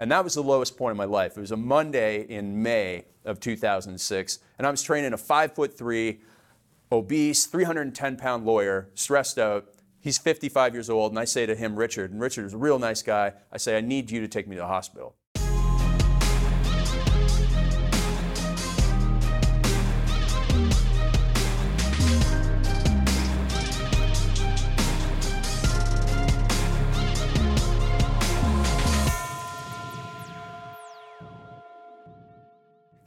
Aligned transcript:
And 0.00 0.10
that 0.12 0.22
was 0.22 0.34
the 0.34 0.42
lowest 0.42 0.76
point 0.76 0.92
in 0.92 0.96
my 0.96 1.04
life. 1.04 1.36
It 1.36 1.40
was 1.40 1.50
a 1.50 1.56
Monday 1.56 2.22
in 2.22 2.62
May 2.62 3.06
of 3.24 3.40
2006, 3.40 4.38
and 4.56 4.66
I 4.66 4.70
was 4.70 4.82
training 4.82 5.12
a 5.12 5.18
five 5.18 5.52
foot 5.54 5.76
three, 5.76 6.20
obese, 6.92 7.46
310 7.46 8.16
pound 8.16 8.46
lawyer, 8.46 8.88
stressed 8.94 9.38
out. 9.38 9.74
He's 10.00 10.16
55 10.16 10.74
years 10.74 10.88
old, 10.88 11.10
and 11.12 11.18
I 11.18 11.24
say 11.24 11.44
to 11.46 11.56
him, 11.56 11.74
Richard, 11.74 12.12
and 12.12 12.20
Richard 12.20 12.46
is 12.46 12.54
a 12.54 12.58
real 12.58 12.78
nice 12.78 13.02
guy. 13.02 13.32
I 13.52 13.56
say, 13.56 13.76
I 13.76 13.80
need 13.80 14.10
you 14.10 14.20
to 14.20 14.28
take 14.28 14.46
me 14.46 14.54
to 14.54 14.62
the 14.62 14.68
hospital. 14.68 15.16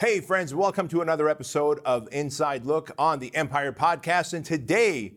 Hey, 0.02 0.20
friends, 0.20 0.56
welcome 0.56 0.88
to 0.88 1.02
another 1.02 1.30
episode 1.30 1.80
of 1.86 2.10
Inside 2.12 2.66
Look 2.66 2.90
on 2.98 3.20
the 3.20 3.36
Empire 3.36 3.72
Podcast. 3.72 4.34
And 4.34 4.44
today 4.44 5.14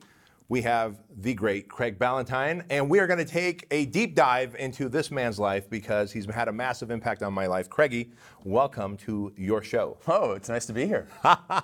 we 0.50 0.60
have 0.60 0.98
the 1.16 1.32
great 1.32 1.68
Craig 1.68 1.98
Ballantyne, 1.98 2.62
and 2.68 2.90
we 2.90 2.98
are 2.98 3.06
going 3.06 3.18
to 3.18 3.24
take 3.24 3.66
a 3.70 3.86
deep 3.86 4.14
dive 4.14 4.54
into 4.58 4.90
this 4.90 5.10
man's 5.10 5.38
life 5.38 5.70
because 5.70 6.12
he's 6.12 6.26
had 6.26 6.48
a 6.48 6.52
massive 6.52 6.90
impact 6.90 7.22
on 7.22 7.32
my 7.32 7.46
life. 7.46 7.70
Craigie, 7.70 8.12
welcome 8.44 8.98
to 8.98 9.32
your 9.38 9.62
show. 9.62 9.96
Oh, 10.06 10.32
it's 10.32 10.50
nice 10.50 10.66
to 10.66 10.74
be 10.74 10.84
here. 10.84 11.08
All 11.24 11.62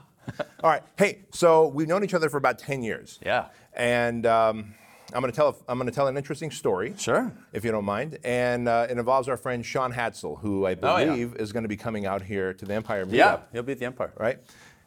right. 0.63 0.83
Hey, 0.97 1.19
so 1.31 1.67
we've 1.67 1.89
known 1.89 2.03
each 2.03 2.15
other 2.15 2.31
for 2.31 2.39
about 2.39 2.59
10 2.59 2.83
years. 2.83 3.19
Yeah. 3.23 3.49
And 3.75 4.25
um, 4.25 4.75
I'm 5.13 5.21
going 5.21 5.33
to 5.33 5.37
tell 5.37 5.57
I'm 5.69 5.79
going 5.79 5.89
to 5.89 5.95
tell 5.95 6.07
an 6.09 6.17
interesting 6.17 6.51
story. 6.51 6.95
Sure. 6.97 7.33
If 7.53 7.65
you 7.65 7.71
don't 7.73 7.85
mind, 7.85 8.19
and 8.25 8.69
uh, 8.69 8.87
it 8.89 8.97
involves 8.99 9.29
our 9.29 9.37
friend 9.37 9.65
Sean 9.65 9.93
Hadsell, 9.93 10.41
who 10.41 10.67
I 10.67 10.77
Oh, 10.83 10.97
yeah. 10.99 11.07
believe 11.07 11.37
is 11.37 11.53
going 11.53 11.65
to 11.65 11.69
be 11.69 11.77
coming 11.77 12.07
out 12.07 12.23
here 12.23 12.55
to 12.55 12.65
the 12.65 12.75
Empire 12.75 13.05
Meetup. 13.07 13.13
Yeah, 13.15 13.39
he'll 13.53 13.63
be 13.63 13.73
at 13.73 13.79
the 13.79 13.87
Empire. 13.87 14.13
right? 14.17 14.39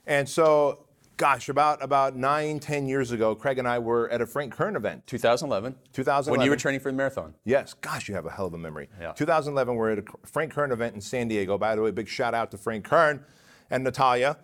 And 0.08 0.28
so, 0.28 0.86
gosh, 1.18 1.50
about 1.50 1.84
about 1.84 2.16
nine, 2.16 2.60
ten 2.60 2.88
years 2.88 3.12
ago, 3.12 3.36
Craig 3.36 3.58
and 3.60 3.68
I 3.68 3.80
were 3.80 4.10
at 4.10 4.22
a 4.22 4.26
Frank 4.26 4.54
Kern 4.54 4.76
event. 4.76 5.06
2011. 5.08 5.76
2011. 5.94 6.32
When 6.40 6.46
you 6.46 6.50
were 6.52 6.58
training 6.58 6.80
for 6.82 6.92
the 6.92 6.98
marathon. 6.98 7.34
Yes, 7.46 7.74
gosh, 7.74 8.08
you 8.08 8.16
have 8.16 8.26
a 8.26 8.32
hell 8.32 8.46
of 8.48 8.54
a 8.54 8.58
memory. 8.58 8.90
Yeah. 9.00 9.12
2011, 9.14 9.76
we're 9.76 9.92
at 9.92 10.00
a 10.00 10.04
Frank 10.26 10.54
Kern 10.54 10.72
event 10.72 10.96
in 10.96 11.02
San 11.02 11.28
Diego. 11.28 11.58
By 11.58 11.76
the 11.76 11.82
way, 11.82 11.92
big 11.92 12.08
shout 12.08 12.34
out 12.34 12.52
to 12.52 12.58
Frank 12.58 12.86
Kern 12.86 13.24
and 13.70 13.84
Natalia. 13.84 14.38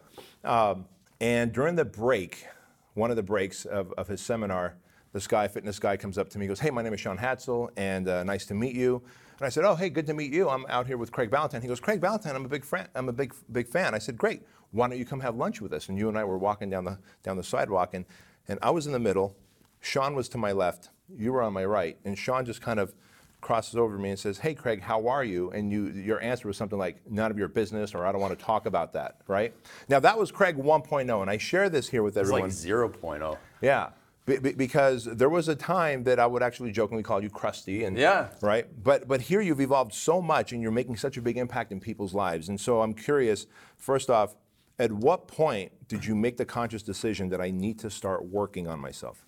Um, 0.44 0.86
and 1.22 1.52
during 1.52 1.76
the 1.76 1.86
break, 1.86 2.48
one 2.94 3.10
of 3.12 3.16
the 3.18 3.24
breaks 3.24 3.66
of, 3.66 3.92
of 3.98 4.08
his 4.08 4.22
seminar, 4.22 4.76
this 5.14 5.28
guy, 5.28 5.48
fitness 5.48 5.80
guy, 5.80 5.98
comes 5.98 6.18
up 6.18 6.30
to 6.30 6.38
me 6.40 6.46
and 6.46 6.50
goes, 6.50 6.60
Hey, 6.60 6.70
my 6.70 6.82
name 6.82 6.94
is 6.94 7.00
Sean 7.00 7.18
Hadsell, 7.18 7.70
and 7.78 8.08
uh, 8.08 8.24
nice 8.24 8.46
to 8.48 8.54
meet 8.54 8.76
you. 8.76 9.02
And 9.40 9.46
I 9.46 9.50
said, 9.50 9.64
Oh, 9.66 9.76
hey, 9.76 9.90
good 9.90 10.06
to 10.08 10.14
meet 10.14 10.32
you. 10.34 10.50
I'm 10.50 10.66
out 10.70 10.88
here 10.88 10.98
with 10.98 11.12
Craig 11.12 11.32
Ballantyne. 11.32 11.62
He 11.62 11.68
goes, 11.68 11.80
Craig 11.80 12.02
Ballantyne, 12.02 12.36
I'm 12.36 12.46
a 12.46 12.50
big 12.50 12.66
friend. 12.66 12.88
I'm 12.96 13.10
a 13.10 13.14
big, 13.14 13.34
big 13.52 13.68
fan. 13.68 13.94
I 13.94 14.00
said, 14.00 14.18
Great. 14.18 14.44
Why 14.72 14.88
don't 14.88 15.00
you 15.00 15.06
come 15.06 15.20
have 15.22 15.36
lunch 15.36 15.62
with 15.62 15.74
us? 15.74 15.90
And 15.90 15.98
you 15.98 16.10
and 16.10 16.18
I 16.18 16.24
were 16.24 16.38
walking 16.38 16.70
down 16.70 16.86
the 16.86 17.00
down 17.24 17.38
the 17.38 17.44
sidewalk, 17.44 17.94
and 17.94 18.06
and 18.48 18.60
I 18.62 18.70
was 18.70 18.86
in 18.86 18.94
the 18.94 19.00
middle. 19.00 19.36
Sean 19.82 20.14
was 20.14 20.30
to 20.30 20.38
my 20.38 20.52
left. 20.52 20.90
You 21.18 21.34
were 21.34 21.42
on 21.42 21.54
my 21.54 21.66
right, 21.66 21.98
and 22.06 22.18
Sean 22.18 22.46
just 22.46 22.62
kind 22.62 22.80
of 22.80 22.94
crosses 23.42 23.78
over 23.78 23.96
to 23.96 24.02
me 24.04 24.10
and 24.12 24.20
says, 24.20 24.38
"Hey, 24.38 24.54
Craig, 24.54 24.82
how 24.82 25.08
are 25.08 25.24
you?" 25.24 25.50
And 25.52 25.72
you, 25.72 25.88
your 25.88 26.22
answer 26.22 26.48
was 26.48 26.56
something 26.58 26.78
like, 26.78 26.98
"None 27.10 27.32
of 27.32 27.38
your 27.40 27.48
business," 27.48 27.96
or 27.96 28.06
"I 28.06 28.12
don't 28.12 28.22
want 28.22 28.38
to 28.38 28.46
talk 28.46 28.68
about 28.68 28.94
that." 28.94 29.22
Right? 29.28 29.56
Now 29.88 30.00
that 30.02 30.20
was 30.20 30.32
Craig 30.32 30.56
1.0, 30.56 31.22
and 31.22 31.30
I 31.32 31.38
share 31.38 31.70
this 31.70 31.90
here 31.90 32.04
with 32.04 32.16
It's 32.16 32.30
everyone. 32.30 32.42
like 32.44 32.52
0.0. 32.52 33.38
Yeah, 33.62 33.90
be- 34.30 34.38
be- 34.40 34.54
because 34.54 35.06
there 35.06 35.30
was 35.30 35.48
a 35.48 35.56
time 35.56 36.04
that 36.06 36.20
I 36.20 36.26
would 36.28 36.44
actually 36.44 36.72
jokingly 36.72 37.04
call 37.04 37.22
you 37.22 37.30
crusty, 37.30 37.84
and 37.84 37.98
Yeah. 37.98 38.30
right. 38.42 38.66
But 38.84 39.08
but 39.08 39.22
here 39.22 39.42
you've 39.42 39.62
evolved 39.62 39.94
so 39.94 40.22
much, 40.22 40.54
and 40.54 40.62
you're 40.62 40.72
making 40.72 40.98
such 40.98 41.18
a 41.18 41.22
big 41.22 41.38
impact 41.38 41.72
in 41.72 41.80
people's 41.80 42.14
lives. 42.14 42.50
And 42.50 42.60
so 42.60 42.82
I'm 42.82 42.94
curious. 42.94 43.46
First 43.78 44.10
off, 44.10 44.36
at 44.78 44.92
what 44.92 45.28
point 45.28 45.72
did 45.88 46.06
you 46.06 46.16
make 46.16 46.38
the 46.38 46.46
conscious 46.46 46.84
decision 46.84 47.30
that 47.30 47.42
I 47.42 47.52
need 47.52 47.80
to 47.80 47.90
start 47.90 48.26
working 48.26 48.68
on 48.68 48.80
myself? 48.80 49.26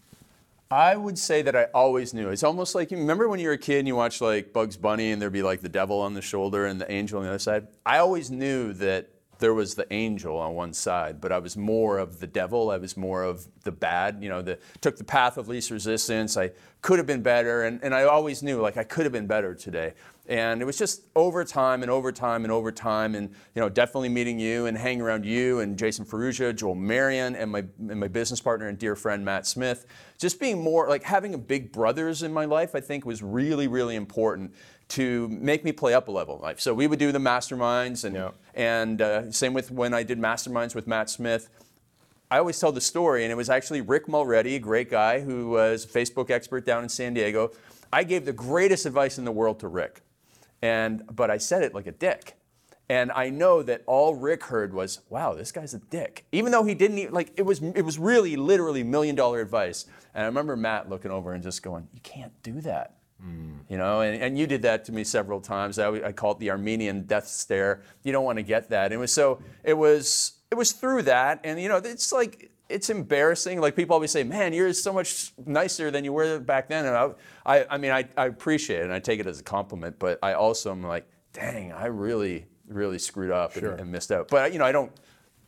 I 0.70 0.96
would 0.96 1.20
say 1.20 1.42
that 1.42 1.54
I 1.54 1.66
always 1.74 2.14
knew. 2.14 2.30
It's 2.30 2.44
almost 2.44 2.76
like 2.76 2.92
you 2.92 2.98
remember 2.98 3.28
when 3.28 3.42
you 3.42 3.48
were 3.50 3.54
a 3.56 3.58
kid 3.58 3.80
and 3.80 3.88
you 3.90 3.96
watched 3.98 4.22
like 4.22 4.54
Bugs 4.54 4.78
Bunny 4.78 5.12
and 5.12 5.22
there'd 5.22 5.34
be 5.34 5.44
like 5.44 5.60
the 5.60 5.68
devil 5.68 6.00
on 6.00 6.14
the 6.14 6.22
shoulder 6.22 6.66
and 6.66 6.80
the 6.80 6.90
angel 6.90 7.18
on 7.20 7.24
the 7.26 7.30
other 7.30 7.40
side. 7.40 7.68
I 7.86 7.98
always 7.98 8.32
knew 8.32 8.72
that 8.76 9.10
there 9.42 9.54
was 9.56 9.74
the 9.74 9.92
angel 9.92 10.38
on 10.38 10.54
one 10.54 10.72
side, 10.72 11.20
but 11.20 11.32
I 11.32 11.40
was 11.40 11.58
more 11.58 11.98
of 11.98 12.20
the 12.20 12.28
devil. 12.28 12.70
I 12.70 12.78
was 12.78 12.96
more 12.96 13.24
of 13.24 13.48
the 13.64 13.72
bad. 13.72 14.20
You 14.22 14.30
know, 14.30 14.42
the 14.42 14.60
took 14.80 14.98
the 14.98 15.04
path 15.04 15.38
of 15.38 15.48
least 15.48 15.72
resistance. 15.72 16.38
I 16.38 16.52
could 16.82 17.00
have 17.00 17.08
been 17.08 17.24
better, 17.24 17.64
and, 17.64 17.84
and 17.84 17.94
I 17.94 18.04
always 18.04 18.42
knew 18.44 18.62
like 18.62 18.78
I 18.78 18.84
could 18.84 19.04
have 19.04 19.12
been 19.12 19.28
better 19.28 19.54
today. 19.54 19.94
And 20.28 20.62
it 20.62 20.66
was 20.66 20.78
just 20.78 21.02
over 21.16 21.44
time 21.44 21.82
and 21.82 21.92
over 21.92 22.12
time 22.12 22.46
and 22.46 22.52
over 22.52 22.72
time, 22.72 23.16
and 23.16 23.30
you 23.56 23.62
know, 23.62 23.68
definitely 23.68 24.10
meeting 24.10 24.40
you 24.40 24.68
and 24.68 24.78
hanging 24.78 25.02
around 25.02 25.26
you 25.26 25.60
and 25.60 25.78
Jason 25.78 26.06
Ferruggia, 26.06 26.56
Joel 26.56 26.76
Marion, 26.76 27.36
and 27.36 27.52
my 27.52 27.66
and 27.90 28.00
my 28.00 28.08
business 28.08 28.40
partner 28.40 28.68
and 28.68 28.78
dear 28.78 28.96
friend 28.96 29.26
Matt 29.26 29.48
Smith. 29.48 29.88
Just 30.20 30.40
being 30.40 30.64
more 30.64 30.88
like 30.88 31.02
having 31.02 31.34
a 31.34 31.38
big 31.40 31.72
brothers 31.72 32.22
in 32.22 32.32
my 32.32 32.46
life, 32.46 32.76
I 32.76 32.80
think 32.80 33.06
was 33.06 33.24
really 33.24 33.68
really 33.68 33.96
important 33.96 34.54
to 34.92 35.28
make 35.30 35.64
me 35.64 35.72
play 35.72 35.94
up 35.94 36.08
a 36.08 36.12
level 36.12 36.36
in 36.36 36.42
life. 36.42 36.60
So 36.60 36.74
we 36.74 36.86
would 36.88 37.00
do 37.00 37.12
the 37.12 37.20
masterminds, 37.20 38.04
and 38.04 38.16
Yeah. 38.16 38.32
and 38.54 39.02
uh, 39.02 39.32
same 39.32 39.54
with 39.54 39.72
when 39.72 39.94
I 39.94 40.04
did 40.04 40.20
masterminds 40.20 40.76
with 40.76 40.86
Matt 40.88 41.10
Smith. 41.10 41.50
I 42.30 42.38
always 42.38 42.60
tell 42.60 42.72
the 42.72 42.82
story, 42.82 43.24
and 43.24 43.32
it 43.32 43.36
was 43.36 43.50
actually 43.50 43.82
Rick 43.82 44.08
Mulready, 44.08 44.56
a 44.56 44.60
great 44.60 44.90
guy 44.90 45.20
who 45.22 45.50
was 45.50 45.84
a 45.86 45.88
Facebook 45.88 46.30
expert 46.30 46.66
down 46.66 46.84
in 46.84 46.90
San 46.90 47.14
Diego. 47.14 47.52
I 47.92 48.04
gave 48.04 48.26
the 48.26 48.34
greatest 48.34 48.86
advice 48.86 49.18
in 49.18 49.26
the 49.26 49.32
world 49.32 49.60
to 49.62 49.68
Rick, 49.68 50.02
and 50.62 51.04
but 51.14 51.30
I 51.30 51.38
said 51.38 51.64
it 51.64 51.74
like 51.74 51.88
a 51.88 51.92
dick. 51.92 52.36
And 52.90 53.10
I 53.14 53.30
know 53.30 53.64
that 53.64 53.84
all 53.86 54.16
Rick 54.16 54.44
heard 54.46 54.74
was, 54.74 55.00
"Wow, 55.10 55.34
this 55.34 55.54
guy's 55.54 55.74
a 55.74 55.80
dick," 55.80 56.26
even 56.34 56.52
though 56.52 56.66
he 56.66 56.76
didn't 56.76 56.98
even, 56.98 57.14
like 57.14 57.32
it 57.38 57.44
was. 57.44 57.62
It 57.62 57.84
was 57.86 57.98
really, 57.98 58.36
literally 58.36 58.84
million 58.84 59.16
dollar 59.16 59.40
advice. 59.40 59.86
And 60.14 60.24
I 60.24 60.26
remember 60.26 60.58
Matt 60.58 60.90
looking 60.90 61.12
over 61.12 61.32
and 61.32 61.42
just 61.42 61.64
going, 61.64 61.88
"You 61.94 62.02
can't 62.02 62.34
do 62.44 62.60
that." 62.62 62.96
Mm. 63.26 63.60
You 63.70 63.78
know, 63.78 64.02
and, 64.02 64.22
and 64.22 64.38
you 64.38 64.48
did 64.48 64.64
that 64.64 64.86
to 64.86 64.92
me 64.92 65.04
several 65.04 65.40
times. 65.40 65.80
I, 65.80 65.90
I 66.08 66.12
call 66.12 66.32
it 66.34 66.40
the 66.40 66.52
Armenian 66.52 67.04
death 67.04 67.28
stare. 67.28 67.84
You 68.04 68.12
don't 68.12 68.26
want 68.26 68.38
to 68.38 68.44
get 68.44 68.70
that. 68.70 68.86
And 68.86 68.94
it 68.94 68.98
was 68.98 69.14
so. 69.14 69.42
It 69.64 69.76
was. 69.76 70.34
It 70.50 70.56
was 70.56 70.74
through 70.74 71.04
that, 71.04 71.40
and 71.46 71.62
you 71.62 71.70
know, 71.70 71.78
it's 71.78 72.12
like 72.12 72.52
it's 72.72 72.90
embarrassing. 72.90 73.62
Like 73.62 73.76
people 73.76 73.94
always 73.94 74.12
say, 74.12 74.24
"Man, 74.24 74.54
you're 74.54 74.74
so 74.74 74.92
much 74.92 75.32
nicer 75.46 75.92
than 75.92 76.04
you 76.04 76.14
were 76.14 76.40
back 76.40 76.70
then." 76.70 76.86
And 76.86 76.96
I, 76.96 77.10
I, 77.46 77.66
I 77.72 77.78
mean, 77.78 77.92
I, 77.92 78.08
I 78.18 78.26
appreciate 78.26 78.80
it 78.80 78.84
and 78.84 78.94
I 78.94 79.00
take 79.00 79.20
it 79.20 79.28
as 79.28 79.40
a 79.40 79.44
compliment. 79.44 80.00
But 80.00 80.20
I 80.24 80.34
also 80.34 80.72
am 80.72 80.84
like, 80.84 81.08
"Dang, 81.34 81.72
I 81.72 81.86
really, 81.88 82.46
really 82.68 83.00
screwed 83.00 83.32
up 83.32 83.56
and, 83.56 83.80
and 83.80 83.92
missed 83.92 84.12
out." 84.12 84.30
But 84.30 84.54
you 84.54 84.60
know, 84.60 84.66
I 84.66 84.72
don't. 84.72 84.92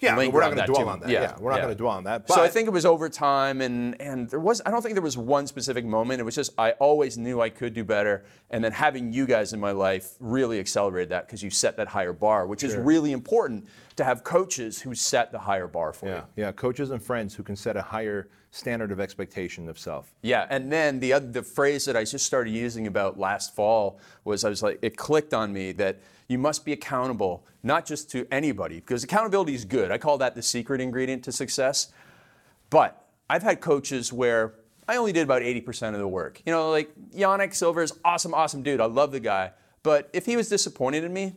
Yeah, 0.03 0.15
we're 0.15 0.41
not 0.41 0.53
going 0.53 0.65
to 0.67 0.73
dwell 0.73 0.89
on 0.89 0.99
that. 0.99 1.09
Yeah, 1.09 1.35
we're 1.39 1.51
not 1.51 1.61
going 1.61 1.69
to 1.69 1.75
dwell 1.75 1.93
on 1.93 2.03
that. 2.03 2.27
But 2.27 2.33
so 2.35 2.43
I 2.43 2.47
think 2.47 2.67
it 2.67 2.71
was 2.71 2.85
over 2.85 3.09
time, 3.09 3.61
and 3.61 3.99
and 4.01 4.29
there 4.29 4.39
was 4.39 4.61
I 4.65 4.71
don't 4.71 4.81
think 4.81 4.95
there 4.95 5.01
was 5.01 5.17
one 5.17 5.47
specific 5.47 5.85
moment. 5.85 6.19
It 6.19 6.23
was 6.23 6.35
just 6.35 6.51
I 6.57 6.71
always 6.71 7.17
knew 7.17 7.41
I 7.41 7.49
could 7.49 7.73
do 7.73 7.83
better, 7.83 8.25
and 8.49 8.63
then 8.63 8.71
having 8.71 9.13
you 9.13 9.25
guys 9.25 9.53
in 9.53 9.59
my 9.59 9.71
life 9.71 10.15
really 10.19 10.59
accelerated 10.59 11.09
that 11.09 11.27
because 11.27 11.41
you 11.41 11.49
set 11.49 11.77
that 11.77 11.87
higher 11.87 12.13
bar, 12.13 12.47
which 12.47 12.63
is 12.63 12.75
really 12.75 13.11
important 13.11 13.67
to 13.95 14.03
have 14.03 14.23
coaches 14.23 14.81
who 14.81 14.95
set 14.95 15.31
the 15.31 15.39
higher 15.39 15.67
bar 15.67 15.93
for 15.93 16.07
you. 16.07 16.13
Yeah, 16.13 16.23
yeah, 16.35 16.51
coaches 16.51 16.91
and 16.91 17.01
friends 17.01 17.35
who 17.35 17.43
can 17.43 17.55
set 17.55 17.77
a 17.77 17.81
higher 17.81 18.29
standard 18.51 18.91
of 18.91 18.99
expectation 18.99 19.67
of 19.67 19.79
self. 19.79 20.13
Yeah, 20.21 20.45
and 20.49 20.71
then 20.71 20.99
the 20.99 21.13
other, 21.13 21.27
the 21.27 21.43
phrase 21.43 21.85
that 21.85 21.97
I 21.97 22.03
just 22.03 22.25
started 22.25 22.51
using 22.51 22.87
about 22.87 23.17
last 23.19 23.55
fall 23.55 23.99
was 24.25 24.43
I 24.45 24.49
was 24.49 24.61
like 24.61 24.79
it 24.81 24.95
clicked 24.95 25.33
on 25.33 25.51
me 25.51 25.71
that 25.73 25.99
you 26.33 26.39
must 26.39 26.65
be 26.65 26.73
accountable 26.73 27.45
not 27.61 27.85
just 27.85 28.09
to 28.09 28.27
anybody 28.31 28.77
because 28.79 29.03
accountability 29.03 29.53
is 29.53 29.63
good. 29.63 29.91
I 29.91 29.99
call 29.99 30.17
that 30.17 30.33
the 30.33 30.41
secret 30.41 30.81
ingredient 30.81 31.23
to 31.25 31.31
success. 31.31 31.93
But 32.71 33.05
I've 33.29 33.43
had 33.43 33.61
coaches 33.61 34.11
where 34.11 34.55
I 34.87 34.97
only 34.97 35.13
did 35.13 35.23
about 35.23 35.43
80% 35.43 35.93
of 35.93 35.99
the 35.99 36.07
work. 36.07 36.41
You 36.43 36.51
know, 36.51 36.71
like 36.71 36.91
Yanik 37.15 37.53
Silver 37.53 37.83
is 37.83 37.93
awesome, 38.03 38.33
awesome 38.33 38.63
dude. 38.63 38.81
I 38.81 38.85
love 38.85 39.11
the 39.11 39.19
guy. 39.19 39.51
But 39.83 40.09
if 40.11 40.25
he 40.25 40.35
was 40.35 40.49
disappointed 40.49 41.03
in 41.03 41.13
me, 41.13 41.35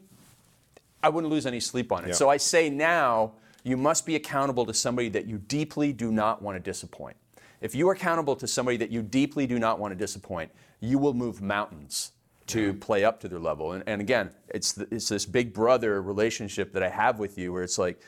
I 1.02 1.10
wouldn't 1.10 1.30
lose 1.30 1.44
any 1.44 1.60
sleep 1.60 1.92
on 1.92 2.04
it. 2.04 2.08
Yeah. 2.08 2.14
So 2.14 2.30
I 2.30 2.38
say 2.38 2.70
now, 2.70 3.32
you 3.64 3.76
must 3.76 4.06
be 4.06 4.16
accountable 4.16 4.64
to 4.64 4.72
somebody 4.72 5.10
that 5.10 5.26
you 5.26 5.36
deeply 5.36 5.92
do 5.92 6.10
not 6.10 6.40
want 6.40 6.56
to 6.56 6.60
disappoint. 6.60 7.16
If 7.60 7.74
you 7.74 7.86
are 7.90 7.92
accountable 7.92 8.34
to 8.36 8.46
somebody 8.46 8.78
that 8.78 8.90
you 8.90 9.02
deeply 9.02 9.46
do 9.46 9.58
not 9.58 9.78
want 9.78 9.92
to 9.92 9.96
disappoint, 9.96 10.50
you 10.80 10.98
will 10.98 11.14
move 11.14 11.42
mountains 11.42 12.12
to 12.48 12.74
play 12.74 13.04
up 13.04 13.20
to 13.20 13.28
their 13.28 13.38
level. 13.38 13.72
And, 13.72 13.82
and 13.86 14.00
again, 14.00 14.30
it's, 14.48 14.72
the, 14.72 14.86
it's 14.90 15.08
this 15.08 15.26
big 15.26 15.52
brother 15.52 16.00
relationship 16.02 16.72
that 16.72 16.82
I 16.82 16.88
have 16.88 17.18
with 17.18 17.38
you 17.38 17.52
where 17.52 17.62
it's 17.62 17.78
like, 17.78 18.00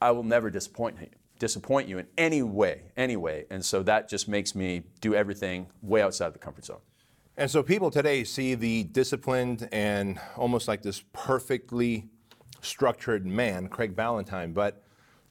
I 0.00 0.10
will 0.10 0.22
never 0.22 0.50
disappoint 0.50 0.96
you, 1.00 1.08
disappoint 1.38 1.88
you 1.88 1.98
in 1.98 2.06
any 2.18 2.42
way, 2.42 2.82
any 2.96 3.16
way. 3.16 3.46
And 3.50 3.64
so 3.64 3.82
that 3.84 4.08
just 4.08 4.28
makes 4.28 4.54
me 4.54 4.82
do 5.00 5.14
everything 5.14 5.66
way 5.82 6.02
outside 6.02 6.26
of 6.26 6.32
the 6.34 6.38
comfort 6.38 6.66
zone. 6.66 6.80
And 7.36 7.50
so 7.50 7.62
people 7.62 7.90
today 7.90 8.22
see 8.22 8.54
the 8.54 8.84
disciplined 8.84 9.68
and 9.72 10.20
almost 10.36 10.68
like 10.68 10.82
this 10.82 11.02
perfectly 11.12 12.08
structured 12.60 13.26
man, 13.26 13.68
Craig 13.68 13.96
Ballantyne, 13.96 14.52
but 14.52 14.82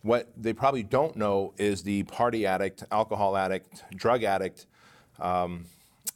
what 0.02 0.30
they 0.36 0.52
probably 0.52 0.84
don't 0.84 1.16
know 1.16 1.54
is 1.58 1.82
the 1.82 2.04
party 2.04 2.46
addict, 2.46 2.84
alcohol 2.92 3.38
addict, 3.38 3.84
drug 3.96 4.24
addict, 4.24 4.68
um, 5.20 5.66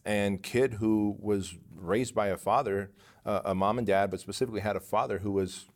and 0.08 0.42
kid 0.42 0.76
who 0.76 1.18
was 1.20 1.56
raised 1.76 2.16
by 2.16 2.28
a 2.28 2.38
father 2.38 2.92
a, 3.28 3.42
a 3.46 3.56
mom 3.56 3.78
and 3.78 3.86
dad, 3.86 4.10
but 4.10 4.20
specifically 4.20 4.62
had 4.62 4.76
a 4.76 4.80
father 4.80 5.20
who 5.20 5.32
was, 5.32 5.68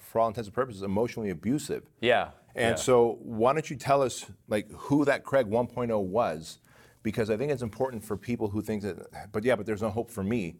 for 0.00 0.20
all 0.20 0.28
intents 0.28 0.48
and 0.48 0.54
purposes, 0.54 0.82
emotionally 0.82 1.30
abusive. 1.30 1.84
Yeah. 2.00 2.30
And 2.56 2.72
yeah. 2.72 2.82
so, 2.82 3.18
why 3.20 3.52
don't 3.52 3.70
you 3.70 3.76
tell 3.76 4.02
us 4.02 4.24
like 4.48 4.68
who 4.72 5.04
that 5.04 5.22
Craig 5.22 5.46
1.0 5.46 6.02
was? 6.02 6.58
Because 7.02 7.30
I 7.30 7.36
think 7.36 7.52
it's 7.52 7.62
important 7.62 8.02
for 8.02 8.16
people 8.16 8.48
who 8.48 8.60
think 8.60 8.82
that, 8.82 9.30
but 9.30 9.44
yeah, 9.44 9.56
but 9.56 9.66
there's 9.66 9.82
no 9.82 9.90
hope 9.90 10.10
for 10.10 10.24
me 10.24 10.56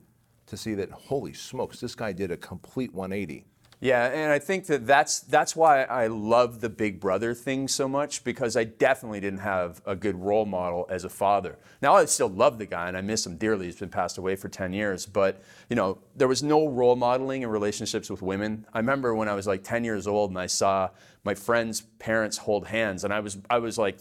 to 0.47 0.57
see 0.57 0.75
that. 0.75 0.91
Holy 0.91 1.33
smokes, 1.33 1.81
this 1.81 1.95
guy 1.95 2.13
did 2.13 2.31
a 2.31 2.37
complete 2.37 2.95
180. 2.95 3.45
Yeah, 3.83 4.09
and 4.09 4.31
I 4.31 4.39
think 4.39 4.67
that 4.67 4.87
that's 4.87 5.21
that's 5.21 5.57
why 5.57 5.85
I 5.85 6.07
love 6.09 6.61
the 6.61 6.69
Big 6.69 7.01
Brother 7.01 7.33
thing 7.33 7.67
so 7.67 7.89
much 7.89 8.25
because 8.25 8.55
I 8.55 8.65
definitely 8.65 9.21
didn't 9.21 9.39
have 9.39 9.81
a 9.87 9.97
good 9.97 10.17
role 10.17 10.45
model 10.45 10.87
as 10.91 11.05
a 11.05 11.09
father. 11.09 11.59
Now 11.81 11.95
I 11.95 12.05
still 12.05 12.29
love 12.29 12.59
the 12.59 12.67
guy 12.67 12.89
and 12.89 12.97
I 12.97 13.01
miss 13.01 13.25
him 13.25 13.39
dearly. 13.39 13.67
He's 13.67 13.77
been 13.77 13.89
passed 13.89 14.19
away 14.19 14.37
for 14.37 14.51
10 14.51 14.75
years, 14.75 15.07
but 15.07 15.43
you 15.71 15.77
know 15.77 15.97
there 16.15 16.29
was 16.29 16.43
no 16.43 16.69
role 16.69 16.95
modeling 16.95 17.41
in 17.41 17.49
relationships 17.49 18.11
with 18.11 18.21
women. 18.21 18.67
I 18.75 18.81
remember 18.81 19.15
when 19.15 19.31
I 19.31 19.35
was 19.35 19.47
like 19.47 19.65
10 19.65 19.83
years 19.85 20.07
old 20.07 20.29
and 20.31 20.39
I 20.39 20.47
saw 20.47 20.91
my 21.25 21.35
friend's 21.35 21.81
parents 21.99 22.37
hold 22.37 22.67
hands, 22.67 23.05
and 23.05 23.15
I 23.15 23.21
was 23.21 23.39
I 23.49 23.61
was 23.61 23.79
like 23.79 23.99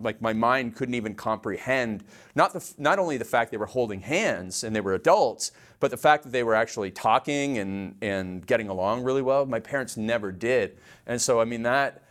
like 0.00 0.20
my 0.20 0.32
mind 0.32 0.74
couldn't 0.74 0.94
even 0.94 1.14
comprehend 1.14 2.04
not 2.34 2.52
the 2.52 2.74
not 2.78 2.98
only 2.98 3.16
the 3.16 3.24
fact 3.24 3.50
they 3.50 3.56
were 3.56 3.66
holding 3.66 4.00
hands 4.00 4.64
and 4.64 4.74
they 4.74 4.80
were 4.80 4.94
adults, 4.94 5.52
but 5.80 5.90
the 5.90 5.96
fact 5.96 6.24
that 6.24 6.30
they 6.30 6.42
were 6.42 6.54
actually 6.54 6.90
talking 6.90 7.58
and 7.58 7.96
and 8.02 8.46
getting 8.46 8.68
along 8.68 9.02
really 9.02 9.22
well. 9.22 9.46
My 9.46 9.60
parents 9.60 9.96
never 9.96 10.32
did, 10.32 10.78
and 11.06 11.20
so 11.20 11.40
I 11.40 11.44
mean 11.44 11.62
that 11.62 12.02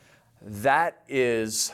that 0.42 1.04
is 1.08 1.72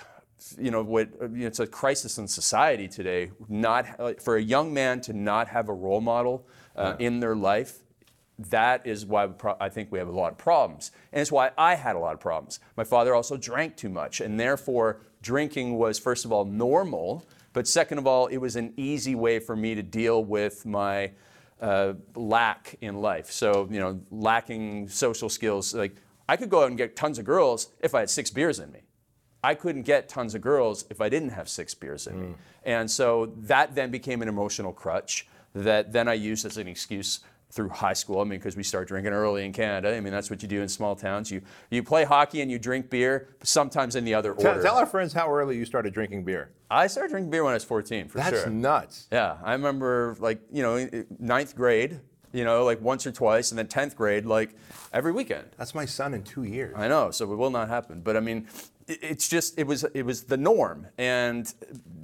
you 0.58 0.72
know 0.72 0.84
what 0.84 1.10
you 1.22 1.28
know, 1.28 1.48
it's 1.48 1.60
a 1.60 1.68
crisis 1.68 2.18
in 2.18 2.28
society 2.28 2.88
today. 2.88 3.32
Not 3.50 4.22
for 4.22 4.38
a 4.38 4.42
young 4.42 4.74
man 4.74 5.02
to 5.02 5.14
not 5.14 5.48
have 5.50 5.70
a 5.70 5.74
role 5.74 6.02
model 6.02 6.48
uh, 6.76 6.96
yeah. 7.00 7.08
in 7.08 7.20
their 7.20 7.36
life 7.36 7.80
that 8.40 8.86
is 8.86 9.06
why 9.06 9.30
I 9.60 9.70
think 9.70 9.92
we 9.92 10.00
have 10.00 10.08
a 10.08 10.12
lot 10.12 10.32
of 10.32 10.38
problems. 10.38 10.92
And 11.12 11.22
it's 11.22 11.32
why 11.32 11.52
I 11.58 11.76
had 11.76 11.96
a 11.96 12.00
lot 12.00 12.14
of 12.14 12.20
problems. 12.20 12.60
My 12.76 12.84
father 12.84 13.16
also 13.16 13.36
drank 13.36 13.76
too 13.78 13.90
much, 13.90 14.22
and 14.22 14.40
therefore, 14.40 15.02
drinking 15.22 15.78
was, 15.78 16.00
first 16.00 16.26
of 16.26 16.32
all, 16.32 16.46
normal, 16.46 17.26
but 17.54 17.68
second 17.68 17.98
of 17.98 18.08
all, 18.08 18.28
it 18.28 18.38
was 18.38 18.56
an 18.56 18.74
easy 18.78 19.16
way 19.16 19.40
for 19.40 19.56
me 19.56 19.76
to 19.76 19.84
deal 19.84 20.24
with 20.24 20.66
my 20.66 21.12
uh, 21.62 21.94
lack 22.16 22.76
in 22.82 23.02
life. 23.02 23.32
So, 23.32 23.68
you 23.72 23.80
know, 23.80 24.00
lacking 24.12 24.90
social 24.90 25.30
skills. 25.30 25.74
Like, 25.74 25.96
I 26.30 26.36
could 26.36 26.50
go 26.50 26.62
out 26.62 26.68
and 26.68 26.78
get 26.78 26.96
tons 26.96 27.18
of 27.20 27.26
girls 27.26 27.70
if 27.80 27.96
I 27.96 28.02
had 28.02 28.10
six 28.10 28.30
beers 28.30 28.60
in 28.60 28.72
me. 28.72 28.82
I 29.44 29.56
couldn't 29.56 29.84
get 29.84 30.10
tons 30.10 30.36
of 30.36 30.42
girls 30.42 30.86
if 30.90 31.00
I 31.00 31.10
didn't 31.10 31.30
have 31.30 31.48
six 31.48 31.74
beers 31.74 32.08
in 32.08 32.16
mm. 32.16 32.22
me. 32.22 32.36
And 32.64 32.90
so 32.90 33.34
that 33.38 33.76
then 33.76 33.92
became 33.92 34.22
an 34.22 34.28
emotional 34.28 34.74
crutch 34.74 35.28
that 35.54 35.94
then 35.94 36.08
I 36.08 36.14
used 36.14 36.46
as 36.46 36.58
an 36.58 36.68
excuse 36.68 37.22
through 37.50 37.70
high 37.70 37.94
school. 37.94 38.20
I 38.20 38.24
mean, 38.24 38.40
because 38.40 38.56
we 38.56 38.64
start 38.64 38.88
drinking 38.88 39.14
early 39.14 39.46
in 39.46 39.54
Canada. 39.54 39.96
I 39.96 40.00
mean, 40.00 40.14
that's 40.14 40.30
what 40.30 40.42
you 40.42 40.48
do 40.48 40.62
in 40.62 40.68
small 40.68 40.96
towns. 40.96 41.32
You 41.32 41.42
you 41.70 41.84
play 41.84 42.04
hockey 42.04 42.42
and 42.42 42.52
you 42.52 42.60
drink 42.60 42.90
beer, 42.90 43.30
sometimes 43.44 43.96
in 43.96 44.06
the 44.06 44.14
other 44.14 44.34
tell, 44.34 44.52
order. 44.52 44.64
Tell 44.64 44.78
our 44.78 44.86
friends 44.86 45.14
how 45.14 45.32
early 45.32 45.58
you 45.58 45.66
started 45.66 45.94
drinking 45.94 46.24
beer. 46.24 46.52
I 46.70 46.88
started 46.88 47.12
drinking 47.12 47.32
beer 47.32 47.44
when 47.44 47.52
I 47.52 47.56
was 47.56 47.64
14, 47.64 48.10
for 48.10 48.18
that's 48.18 48.30
sure. 48.30 48.40
That's 48.40 48.52
nuts. 48.52 49.08
Yeah, 49.12 49.38
I 49.44 49.54
remember 49.54 50.16
like 50.20 50.42
you 50.52 50.64
know 50.64 51.06
ninth 51.20 51.56
grade. 51.56 52.00
You 52.34 52.44
know, 52.44 52.66
like 52.66 52.82
once 52.82 53.08
or 53.08 53.12
twice, 53.14 53.52
and 53.52 53.58
then 53.58 53.68
10th 53.68 53.96
grade, 53.96 54.26
like 54.26 54.54
every 54.92 55.14
weekend. 55.14 55.46
That's 55.58 55.74
my 55.74 55.86
son 55.86 56.14
in 56.14 56.24
two 56.24 56.44
years. 56.44 56.76
I 56.78 56.90
know, 56.90 57.10
so 57.10 57.32
it 57.32 57.36
will 57.36 57.50
not 57.50 57.70
happen. 57.70 58.02
But 58.02 58.18
I 58.18 58.20
mean, 58.20 58.48
it's 58.88 59.30
just 59.30 59.58
it 59.58 59.66
was 59.66 59.86
it 59.94 60.04
was 60.04 60.24
the 60.24 60.38
norm, 60.38 60.88
and 60.98 61.52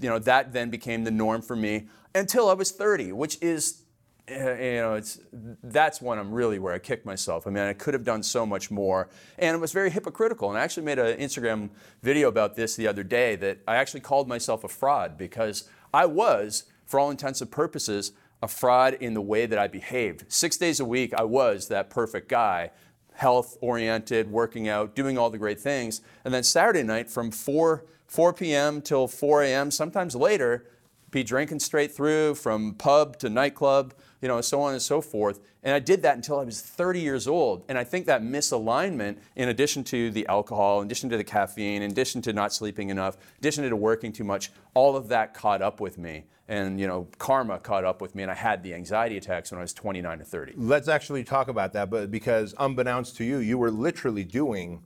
you 0.01 0.10
know 0.10 0.19
that 0.19 0.54
then 0.54 0.69
became 0.69 1.04
the 1.04 1.12
norm 1.12 1.42
for 1.42 1.57
me 1.57 1.88
until 2.16 2.50
I 2.50 2.54
was 2.54 2.72
30, 2.72 3.12
which 3.12 3.38
is 3.42 3.82
you 4.29 4.35
know, 4.35 4.93
it's 4.93 5.19
that's 5.63 6.01
when 6.01 6.17
I'm 6.17 6.31
really 6.31 6.59
where 6.59 6.73
I 6.73 6.79
kicked 6.79 7.05
myself. 7.05 7.45
I 7.45 7.49
mean, 7.49 7.63
I 7.63 7.73
could 7.73 7.93
have 7.93 8.03
done 8.03 8.23
so 8.23 8.45
much 8.45 8.71
more, 8.71 9.09
and 9.37 9.55
it 9.55 9.59
was 9.59 9.71
very 9.71 9.89
hypocritical. 9.89 10.49
And 10.49 10.57
I 10.57 10.63
actually 10.63 10.83
made 10.83 10.99
an 10.99 11.17
Instagram 11.17 11.69
video 12.01 12.29
about 12.29 12.55
this 12.55 12.75
the 12.75 12.87
other 12.87 13.03
day 13.03 13.35
that 13.37 13.59
I 13.67 13.75
actually 13.75 13.99
called 13.99 14.27
myself 14.27 14.63
a 14.63 14.69
fraud 14.69 15.17
because 15.17 15.69
I 15.93 16.05
was, 16.05 16.63
for 16.85 16.99
all 16.99 17.11
intents 17.11 17.41
and 17.41 17.51
purposes, 17.51 18.13
a 18.41 18.47
fraud 18.47 18.95
in 18.95 19.13
the 19.13 19.21
way 19.21 19.45
that 19.45 19.59
I 19.59 19.67
behaved. 19.67 20.25
Six 20.31 20.57
days 20.57 20.79
a 20.79 20.85
week, 20.85 21.13
I 21.13 21.23
was 21.23 21.67
that 21.67 21.89
perfect 21.89 22.29
guy, 22.29 22.71
health 23.13 23.57
oriented, 23.61 24.31
working 24.31 24.67
out, 24.69 24.95
doing 24.95 25.17
all 25.17 25.29
the 25.29 25.37
great 25.37 25.59
things, 25.59 26.01
and 26.23 26.33
then 26.33 26.43
Saturday 26.43 26.83
night 26.83 27.09
from 27.09 27.31
4 27.31 27.85
4 28.07 28.31
p.m. 28.33 28.79
till 28.79 29.07
4 29.07 29.41
a.m., 29.41 29.71
sometimes 29.71 30.15
later, 30.15 30.67
be 31.09 31.23
drinking 31.23 31.59
straight 31.59 31.91
through 31.91 32.35
from 32.35 32.75
pub 32.75 33.17
to 33.17 33.29
nightclub 33.29 33.93
you 34.23 34.29
know, 34.29 34.39
so 34.39 34.61
on 34.61 34.71
and 34.71 34.81
so 34.81 35.01
forth. 35.01 35.41
And 35.63 35.75
I 35.75 35.79
did 35.79 36.01
that 36.03 36.15
until 36.15 36.39
I 36.39 36.45
was 36.45 36.61
30 36.61 37.01
years 37.01 37.27
old. 37.27 37.65
And 37.67 37.77
I 37.77 37.83
think 37.83 38.05
that 38.05 38.21
misalignment, 38.23 39.17
in 39.35 39.49
addition 39.49 39.83
to 39.85 40.11
the 40.11 40.25
alcohol, 40.27 40.79
in 40.79 40.87
addition 40.87 41.09
to 41.09 41.17
the 41.17 41.25
caffeine, 41.25 41.81
in 41.81 41.91
addition 41.91 42.21
to 42.21 42.31
not 42.31 42.53
sleeping 42.53 42.89
enough, 42.89 43.15
in 43.15 43.39
addition 43.39 43.69
to 43.69 43.75
working 43.75 44.13
too 44.13 44.23
much, 44.23 44.49
all 44.75 44.95
of 44.95 45.09
that 45.09 45.33
caught 45.33 45.61
up 45.61 45.81
with 45.81 45.97
me. 45.97 46.23
And 46.47 46.79
you 46.79 46.87
know, 46.87 47.09
karma 47.17 47.59
caught 47.59 47.83
up 47.83 48.01
with 48.01 48.15
me, 48.15 48.23
and 48.23 48.31
I 48.31 48.35
had 48.35 48.63
the 48.63 48.73
anxiety 48.73 49.17
attacks 49.17 49.51
when 49.51 49.59
I 49.59 49.61
was 49.61 49.73
29 49.73 50.19
to 50.19 50.23
30. 50.23 50.53
Let's 50.55 50.87
actually 50.87 51.25
talk 51.25 51.49
about 51.49 51.73
that, 51.73 51.89
but 51.89 52.09
because 52.09 52.55
unbeknownst 52.59 53.17
to 53.17 53.25
you, 53.25 53.39
you 53.39 53.57
were 53.57 53.71
literally 53.71 54.23
doing 54.23 54.83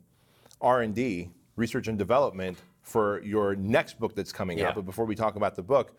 R&D, 0.62 1.30
research 1.56 1.88
and 1.88 1.98
development, 1.98 2.58
for 2.82 3.22
your 3.22 3.56
next 3.56 4.00
book 4.00 4.16
that's 4.16 4.32
coming 4.32 4.58
yeah. 4.58 4.70
out. 4.70 4.76
But 4.76 4.86
before 4.86 5.06
we 5.06 5.14
talk 5.14 5.36
about 5.36 5.56
the 5.56 5.62
book, 5.62 5.96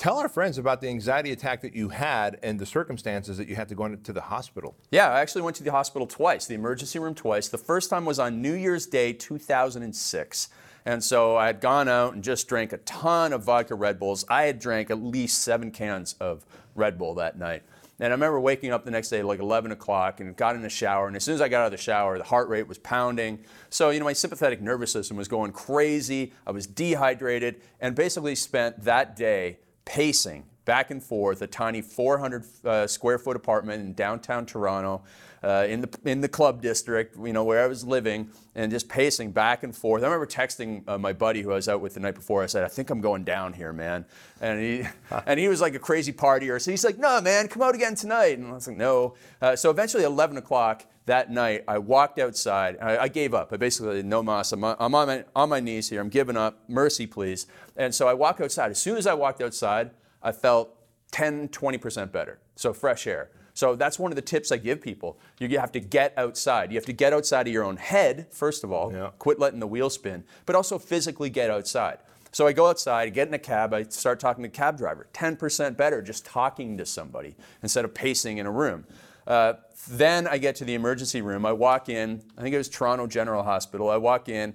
Tell 0.00 0.16
our 0.16 0.30
friends 0.30 0.56
about 0.56 0.80
the 0.80 0.88
anxiety 0.88 1.30
attack 1.30 1.60
that 1.60 1.74
you 1.76 1.90
had 1.90 2.38
and 2.42 2.58
the 2.58 2.64
circumstances 2.64 3.36
that 3.36 3.48
you 3.48 3.54
had 3.54 3.68
to 3.68 3.74
go 3.74 3.84
into 3.84 4.14
the 4.14 4.22
hospital. 4.22 4.74
Yeah, 4.90 5.10
I 5.10 5.20
actually 5.20 5.42
went 5.42 5.56
to 5.56 5.62
the 5.62 5.72
hospital 5.72 6.06
twice, 6.06 6.46
the 6.46 6.54
emergency 6.54 6.98
room 6.98 7.14
twice. 7.14 7.48
The 7.48 7.58
first 7.58 7.90
time 7.90 8.06
was 8.06 8.18
on 8.18 8.40
New 8.40 8.54
Year's 8.54 8.86
Day 8.86 9.12
2006. 9.12 10.48
And 10.86 11.04
so 11.04 11.36
I 11.36 11.48
had 11.48 11.60
gone 11.60 11.86
out 11.86 12.14
and 12.14 12.24
just 12.24 12.48
drank 12.48 12.72
a 12.72 12.78
ton 12.78 13.34
of 13.34 13.44
vodka 13.44 13.74
Red 13.74 13.98
Bulls. 13.98 14.24
I 14.30 14.44
had 14.44 14.58
drank 14.58 14.90
at 14.90 15.02
least 15.02 15.42
seven 15.42 15.70
cans 15.70 16.14
of 16.18 16.46
Red 16.74 16.96
Bull 16.96 17.14
that 17.16 17.38
night. 17.38 17.62
And 17.98 18.06
I 18.06 18.12
remember 18.12 18.40
waking 18.40 18.72
up 18.72 18.86
the 18.86 18.90
next 18.90 19.10
day 19.10 19.22
like 19.22 19.38
11 19.38 19.70
o'clock 19.70 20.20
and 20.20 20.34
got 20.34 20.56
in 20.56 20.62
the 20.62 20.70
shower. 20.70 21.08
And 21.08 21.16
as 21.16 21.24
soon 21.24 21.34
as 21.34 21.42
I 21.42 21.48
got 21.50 21.60
out 21.60 21.66
of 21.66 21.72
the 21.72 21.76
shower, 21.76 22.16
the 22.16 22.24
heart 22.24 22.48
rate 22.48 22.66
was 22.66 22.78
pounding. 22.78 23.40
So, 23.68 23.90
you 23.90 23.98
know, 23.98 24.06
my 24.06 24.14
sympathetic 24.14 24.62
nervous 24.62 24.92
system 24.92 25.18
was 25.18 25.28
going 25.28 25.52
crazy. 25.52 26.32
I 26.46 26.52
was 26.52 26.66
dehydrated 26.66 27.60
and 27.82 27.94
basically 27.94 28.34
spent 28.34 28.82
that 28.84 29.14
day 29.14 29.58
pacing 29.90 30.44
back 30.66 30.92
and 30.92 31.02
forth 31.02 31.42
a 31.42 31.48
tiny 31.48 31.82
400 31.82 32.44
uh, 32.64 32.86
square 32.86 33.18
foot 33.18 33.34
apartment 33.34 33.82
in 33.82 33.92
downtown 33.92 34.46
Toronto. 34.46 35.02
Uh, 35.42 35.66
in 35.66 35.80
the 35.80 35.88
in 36.04 36.20
the 36.20 36.28
club 36.28 36.60
district, 36.60 37.16
you 37.16 37.32
know 37.32 37.42
where 37.44 37.64
I 37.64 37.66
was 37.66 37.82
living, 37.82 38.28
and 38.54 38.70
just 38.70 38.90
pacing 38.90 39.32
back 39.32 39.62
and 39.62 39.74
forth. 39.74 40.02
I 40.02 40.06
remember 40.06 40.26
texting 40.26 40.86
uh, 40.86 40.98
my 40.98 41.14
buddy 41.14 41.40
who 41.40 41.50
I 41.50 41.54
was 41.54 41.66
out 41.66 41.80
with 41.80 41.94
the 41.94 42.00
night 42.00 42.14
before. 42.14 42.42
I 42.42 42.46
said, 42.46 42.62
"I 42.62 42.68
think 42.68 42.90
I'm 42.90 43.00
going 43.00 43.24
down 43.24 43.54
here, 43.54 43.72
man," 43.72 44.04
and 44.42 44.60
he 44.60 44.84
and 45.26 45.40
he 45.40 45.48
was 45.48 45.62
like 45.62 45.74
a 45.74 45.78
crazy 45.78 46.12
partier. 46.12 46.60
So 46.60 46.70
he's 46.70 46.84
like, 46.84 46.98
"No, 46.98 47.22
man, 47.22 47.48
come 47.48 47.62
out 47.62 47.74
again 47.74 47.94
tonight." 47.94 48.36
And 48.36 48.48
I 48.48 48.52
was 48.52 48.68
like, 48.68 48.76
"No." 48.76 49.14
Uh, 49.40 49.56
so 49.56 49.70
eventually, 49.70 50.04
11 50.04 50.36
o'clock 50.36 50.84
that 51.06 51.30
night, 51.30 51.64
I 51.66 51.78
walked 51.78 52.18
outside. 52.18 52.76
I, 52.80 52.98
I 52.98 53.08
gave 53.08 53.34
up. 53.34 53.52
I 53.52 53.56
basically, 53.56 54.02
no 54.02 54.22
mas. 54.22 54.52
I'm, 54.52 54.62
I'm 54.64 54.94
on 54.94 55.06
my 55.06 55.24
on 55.34 55.48
my 55.48 55.60
knees 55.60 55.88
here. 55.88 56.00
I'm 56.00 56.08
giving 56.08 56.36
up. 56.36 56.62
Mercy, 56.68 57.06
please. 57.06 57.46
And 57.76 57.94
so 57.94 58.06
I 58.06 58.14
walk 58.14 58.40
outside. 58.40 58.70
As 58.70 58.78
soon 58.78 58.96
as 58.96 59.06
I 59.06 59.14
walked 59.14 59.40
outside, 59.40 59.90
I 60.22 60.32
felt 60.32 60.76
10, 61.12 61.48
20% 61.48 62.12
better. 62.12 62.38
So 62.56 62.72
fresh 62.72 63.06
air. 63.06 63.30
So 63.54 63.74
that's 63.74 63.98
one 63.98 64.12
of 64.12 64.16
the 64.16 64.22
tips 64.22 64.52
I 64.52 64.56
give 64.56 64.80
people. 64.80 65.18
You 65.38 65.58
have 65.58 65.72
to 65.72 65.80
get 65.80 66.14
outside. 66.16 66.70
You 66.70 66.76
have 66.76 66.86
to 66.86 66.92
get 66.92 67.12
outside 67.12 67.46
of 67.46 67.52
your 67.52 67.64
own 67.64 67.76
head, 67.76 68.28
first 68.30 68.64
of 68.64 68.72
all, 68.72 68.92
yeah. 68.92 69.10
quit 69.18 69.38
letting 69.38 69.60
the 69.60 69.66
wheel 69.66 69.90
spin, 69.90 70.24
but 70.46 70.54
also 70.56 70.78
physically 70.78 71.30
get 71.30 71.50
outside. 71.50 71.98
So 72.32 72.46
I 72.46 72.52
go 72.52 72.68
outside, 72.68 73.08
I 73.08 73.08
get 73.10 73.26
in 73.26 73.34
a 73.34 73.38
cab, 73.38 73.74
I 73.74 73.82
start 73.82 74.20
talking 74.20 74.44
to 74.44 74.48
the 74.48 74.56
cab 74.56 74.78
driver. 74.78 75.08
10% 75.12 75.76
better 75.76 76.00
just 76.00 76.24
talking 76.24 76.78
to 76.78 76.86
somebody 76.86 77.34
instead 77.62 77.84
of 77.84 77.92
pacing 77.92 78.38
in 78.38 78.46
a 78.46 78.50
room. 78.50 78.84
Uh, 79.26 79.54
then 79.88 80.26
I 80.26 80.38
get 80.38 80.56
to 80.56 80.64
the 80.64 80.74
emergency 80.74 81.22
room. 81.22 81.46
I 81.46 81.52
walk 81.52 81.88
in, 81.88 82.22
I 82.36 82.42
think 82.42 82.54
it 82.54 82.58
was 82.58 82.68
Toronto 82.68 83.06
General 83.06 83.42
Hospital. 83.42 83.88
I 83.88 83.96
walk 83.96 84.28
in, 84.28 84.54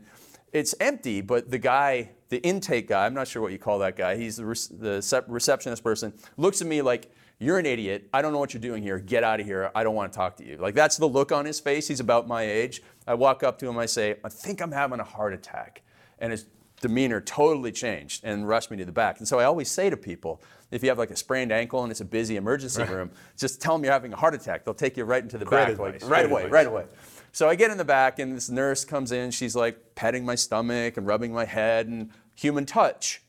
it's 0.53 0.75
empty, 0.79 1.21
but 1.21 1.49
the 1.49 1.57
guy, 1.57 2.11
the 2.29 2.41
intake 2.43 2.87
guy, 2.87 3.05
I'm 3.05 3.13
not 3.13 3.27
sure 3.27 3.41
what 3.41 3.51
you 3.51 3.57
call 3.57 3.79
that 3.79 3.95
guy, 3.95 4.15
he's 4.15 4.37
the, 4.37 4.45
re- 4.45 4.55
the 4.79 5.23
receptionist 5.27 5.83
person, 5.83 6.13
looks 6.37 6.61
at 6.61 6.67
me 6.67 6.81
like, 6.81 7.11
you're 7.37 7.59
an 7.59 7.65
idiot. 7.65 8.07
I 8.13 8.21
don't 8.21 8.31
know 8.31 8.39
what 8.39 8.53
you're 8.53 8.61
doing 8.61 8.81
here. 8.81 8.97
Get 8.97 9.23
out 9.23 9.41
of 9.41 9.45
here. 9.45 9.69
I 9.75 9.83
don't 9.83 9.93
want 9.93 10.13
to 10.13 10.15
talk 10.15 10.37
to 10.37 10.45
you. 10.45 10.55
Like, 10.55 10.73
that's 10.73 10.95
the 10.95 11.05
look 11.05 11.33
on 11.33 11.43
his 11.43 11.59
face. 11.59 11.85
He's 11.85 11.99
about 11.99 12.29
my 12.29 12.43
age. 12.43 12.81
I 13.07 13.13
walk 13.13 13.43
up 13.43 13.59
to 13.59 13.67
him. 13.67 13.77
I 13.77 13.87
say, 13.87 14.15
I 14.23 14.29
think 14.29 14.61
I'm 14.61 14.71
having 14.71 15.01
a 15.01 15.03
heart 15.03 15.33
attack. 15.33 15.81
And 16.19 16.31
his 16.31 16.45
demeanor 16.79 17.19
totally 17.19 17.73
changed 17.73 18.23
and 18.23 18.47
rushed 18.47 18.71
me 18.71 18.77
to 18.77 18.85
the 18.85 18.93
back. 18.93 19.19
And 19.19 19.27
so 19.27 19.37
I 19.37 19.43
always 19.43 19.69
say 19.69 19.89
to 19.89 19.97
people, 19.97 20.41
if 20.75 20.83
you 20.83 20.89
have 20.89 20.99
like 20.99 21.11
a 21.11 21.15
sprained 21.15 21.51
ankle 21.51 21.83
and 21.83 21.91
it's 21.91 22.01
a 22.01 22.05
busy 22.05 22.35
emergency 22.35 22.81
right. 22.81 22.89
room, 22.91 23.09
just 23.37 23.61
tell 23.61 23.73
them 23.75 23.83
you're 23.83 23.93
having 23.93 24.13
a 24.13 24.17
heart 24.17 24.35
attack. 24.35 24.65
They'll 24.65 24.73
take 24.85 24.97
you 24.97 25.05
right 25.05 25.23
into 25.23 25.37
the 25.37 25.45
Great 25.45 25.57
back, 25.57 25.69
advice. 25.69 26.01
like, 26.01 26.11
right 26.11 26.25
away, 26.25 26.43
advice. 26.43 26.53
right 26.53 26.67
away. 26.67 26.85
So 27.31 27.47
I 27.47 27.55
get 27.55 27.71
in 27.71 27.77
the 27.77 27.85
back, 27.85 28.19
and 28.19 28.35
this 28.35 28.49
nurse 28.49 28.83
comes 28.83 29.11
in. 29.11 29.31
She's 29.31 29.55
like 29.55 29.95
petting 29.95 30.25
my 30.25 30.35
stomach 30.35 30.97
and 30.97 31.07
rubbing 31.07 31.33
my 31.33 31.45
head 31.45 31.87
and 31.87 32.11
human 32.35 32.65
touch. 32.65 33.21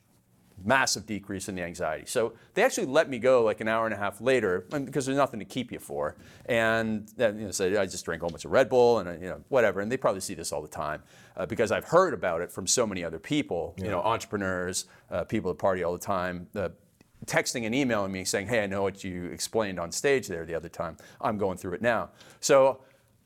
massive 0.65 1.07
decrease 1.07 1.49
in 1.49 1.55
the 1.55 1.63
anxiety. 1.63 2.07
So 2.07 2.33
they 2.55 2.63
actually 2.63 2.87
let 2.87 3.09
me 3.09 3.19
go 3.19 3.45
like 3.45 3.61
an 3.61 3.69
hour 3.69 3.85
and 3.85 3.95
a 3.95 3.97
half 3.99 4.21
later 4.21 4.67
because 4.71 5.07
there's 5.07 5.19
nothing 5.19 5.39
to 5.41 5.45
keep 5.45 5.71
you 5.71 5.79
for. 5.79 6.17
And 6.47 7.09
then, 7.17 7.39
you 7.39 7.45
know, 7.47 7.51
so 7.51 7.81
I 7.81 7.87
just 7.87 8.05
drank 8.05 8.23
a 8.23 8.25
whole 8.25 8.31
bunch 8.31 8.45
of 8.45 8.53
Red 8.53 8.69
Bull 8.69 8.99
and 8.99 9.23
you 9.23 9.29
know 9.29 9.43
whatever. 9.49 9.81
And 9.81 9.91
they 9.91 9.97
probably 9.97 10.21
see 10.21 10.35
this 10.35 10.53
all 10.53 10.63
the 10.63 10.69
time 10.69 11.03
uh, 11.37 11.47
because 11.47 11.71
I've 11.73 11.85
heard 11.85 12.15
about 12.15 12.41
it 12.41 12.51
from 12.51 12.67
so 12.67 12.87
many 12.87 13.05
other 13.05 13.19
people, 13.19 13.75
you 13.77 13.91
know, 13.91 14.01
entrepreneurs, 14.01 14.87
uh, 15.11 15.25
people 15.25 15.53
that 15.53 15.59
party 15.59 15.83
all 15.83 15.93
the 15.93 15.99
time. 15.99 16.47
Uh, 16.55 16.71
texting 17.25 17.65
and 17.65 17.75
emailing 17.75 18.13
me 18.13 18.25
saying, 18.25 18.49
"Hey, 18.49 18.63
I 18.63 18.67
know 18.67 18.83
what 18.83 19.03
you 19.03 19.27
explained 19.27 19.81
on 19.81 19.91
stage 19.91 20.29
there 20.29 20.45
the 20.45 20.55
other 20.55 20.69
time. 20.69 20.97
I'm 21.21 21.39
going 21.39 21.57
through 21.57 21.75
it 21.75 21.83
now." 21.83 22.11
So 22.41 22.81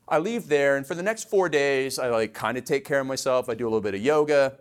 I 0.07 0.17
leave 0.17 0.47
there, 0.47 0.77
and 0.77 0.87
for 0.87 0.95
the 0.95 1.03
next 1.03 1.29
four 1.29 1.49
days, 1.49 1.99
I 1.99 2.09
like 2.09 2.33
kind 2.33 2.57
of 2.57 2.63
take 2.63 2.85
care 2.85 2.99
of 2.99 3.07
myself. 3.07 3.49
I 3.49 3.53
do 3.53 3.65
a 3.65 3.69
little 3.69 3.81
bit 3.81 3.95
of 3.95 4.01
yoga, 4.01 4.57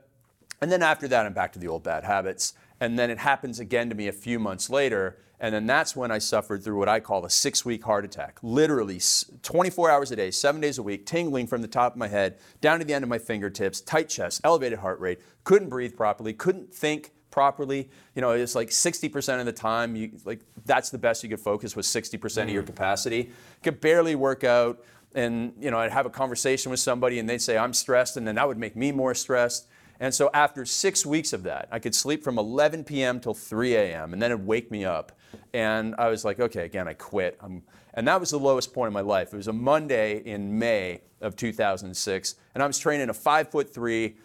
and 0.61 0.71
then 0.71 0.83
after 0.83 1.09
that, 1.09 1.27
I'm 1.27 1.33
back 1.33 1.53
to 1.53 1.59
the 1.59 1.69
old 1.69 1.83
bad 1.83 2.05
habits. 2.05 2.55
And 2.81 2.99
then 2.99 3.11
it 3.11 3.19
happens 3.19 3.61
again 3.61 3.89
to 3.91 3.95
me 3.95 4.09
a 4.09 4.13
few 4.13 4.39
months 4.39 4.71
later. 4.71 5.19
And 5.39 5.55
then 5.55 5.67
that's 5.67 5.97
when 5.97 6.11
I 6.11 6.19
suffered 6.19 6.63
through 6.63 6.79
what 6.79 6.89
I 6.89 7.01
call 7.01 7.25
a 7.25 7.31
six 7.31 7.65
week 7.65 7.85
heart 7.85 8.05
attack. 8.05 8.39
Literally 8.43 9.01
24 9.43 9.91
hours 9.91 10.11
a 10.11 10.17
day, 10.17 10.31
seven 10.31 10.61
days 10.61 10.77
a 10.79 10.83
week, 10.83 11.07
tingling 11.07 11.47
from 11.47 11.63
the 11.63 11.69
top 11.69 11.93
of 11.93 11.99
my 11.99 12.09
head 12.09 12.39
down 12.61 12.79
to 12.79 12.85
the 12.85 12.93
end 12.93 13.03
of 13.03 13.09
my 13.09 13.19
fingertips, 13.19 13.81
tight 13.81 14.09
chest, 14.09 14.41
elevated 14.45 14.81
heart 14.81 15.01
rate, 15.01 15.21
couldn't 15.45 15.71
breathe 15.71 15.97
properly, 15.97 16.35
couldn't 16.35 16.75
think 16.75 17.13
properly. 17.31 17.89
You 18.15 18.23
know, 18.23 18.33
it's 18.33 18.55
like 18.55 18.69
60% 18.69 19.41
of 19.41 19.47
the 19.47 19.53
time, 19.53 19.97
you, 19.97 20.13
like 20.25 20.41
that's 20.65 20.91
the 20.91 20.99
best 20.99 21.23
you 21.23 21.29
could 21.29 21.41
focus 21.41 21.77
with 21.77 21.87
60% 21.87 22.15
of 22.15 22.21
mm-hmm. 22.21 22.49
your 22.49 22.63
capacity. 22.63 23.31
Could 23.63 23.81
barely 23.81 24.15
work 24.15 24.45
out. 24.45 24.83
And, 25.15 25.53
you 25.59 25.71
know, 25.71 25.79
I'd 25.79 25.91
have 25.91 26.07
a 26.07 26.11
conversation 26.11 26.71
with 26.71 26.81
somebody 26.81 27.19
and 27.19 27.29
they'd 27.29 27.43
say, 27.43 27.59
I'm 27.59 27.73
stressed, 27.73 28.17
and 28.17 28.27
then 28.27 28.37
that 28.37 28.47
would 28.47 28.59
make 28.59 28.77
me 28.77 28.93
more 28.93 29.15
stressed. 29.15 29.67
And 29.99 30.15
so 30.15 30.31
after 30.33 30.65
six 30.65 31.05
weeks 31.05 31.33
of 31.33 31.43
that, 31.43 31.69
I 31.71 31.79
could 31.79 31.95
sleep 31.95 32.25
from 32.25 32.39
11 32.39 32.85
p.m. 32.85 33.21
till 33.21 33.35
3 33.35 33.75
a.m. 33.75 34.13
and 34.13 34.23
then 34.23 34.33
it'd 34.33 34.47
wake 34.47 34.71
me 34.71 34.85
up. 34.85 35.13
And 35.53 35.95
I 35.99 36.09
was 36.09 36.25
like, 36.25 36.41
okay, 36.41 36.65
again, 36.65 36.89
I 36.89 36.95
quit. 36.95 37.37
I'm, 37.41 37.63
and 37.95 38.09
that 38.09 38.19
was 38.19 38.31
the 38.31 38.39
lowest 38.39 38.73
point 38.73 38.89
in 38.89 38.93
my 38.95 39.03
life. 39.03 39.35
It 39.35 39.37
was 39.37 39.49
a 39.49 39.53
Monday 39.53 40.23
in 40.25 40.59
May 40.59 41.03
of 41.21 41.37
2006, 41.37 42.35
and 42.55 42.63
I 42.63 42.67
was 42.67 42.79
training 42.79 43.11
a 43.11 43.15
five 43.15 43.51
foot 43.51 43.73
three, 43.73 44.17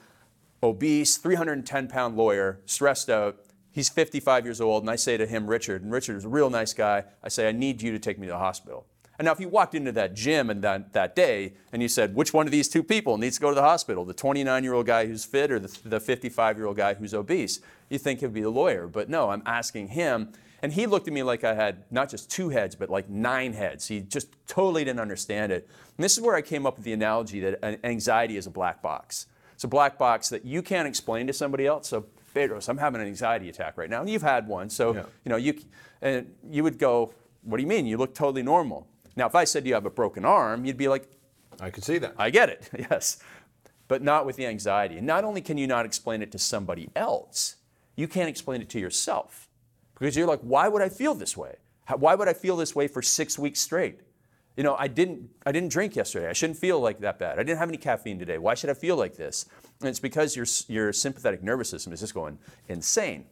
obese, 0.66 1.18
310 1.18 1.88
pound 1.88 2.18
lawyer, 2.18 2.60
stressed 2.66 3.10
out. 3.10 3.38
He's 3.72 3.90
55 3.90 4.46
years 4.46 4.62
old, 4.62 4.84
and 4.84 4.90
I 4.90 4.96
say 4.96 5.18
to 5.18 5.26
him, 5.26 5.48
Richard, 5.48 5.84
and 5.84 5.92
Richard 5.92 6.16
is 6.18 6.26
a 6.26 6.30
real 6.30 6.50
nice 6.50 6.74
guy. 6.74 7.04
I 7.24 7.30
say, 7.30 7.48
I 7.48 7.52
need 7.52 7.82
you 7.82 7.92
to 7.92 8.00
take 8.00 8.18
me 8.18 8.28
to 8.28 8.34
the 8.34 8.40
hospital. 8.40 8.86
And 9.18 9.26
now, 9.26 9.32
if 9.32 9.40
you 9.40 9.48
walked 9.48 9.76
into 9.76 9.92
that 9.94 10.14
gym 10.14 10.50
and 10.50 10.62
that, 10.64 10.92
that 10.94 11.16
day 11.16 11.54
and 11.72 11.82
you 11.82 11.88
said, 11.88 12.16
which 12.16 12.34
one 12.34 12.46
of 12.46 12.52
these 12.52 12.68
two 12.68 12.84
people 12.84 13.18
needs 13.18 13.38
to 13.38 13.42
go 13.42 13.50
to 13.50 13.56
the 13.56 13.62
hospital, 13.62 14.04
the 14.04 14.14
29 14.14 14.64
year 14.64 14.74
old 14.74 14.86
guy 14.86 15.06
who's 15.06 15.24
fit 15.24 15.52
or 15.52 15.60
the 15.60 16.00
55 16.00 16.58
year 16.58 16.66
old 16.66 16.76
guy 16.76 16.96
who's 16.96 17.14
obese, 17.14 17.62
you 17.90 17.98
think 17.98 18.20
he'd 18.20 18.34
be 18.34 18.42
the 18.42 18.50
lawyer. 18.50 18.88
But 18.88 19.10
no, 19.10 19.30
I'm 19.30 19.44
asking 19.46 19.90
him. 19.90 20.34
And 20.62 20.74
he 20.74 20.86
looked 20.86 21.08
at 21.08 21.14
me 21.14 21.24
like 21.24 21.44
I 21.44 21.54
had 21.54 21.84
not 21.92 22.10
just 22.10 22.30
two 22.30 22.50
heads, 22.50 22.76
but 22.76 22.90
like 22.90 23.10
nine 23.10 23.54
heads. 23.54 23.88
He 23.88 24.02
just 24.02 24.28
totally 24.48 24.84
didn't 24.84 25.00
understand 25.00 25.52
it. 25.52 25.70
And 25.96 26.04
this 26.04 26.18
is 26.18 26.22
where 26.22 26.36
I 26.36 26.42
came 26.42 26.66
up 26.66 26.76
with 26.76 26.86
the 26.86 26.94
analogy 26.94 27.40
that 27.42 27.80
anxiety 27.86 28.36
is 28.36 28.48
a 28.48 28.52
black 28.52 28.82
box. 28.82 29.28
It's 29.56 29.64
a 29.64 29.68
black 29.68 29.98
box 29.98 30.30
that 30.30 30.46
you 30.46 30.62
can't 30.62 30.88
explain 30.88 31.28
to 31.28 31.34
somebody 31.34 31.66
else. 31.66 31.88
So, 31.88 32.06
Bedros, 32.36 32.70
I'm 32.70 32.78
having 32.78 33.02
an 33.02 33.08
anxiety 33.08 33.50
attack 33.50 33.78
right 33.78 33.90
now. 33.90 34.02
And 34.02 34.10
you've 34.10 34.22
had 34.22 34.48
one. 34.48 34.70
So, 34.70 34.94
yeah. 34.94 35.04
you 35.24 35.30
know, 35.30 35.38
you, 35.38 35.58
and 36.02 36.36
you 36.50 36.64
would 36.64 36.78
go, 36.78 37.14
What 37.42 37.58
do 37.58 37.64
you 37.64 37.68
mean? 37.68 37.86
You 37.86 37.98
look 37.98 38.14
totally 38.14 38.44
normal. 38.44 38.88
Now, 39.16 39.28
if 39.28 39.36
I 39.36 39.46
said 39.46 39.66
you 39.66 39.74
have 39.74 39.86
a 39.86 39.90
broken 39.90 40.26
arm, 40.26 40.66
you'd 40.66 40.78
be 40.78 40.90
like, 40.90 41.10
I 41.60 41.70
can 41.70 41.82
see 41.82 41.98
that. 42.00 42.16
I 42.18 42.30
get 42.30 42.50
it, 42.50 42.70
yes. 42.78 43.18
But 43.88 44.02
not 44.02 44.26
with 44.26 44.36
the 44.36 44.46
anxiety. 44.46 44.98
And 44.98 45.08
not 45.08 45.24
only 45.24 45.42
can 45.42 45.58
you 45.58 45.68
not 45.68 45.86
explain 45.86 46.22
it 46.22 46.32
to 46.34 46.40
somebody 46.40 46.90
else, 46.96 47.56
you 47.96 48.08
can't 48.08 48.30
explain 48.30 48.62
it 48.62 48.70
to 48.72 48.80
yourself. 48.80 49.48
Because 49.98 50.18
you're 50.18 50.28
like, 50.28 50.42
why 50.42 50.68
would 50.68 50.82
I 50.82 50.90
feel 50.90 51.14
this 51.14 51.38
way? 51.38 51.56
why 51.98 52.16
would 52.16 52.28
I 52.28 52.34
feel 52.34 52.58
this 52.58 52.76
way 52.76 52.88
for 52.88 53.04
six 53.04 53.38
weeks 53.38 53.60
straight? 53.62 54.00
You 54.56 54.64
know, 54.64 54.76
I 54.78 54.88
didn't, 54.88 55.30
I 55.46 55.52
didn't 55.52 55.70
drink 55.70 55.96
yesterday. 55.96 56.30
I 56.30 56.34
shouldn't 56.34 56.60
feel 56.60 56.80
like 56.80 57.00
that 57.00 57.20
bad. 57.20 57.40
I 57.40 57.44
didn't 57.44 57.60
have 57.60 57.70
any 57.70 57.78
caffeine 57.78 58.18
today. 58.18 58.38
Why 58.38 58.54
should 58.54 58.70
I 58.70 58.74
feel 58.74 58.96
like 58.96 59.18
this? 59.18 59.46
And 59.82 59.90
it's 59.90 60.00
because 60.00 60.36
your, 60.36 60.46
your 60.68 60.94
sympathetic 60.94 61.44
nervous 61.44 61.70
system 61.70 61.92
is 61.92 62.00
just 62.00 62.14
going 62.14 62.38
insane. 62.70 63.26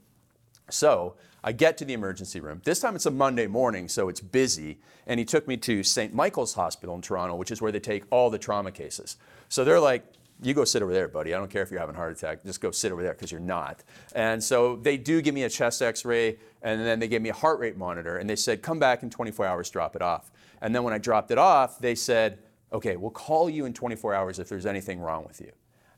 So 0.69 1.15
I 1.43 1.51
get 1.51 1.77
to 1.77 1.85
the 1.85 1.93
emergency 1.93 2.39
room. 2.39 2.61
This 2.63 2.79
time 2.79 2.95
it's 2.95 3.05
a 3.05 3.11
Monday 3.11 3.47
morning, 3.47 3.87
so 3.87 4.09
it's 4.09 4.21
busy. 4.21 4.79
And 5.07 5.19
he 5.19 5.25
took 5.25 5.47
me 5.47 5.57
to 5.57 5.83
St. 5.83 6.13
Michael's 6.13 6.53
Hospital 6.55 6.95
in 6.95 7.01
Toronto, 7.01 7.35
which 7.35 7.51
is 7.51 7.61
where 7.61 7.71
they 7.71 7.79
take 7.79 8.03
all 8.09 8.29
the 8.29 8.37
trauma 8.37 8.71
cases. 8.71 9.17
So 9.49 9.63
they're 9.63 9.79
like, 9.79 10.05
you 10.43 10.53
go 10.53 10.65
sit 10.65 10.81
over 10.81 10.93
there, 10.93 11.07
buddy. 11.07 11.33
I 11.33 11.37
don't 11.37 11.49
care 11.49 11.63
if 11.63 11.71
you're 11.71 11.79
having 11.79 11.95
a 11.95 11.97
heart 11.97 12.11
attack. 12.17 12.43
Just 12.43 12.61
go 12.61 12.71
sit 12.71 12.91
over 12.91 13.01
there 13.01 13.13
because 13.13 13.31
you're 13.31 13.41
not. 13.41 13.83
And 14.13 14.43
so 14.43 14.75
they 14.77 14.97
do 14.97 15.21
give 15.21 15.33
me 15.33 15.43
a 15.43 15.49
chest 15.49 15.81
x 15.81 16.05
ray, 16.05 16.37
and 16.61 16.81
then 16.81 16.99
they 16.99 17.07
gave 17.07 17.21
me 17.21 17.29
a 17.29 17.33
heart 17.33 17.59
rate 17.59 17.77
monitor. 17.77 18.17
And 18.17 18.29
they 18.29 18.35
said, 18.35 18.61
come 18.61 18.79
back 18.79 19.03
in 19.03 19.09
24 19.09 19.45
hours, 19.45 19.69
drop 19.69 19.95
it 19.95 20.01
off. 20.01 20.31
And 20.61 20.73
then 20.73 20.83
when 20.83 20.93
I 20.93 20.97
dropped 20.97 21.31
it 21.31 21.37
off, 21.37 21.79
they 21.79 21.95
said, 21.95 22.39
okay, 22.71 22.95
we'll 22.95 23.11
call 23.11 23.49
you 23.49 23.65
in 23.65 23.73
24 23.73 24.13
hours 24.13 24.39
if 24.39 24.49
there's 24.49 24.65
anything 24.65 24.99
wrong 24.99 25.25
with 25.27 25.41
you. 25.41 25.51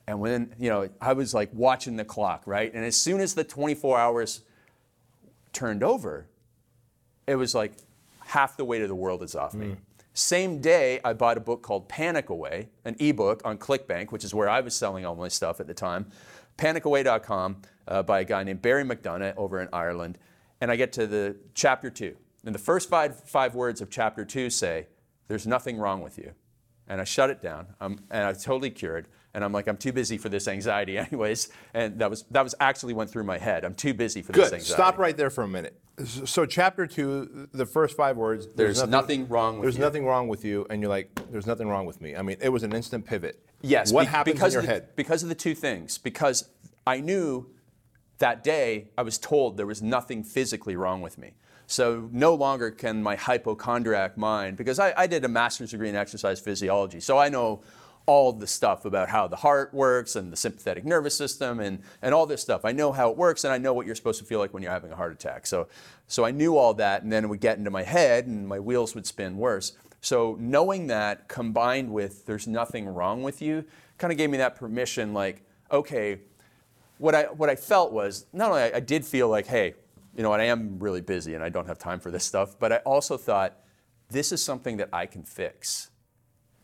And 0.07 0.19
when, 0.19 0.53
you 0.59 0.69
know, 0.69 0.89
I 1.01 1.13
was 1.13 1.33
like 1.33 1.49
watching 1.53 1.95
the 1.95 2.05
clock, 2.05 2.43
right? 2.45 2.71
And 2.73 2.85
as 2.85 2.95
soon 2.95 3.21
as 3.21 3.33
the 3.33 3.43
24 3.43 3.97
hours 3.97 4.41
turned 5.53 5.83
over, 5.83 6.27
it 7.25 7.35
was 7.35 7.55
like 7.55 7.73
half 8.19 8.57
the 8.57 8.65
weight 8.65 8.81
of 8.81 8.89
the 8.89 8.95
world 8.95 9.23
is 9.23 9.35
off 9.35 9.53
me. 9.53 9.67
Mm. 9.67 9.77
Same 10.17 10.61
day, 10.61 11.01
I 11.03 11.11
bought 11.11 11.35
a 11.35 11.41
book 11.41 11.61
called 11.61 11.89
Panic 11.89 12.29
Away, 12.29 12.69
an 12.85 12.95
ebook 12.99 13.41
on 13.43 13.57
ClickBank, 13.57 14.13
which 14.13 14.23
is 14.23 14.33
where 14.33 14.47
I 14.47 14.61
was 14.61 14.73
selling 14.73 15.05
all 15.05 15.13
my 15.13 15.27
stuff 15.27 15.59
at 15.59 15.67
the 15.67 15.73
time. 15.73 16.09
PanicAway.com 16.57 17.57
uh, 17.89 18.01
by 18.01 18.21
a 18.21 18.23
guy 18.23 18.43
named 18.45 18.61
Barry 18.61 18.85
McDonagh 18.85 19.35
over 19.35 19.61
in 19.61 19.67
Ireland. 19.73 20.17
And 20.61 20.71
I 20.71 20.77
get 20.77 20.93
to 20.93 21.05
the 21.05 21.35
chapter 21.53 21.89
two. 21.89 22.15
And 22.45 22.55
the 22.55 22.59
first 22.59 22.89
five, 22.89 23.19
five 23.25 23.55
words 23.55 23.81
of 23.81 23.89
chapter 23.89 24.23
two 24.23 24.49
say, 24.49 24.87
There's 25.27 25.45
nothing 25.45 25.77
wrong 25.77 26.01
with 26.01 26.17
you. 26.17 26.31
And 26.87 27.01
I 27.01 27.03
shut 27.03 27.29
it 27.29 27.41
down, 27.41 27.67
um, 27.81 27.99
and 28.09 28.25
I 28.25 28.31
totally 28.31 28.69
cured. 28.69 29.09
And 29.35 29.43
I'm 29.43 29.51
like, 29.51 29.67
I'm 29.67 29.75
too 29.75 29.91
busy 29.91 30.17
for 30.17 30.29
this 30.29 30.47
anxiety, 30.47 30.97
anyways. 30.97 31.49
And 31.73 31.99
that 31.99 32.09
was 32.09 32.23
that 32.31 32.41
was 32.41 32.55
actually 32.59 32.93
went 32.93 33.11
through 33.11 33.25
my 33.25 33.37
head. 33.37 33.65
I'm 33.65 33.75
too 33.75 33.93
busy 33.93 34.21
for 34.21 34.31
Good. 34.31 34.45
this 34.45 34.53
anxiety. 34.53 34.73
Stop 34.73 34.97
right 34.97 35.15
there 35.15 35.29
for 35.29 35.43
a 35.43 35.47
minute. 35.47 35.77
So 36.25 36.45
chapter 36.45 36.87
two, 36.87 37.49
the 37.51 37.65
first 37.65 37.95
five 37.95 38.17
words. 38.17 38.47
There's, 38.47 38.79
there's 38.79 38.89
nothing, 38.89 39.21
nothing, 39.21 39.27
wrong 39.27 39.59
with 39.59 39.63
there's 39.63 39.75
you. 39.75 39.81
Nothing 39.81 40.05
wrong 40.05 40.27
with 40.29 40.45
you, 40.45 40.65
and 40.69 40.81
you're 40.81 40.89
like, 40.89 41.19
there's 41.31 41.45
nothing 41.45 41.67
wrong 41.67 41.85
with 41.85 42.01
me. 42.01 42.15
I 42.15 42.21
mean, 42.21 42.37
it 42.41 42.49
was 42.49 42.63
an 42.63 42.73
instant 42.73 43.05
pivot. 43.05 43.45
Yes. 43.61 43.91
What 43.91 44.03
be, 44.03 44.07
happens 44.07 44.33
because 44.33 44.53
in 44.53 44.61
your 44.61 44.61
the, 44.61 44.73
head? 44.73 44.95
Because 44.95 45.21
of 45.21 45.29
the 45.29 45.35
two 45.35 45.53
things. 45.53 45.97
Because 45.97 46.49
I 46.87 47.01
knew 47.01 47.49
that 48.19 48.43
day 48.43 48.89
I 48.97 49.01
was 49.01 49.17
told 49.17 49.57
there 49.57 49.65
was 49.65 49.81
nothing 49.81 50.23
physically 50.23 50.75
wrong 50.75 51.01
with 51.01 51.17
me. 51.17 51.33
So 51.67 52.09
no 52.11 52.35
longer 52.35 52.71
can 52.71 53.01
my 53.01 53.15
hypochondriac 53.15 54.17
mind, 54.17 54.55
because 54.55 54.79
I, 54.79 54.93
I 54.95 55.07
did 55.07 55.25
a 55.25 55.27
master's 55.27 55.71
degree 55.71 55.89
in 55.89 55.95
exercise 55.95 56.39
physiology, 56.39 56.99
so 56.99 57.17
I 57.17 57.29
know 57.29 57.63
all 58.05 58.31
the 58.31 58.47
stuff 58.47 58.85
about 58.85 59.09
how 59.09 59.27
the 59.27 59.35
heart 59.35 59.73
works 59.73 60.15
and 60.15 60.31
the 60.31 60.37
sympathetic 60.37 60.85
nervous 60.85 61.17
system 61.17 61.59
and, 61.59 61.79
and 62.01 62.13
all 62.13 62.25
this 62.25 62.41
stuff. 62.41 62.63
I 62.63 62.71
know 62.71 62.91
how 62.91 63.09
it 63.09 63.17
works 63.17 63.43
and 63.43 63.53
I 63.53 63.57
know 63.57 63.73
what 63.73 63.85
you're 63.85 63.95
supposed 63.95 64.19
to 64.19 64.25
feel 64.25 64.39
like 64.39 64.53
when 64.53 64.61
you're 64.61 64.71
having 64.71 64.91
a 64.91 64.95
heart 64.95 65.11
attack. 65.11 65.47
So, 65.47 65.67
so 66.07 66.23
I 66.23 66.31
knew 66.31 66.57
all 66.57 66.73
that 66.75 67.03
and 67.03 67.11
then 67.11 67.23
it 67.23 67.27
would 67.27 67.41
get 67.41 67.57
into 67.57 67.71
my 67.71 67.83
head 67.83 68.27
and 68.27 68.47
my 68.47 68.59
wheels 68.59 68.93
would 68.93 69.07
spin 69.07 69.37
worse. 69.37 69.73
So 70.01 70.37
knowing 70.39 70.87
that 70.87 71.27
combined 71.27 71.91
with 71.91 72.25
there's 72.27 72.47
nothing 72.47 72.87
wrong 72.87 73.23
with 73.23 73.41
you 73.41 73.65
kind 73.97 74.11
of 74.11 74.17
gave 74.17 74.29
me 74.29 74.37
that 74.37 74.55
permission 74.55 75.13
like, 75.13 75.41
okay, 75.71 76.19
what 76.99 77.15
I, 77.15 77.23
what 77.23 77.49
I 77.49 77.55
felt 77.55 77.91
was 77.91 78.27
not 78.31 78.51
only 78.51 78.61
I, 78.61 78.77
I 78.77 78.79
did 78.81 79.03
feel 79.03 79.29
like, 79.29 79.47
hey, 79.47 79.73
you 80.15 80.21
know 80.23 80.29
what, 80.29 80.39
I 80.39 80.45
am 80.45 80.77
really 80.79 81.01
busy 81.01 81.33
and 81.33 81.43
I 81.43 81.49
don't 81.49 81.67
have 81.67 81.79
time 81.79 81.99
for 81.99 82.11
this 82.11 82.23
stuff, 82.23 82.57
but 82.59 82.71
I 82.71 82.77
also 82.77 83.17
thought 83.17 83.57
this 84.09 84.31
is 84.31 84.43
something 84.43 84.77
that 84.77 84.89
I 84.93 85.07
can 85.07 85.23
fix 85.23 85.89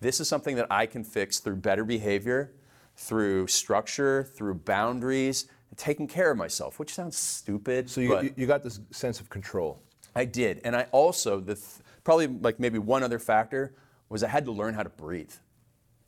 this 0.02 0.20
is 0.20 0.28
something 0.28 0.56
that 0.58 0.68
I 0.70 0.86
can 0.86 1.04
fix 1.04 1.40
through 1.40 1.58
better 1.58 1.86
behavior, 1.86 2.52
through 2.96 3.48
structure, 3.48 4.24
through 4.24 4.56
boundaries, 4.56 5.46
taking 5.78 6.08
care 6.08 6.32
of 6.32 6.38
myself, 6.38 6.80
which 6.80 6.94
sounds 6.94 7.18
stupid. 7.18 7.90
So 7.90 8.02
you, 8.02 8.34
you 8.36 8.48
got 8.48 8.64
this 8.64 8.80
sense 8.92 9.20
of 9.20 9.30
control. 9.30 9.82
I 10.16 10.26
did. 10.26 10.60
And 10.66 10.76
I 10.76 10.88
also, 10.92 11.40
the 11.40 11.56
th- 11.56 11.66
probably 12.04 12.28
like 12.28 12.60
maybe 12.60 12.80
one 12.80 13.04
other 13.04 13.20
factor 13.20 13.76
was 14.10 14.24
I 14.24 14.28
had 14.28 14.44
to 14.46 14.52
learn 14.52 14.74
how 14.74 14.84
to 14.84 14.90
breathe. 14.90 15.32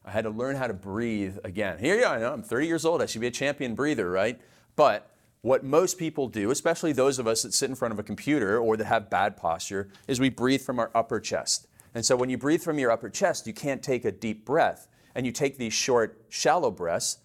I 0.04 0.12
had 0.12 0.26
to 0.26 0.30
learn 0.30 0.58
how 0.58 0.68
to 0.68 0.74
breathe 0.74 1.38
again. 1.46 1.78
Here 1.80 1.98
you 1.98 2.04
are, 2.04 2.16
I 2.16 2.20
know, 2.20 2.34
I'm 2.34 2.44
30 2.44 2.68
years 2.68 2.84
old. 2.84 3.02
I 3.02 3.06
should 3.06 3.22
be 3.22 3.28
a 3.28 3.32
champion 3.32 3.74
breather, 3.76 4.10
right? 4.12 4.42
But 4.76 5.10
what 5.42 5.64
most 5.64 5.98
people 5.98 6.28
do, 6.28 6.52
especially 6.52 6.92
those 6.92 7.20
of 7.20 7.28
us 7.28 7.44
that 7.44 7.54
sit 7.54 7.70
in 7.70 7.76
front 7.76 7.94
of 7.94 8.00
a 8.00 8.04
computer 8.04 8.58
or 8.58 8.76
that 8.76 8.86
have 8.86 9.10
bad 9.10 9.38
posture, 9.38 9.90
is 10.08 10.20
we 10.20 10.30
breathe 10.30 10.62
from 10.62 10.80
our 10.80 10.92
upper 10.94 11.22
chest. 11.22 11.68
And 11.94 12.06
so 12.06 12.16
when 12.16 12.30
you 12.30 12.38
breathe 12.38 12.62
from 12.62 12.80
your 12.80 12.92
upper 12.92 13.10
chest, 13.10 13.48
you 13.48 13.54
can't 13.54 13.84
take 13.84 14.06
a 14.06 14.12
deep 14.12 14.46
breath. 14.46 14.88
And 15.16 15.26
you 15.26 15.32
take 15.32 15.58
these 15.58 15.74
short, 15.74 16.20
shallow 16.30 16.72
breaths, 16.72 17.20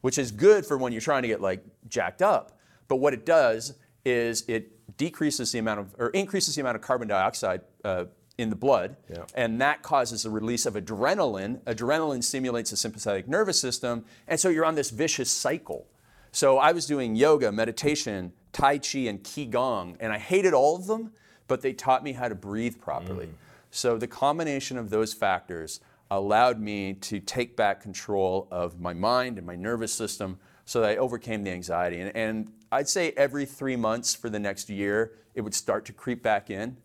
which 0.00 0.16
is 0.16 0.30
good 0.30 0.64
for 0.64 0.78
when 0.78 0.92
you're 0.92 1.02
trying 1.02 1.22
to 1.22 1.28
get 1.28 1.40
like 1.40 1.62
jacked 1.88 2.22
up. 2.22 2.58
But 2.88 2.96
what 2.96 3.12
it 3.12 3.26
does 3.26 3.74
is 4.04 4.44
it 4.48 4.96
decreases 4.96 5.52
the 5.52 5.58
amount 5.58 5.80
of, 5.80 5.94
or 5.98 6.08
increases 6.10 6.54
the 6.54 6.62
amount 6.62 6.76
of 6.76 6.82
carbon 6.82 7.08
dioxide 7.08 7.60
uh, 7.84 8.06
in 8.38 8.48
the 8.48 8.56
blood, 8.56 8.96
yeah. 9.10 9.24
and 9.34 9.60
that 9.60 9.82
causes 9.82 10.22
the 10.22 10.30
release 10.30 10.64
of 10.64 10.74
adrenaline. 10.74 11.60
Adrenaline 11.64 12.24
stimulates 12.24 12.70
the 12.70 12.76
sympathetic 12.76 13.28
nervous 13.28 13.60
system, 13.60 14.04
and 14.26 14.40
so 14.40 14.48
you're 14.48 14.64
on 14.64 14.74
this 14.74 14.90
vicious 14.90 15.30
cycle. 15.30 15.86
So 16.32 16.58
I 16.58 16.72
was 16.72 16.86
doing 16.86 17.16
yoga, 17.16 17.52
meditation, 17.52 18.32
Tai 18.52 18.78
Chi, 18.78 19.00
and 19.00 19.22
Qigong, 19.22 19.96
and 20.00 20.12
I 20.12 20.18
hated 20.18 20.54
all 20.54 20.76
of 20.76 20.86
them, 20.86 21.12
but 21.48 21.60
they 21.60 21.72
taught 21.72 22.02
me 22.02 22.12
how 22.12 22.28
to 22.28 22.34
breathe 22.34 22.80
properly. 22.80 23.26
Mm. 23.26 23.34
So 23.70 23.96
the 23.98 24.06
combination 24.06 24.76
of 24.76 24.90
those 24.90 25.14
factors 25.14 25.80
allowed 26.10 26.60
me 26.60 26.94
to 26.94 27.20
take 27.20 27.56
back 27.56 27.80
control 27.80 28.48
of 28.50 28.80
my 28.80 28.92
mind 28.92 29.38
and 29.38 29.46
my 29.46 29.54
nervous 29.54 29.92
system 29.92 30.38
so 30.64 30.80
that 30.80 30.90
I 30.90 30.96
overcame 30.96 31.44
the 31.44 31.50
anxiety. 31.50 32.00
And, 32.00 32.16
and 32.16 32.52
I'd 32.72 32.88
say 32.88 33.12
every 33.16 33.46
three 33.46 33.76
months 33.76 34.14
for 34.14 34.28
the 34.28 34.38
next 34.38 34.68
year, 34.68 35.12
it 35.34 35.40
would 35.40 35.54
start 35.54 35.84
to 35.86 35.92
creep 35.92 36.22
back 36.22 36.50
in, 36.50 36.76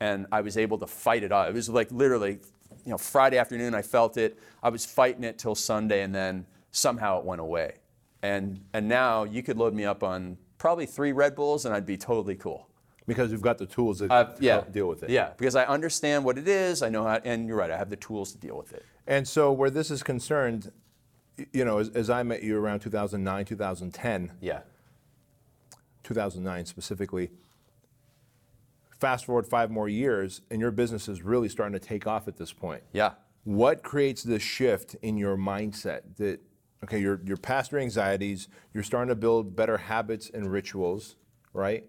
and 0.00 0.26
I 0.30 0.42
was 0.42 0.56
able 0.56 0.78
to 0.78 0.86
fight 0.86 1.22
it 1.22 1.32
off. 1.32 1.48
It 1.48 1.54
was 1.54 1.68
like 1.68 1.90
literally, 1.90 2.38
you 2.84 2.90
know, 2.90 2.98
Friday 2.98 3.38
afternoon, 3.38 3.74
I 3.74 3.82
felt 3.82 4.16
it. 4.16 4.38
I 4.62 4.68
was 4.68 4.84
fighting 4.84 5.24
it 5.24 5.38
till 5.38 5.54
Sunday, 5.54 6.02
and 6.02 6.14
then 6.14 6.46
somehow 6.70 7.18
it 7.18 7.24
went 7.24 7.40
away. 7.40 7.76
And, 8.22 8.60
and 8.72 8.88
now 8.88 9.24
you 9.24 9.42
could 9.42 9.56
load 9.56 9.74
me 9.74 9.84
up 9.84 10.02
on 10.02 10.36
probably 10.58 10.86
three 10.86 11.12
Red 11.12 11.34
Bulls, 11.34 11.64
and 11.64 11.74
I'd 11.74 11.86
be 11.86 11.96
totally 11.96 12.36
cool. 12.36 12.67
Because 13.08 13.32
you've 13.32 13.42
got 13.42 13.56
the 13.56 13.66
tools 13.66 13.98
to, 13.98 14.12
uh, 14.12 14.36
yeah, 14.38 14.62
deal 14.70 14.86
with 14.86 15.02
it. 15.02 15.08
Yeah, 15.08 15.30
because 15.36 15.56
I 15.56 15.64
understand 15.64 16.24
what 16.24 16.36
it 16.36 16.46
is. 16.46 16.82
I 16.82 16.90
know 16.90 17.04
how, 17.04 17.18
and 17.24 17.48
you're 17.48 17.56
right. 17.56 17.70
I 17.70 17.76
have 17.76 17.88
the 17.88 17.96
tools 17.96 18.32
to 18.32 18.38
deal 18.38 18.56
with 18.56 18.74
it. 18.74 18.84
And 19.06 19.26
so, 19.26 19.50
where 19.50 19.70
this 19.70 19.90
is 19.90 20.02
concerned, 20.02 20.70
you 21.52 21.64
know, 21.64 21.78
as, 21.78 21.88
as 21.88 22.10
I 22.10 22.22
met 22.22 22.42
you 22.42 22.58
around 22.58 22.80
2009, 22.80 23.46
2010. 23.46 24.32
Yeah. 24.42 24.60
2009 26.04 26.66
specifically. 26.66 27.30
Fast 29.00 29.24
forward 29.24 29.46
five 29.46 29.70
more 29.70 29.88
years, 29.88 30.42
and 30.50 30.60
your 30.60 30.70
business 30.70 31.08
is 31.08 31.22
really 31.22 31.48
starting 31.48 31.78
to 31.78 31.84
take 31.84 32.06
off 32.06 32.28
at 32.28 32.36
this 32.36 32.52
point. 32.52 32.82
Yeah. 32.92 33.12
What 33.44 33.82
creates 33.82 34.22
this 34.22 34.42
shift 34.42 34.96
in 35.00 35.16
your 35.16 35.38
mindset 35.38 36.02
that, 36.16 36.40
okay, 36.84 37.00
you're, 37.00 37.20
you're 37.24 37.38
past 37.38 37.72
your 37.72 37.80
anxieties, 37.80 38.48
you're 38.74 38.82
starting 38.82 39.08
to 39.08 39.14
build 39.14 39.56
better 39.56 39.78
habits 39.78 40.30
and 40.34 40.52
rituals, 40.52 41.16
right? 41.54 41.84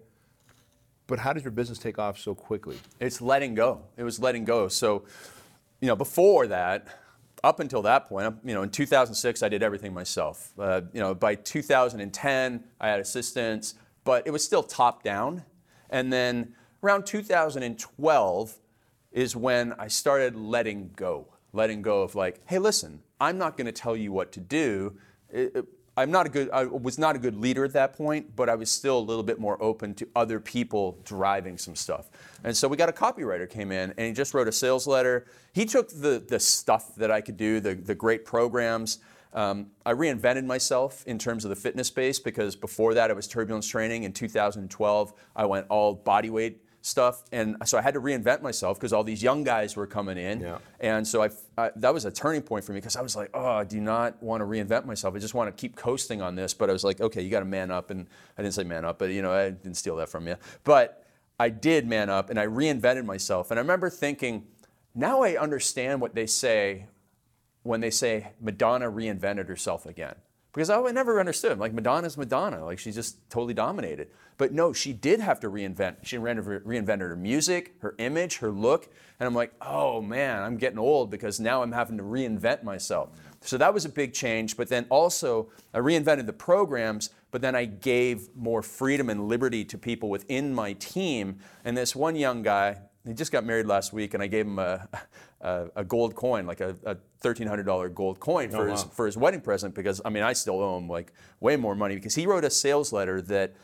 But 1.10 1.18
how 1.18 1.32
did 1.32 1.42
your 1.42 1.50
business 1.50 1.76
take 1.76 1.98
off 1.98 2.20
so 2.20 2.36
quickly? 2.36 2.78
It's 3.00 3.20
letting 3.20 3.56
go. 3.56 3.82
It 3.96 4.04
was 4.04 4.20
letting 4.20 4.44
go. 4.44 4.68
So, 4.68 5.02
you 5.80 5.88
know, 5.88 5.96
before 5.96 6.46
that, 6.46 6.86
up 7.42 7.58
until 7.58 7.82
that 7.82 8.08
point, 8.08 8.36
you 8.44 8.54
know, 8.54 8.62
in 8.62 8.70
2006, 8.70 9.42
I 9.42 9.48
did 9.48 9.60
everything 9.60 9.92
myself. 9.92 10.52
Uh, 10.56 10.82
you 10.92 11.00
know, 11.00 11.12
by 11.12 11.34
2010, 11.34 12.64
I 12.80 12.88
had 12.88 13.00
assistants, 13.00 13.74
but 14.04 14.24
it 14.24 14.30
was 14.30 14.44
still 14.44 14.62
top 14.62 15.02
down. 15.02 15.42
And 15.90 16.12
then 16.12 16.54
around 16.80 17.06
2012 17.06 18.58
is 19.10 19.34
when 19.34 19.72
I 19.80 19.88
started 19.88 20.36
letting 20.36 20.92
go, 20.94 21.26
letting 21.52 21.82
go 21.82 22.02
of 22.02 22.14
like, 22.14 22.40
hey, 22.46 22.60
listen, 22.60 23.02
I'm 23.20 23.36
not 23.36 23.56
going 23.56 23.66
to 23.66 23.72
tell 23.72 23.96
you 23.96 24.12
what 24.12 24.30
to 24.30 24.40
do. 24.40 24.96
It, 25.28 25.56
it, 25.56 25.64
I'm 26.00 26.10
not 26.10 26.24
a 26.24 26.30
good, 26.30 26.48
I 26.50 26.64
was 26.64 26.98
not 26.98 27.14
a 27.14 27.18
good 27.18 27.36
leader 27.36 27.62
at 27.62 27.74
that 27.74 27.92
point, 27.92 28.34
but 28.34 28.48
I 28.48 28.54
was 28.54 28.70
still 28.70 28.98
a 28.98 29.00
little 29.00 29.22
bit 29.22 29.38
more 29.38 29.62
open 29.62 29.94
to 29.96 30.08
other 30.16 30.40
people 30.40 30.98
driving 31.04 31.58
some 31.58 31.76
stuff. 31.76 32.08
And 32.42 32.56
so 32.56 32.68
we 32.68 32.78
got 32.78 32.88
a 32.88 32.92
copywriter 32.92 33.48
came 33.48 33.70
in 33.70 33.92
and 33.98 34.06
he 34.06 34.12
just 34.14 34.32
wrote 34.32 34.48
a 34.48 34.52
sales 34.52 34.86
letter. 34.86 35.26
He 35.52 35.66
took 35.66 35.90
the, 35.90 36.24
the 36.26 36.40
stuff 36.40 36.94
that 36.94 37.10
I 37.10 37.20
could 37.20 37.36
do, 37.36 37.60
the, 37.60 37.74
the 37.74 37.94
great 37.94 38.24
programs. 38.24 39.00
Um, 39.34 39.66
I 39.84 39.92
reinvented 39.92 40.46
myself 40.46 41.06
in 41.06 41.18
terms 41.18 41.44
of 41.44 41.50
the 41.50 41.56
fitness 41.56 41.88
space 41.88 42.18
because 42.18 42.56
before 42.56 42.94
that 42.94 43.10
I 43.10 43.12
was 43.12 43.28
turbulence 43.28 43.68
training. 43.68 44.04
In 44.04 44.12
2012, 44.14 45.12
I 45.36 45.44
went 45.44 45.66
all 45.68 45.94
body 45.94 46.30
weight 46.30 46.64
stuff. 46.82 47.24
And 47.32 47.56
so 47.64 47.78
I 47.78 47.82
had 47.82 47.94
to 47.94 48.00
reinvent 48.00 48.42
myself 48.42 48.78
because 48.78 48.92
all 48.92 49.04
these 49.04 49.22
young 49.22 49.44
guys 49.44 49.76
were 49.76 49.86
coming 49.86 50.16
in. 50.16 50.40
Yeah. 50.40 50.58
And 50.80 51.06
so 51.06 51.22
I, 51.22 51.30
I, 51.58 51.70
that 51.76 51.92
was 51.92 52.04
a 52.04 52.10
turning 52.10 52.42
point 52.42 52.64
for 52.64 52.72
me 52.72 52.78
because 52.78 52.96
I 52.96 53.02
was 53.02 53.16
like, 53.16 53.30
oh, 53.34 53.44
I 53.44 53.64
do 53.64 53.80
not 53.80 54.22
want 54.22 54.40
to 54.40 54.46
reinvent 54.46 54.86
myself. 54.86 55.14
I 55.14 55.18
just 55.18 55.34
want 55.34 55.54
to 55.54 55.60
keep 55.60 55.76
coasting 55.76 56.22
on 56.22 56.34
this. 56.34 56.54
But 56.54 56.70
I 56.70 56.72
was 56.72 56.84
like, 56.84 57.00
okay, 57.00 57.22
you 57.22 57.30
got 57.30 57.40
to 57.40 57.44
man 57.44 57.70
up. 57.70 57.90
And 57.90 58.06
I 58.38 58.42
didn't 58.42 58.54
say 58.54 58.64
man 58.64 58.84
up, 58.84 58.98
but 58.98 59.10
you 59.10 59.22
know, 59.22 59.32
I 59.32 59.50
didn't 59.50 59.76
steal 59.76 59.96
that 59.96 60.08
from 60.08 60.26
you. 60.26 60.36
But 60.64 61.04
I 61.38 61.48
did 61.48 61.86
man 61.86 62.10
up 62.10 62.30
and 62.30 62.38
I 62.38 62.46
reinvented 62.46 63.04
myself. 63.04 63.50
And 63.50 63.58
I 63.58 63.62
remember 63.62 63.90
thinking, 63.90 64.46
now 64.94 65.22
I 65.22 65.38
understand 65.38 66.00
what 66.00 66.14
they 66.14 66.26
say 66.26 66.86
when 67.62 67.80
they 67.80 67.90
say 67.90 68.28
Madonna 68.40 68.90
reinvented 68.90 69.48
herself 69.48 69.86
again. 69.86 70.14
Because 70.52 70.70
I 70.70 70.80
never 70.90 71.20
understood. 71.20 71.58
Like 71.58 71.72
Madonna's 71.72 72.16
Madonna. 72.16 72.64
Like 72.64 72.78
she's 72.78 72.94
just 72.94 73.28
totally 73.30 73.54
dominated. 73.54 74.08
But 74.36 74.52
no, 74.52 74.72
she 74.72 74.92
did 74.92 75.20
have 75.20 75.38
to 75.40 75.50
reinvent. 75.50 75.96
She 76.02 76.16
reinvented 76.16 77.00
her 77.00 77.16
music, 77.16 77.74
her 77.80 77.94
image, 77.98 78.38
her 78.38 78.50
look. 78.50 78.88
And 79.18 79.26
I'm 79.26 79.34
like, 79.34 79.52
oh 79.60 80.00
man, 80.00 80.42
I'm 80.42 80.56
getting 80.56 80.78
old 80.78 81.10
because 81.10 81.38
now 81.38 81.62
I'm 81.62 81.72
having 81.72 81.98
to 81.98 82.02
reinvent 82.02 82.62
myself. 82.62 83.10
So 83.42 83.58
that 83.58 83.72
was 83.72 83.84
a 83.84 83.88
big 83.88 84.12
change. 84.12 84.56
But 84.56 84.68
then 84.68 84.86
also, 84.88 85.50
I 85.72 85.78
reinvented 85.78 86.26
the 86.26 86.32
programs, 86.32 87.10
but 87.30 87.42
then 87.42 87.54
I 87.54 87.66
gave 87.66 88.28
more 88.34 88.62
freedom 88.62 89.08
and 89.08 89.28
liberty 89.28 89.64
to 89.66 89.78
people 89.78 90.08
within 90.08 90.54
my 90.54 90.72
team. 90.74 91.38
And 91.64 91.76
this 91.76 91.94
one 91.94 92.16
young 92.16 92.42
guy, 92.42 92.78
he 93.06 93.14
just 93.14 93.32
got 93.32 93.44
married 93.44 93.66
last 93.66 93.92
week, 93.92 94.14
and 94.14 94.22
I 94.22 94.26
gave 94.26 94.46
him 94.46 94.58
a, 94.58 94.88
a, 95.40 95.66
a 95.76 95.84
gold 95.84 96.14
coin, 96.14 96.46
like 96.46 96.60
a, 96.60 96.76
a 96.84 96.96
$1,300 97.22 97.94
gold 97.94 98.20
coin 98.20 98.48
oh, 98.52 98.56
for, 98.56 98.68
oh, 98.68 98.72
his, 98.72 98.82
for 98.84 99.06
his 99.06 99.16
wedding 99.16 99.40
present 99.40 99.74
because, 99.74 100.00
I 100.04 100.10
mean, 100.10 100.22
I 100.22 100.32
still 100.32 100.60
owe 100.60 100.78
him 100.78 100.88
like 100.88 101.12
way 101.40 101.56
more 101.56 101.74
money 101.74 101.94
because 101.94 102.14
he 102.14 102.26
wrote 102.26 102.44
a 102.44 102.50
sales 102.50 102.92
letter 102.92 103.20
that 103.22 103.54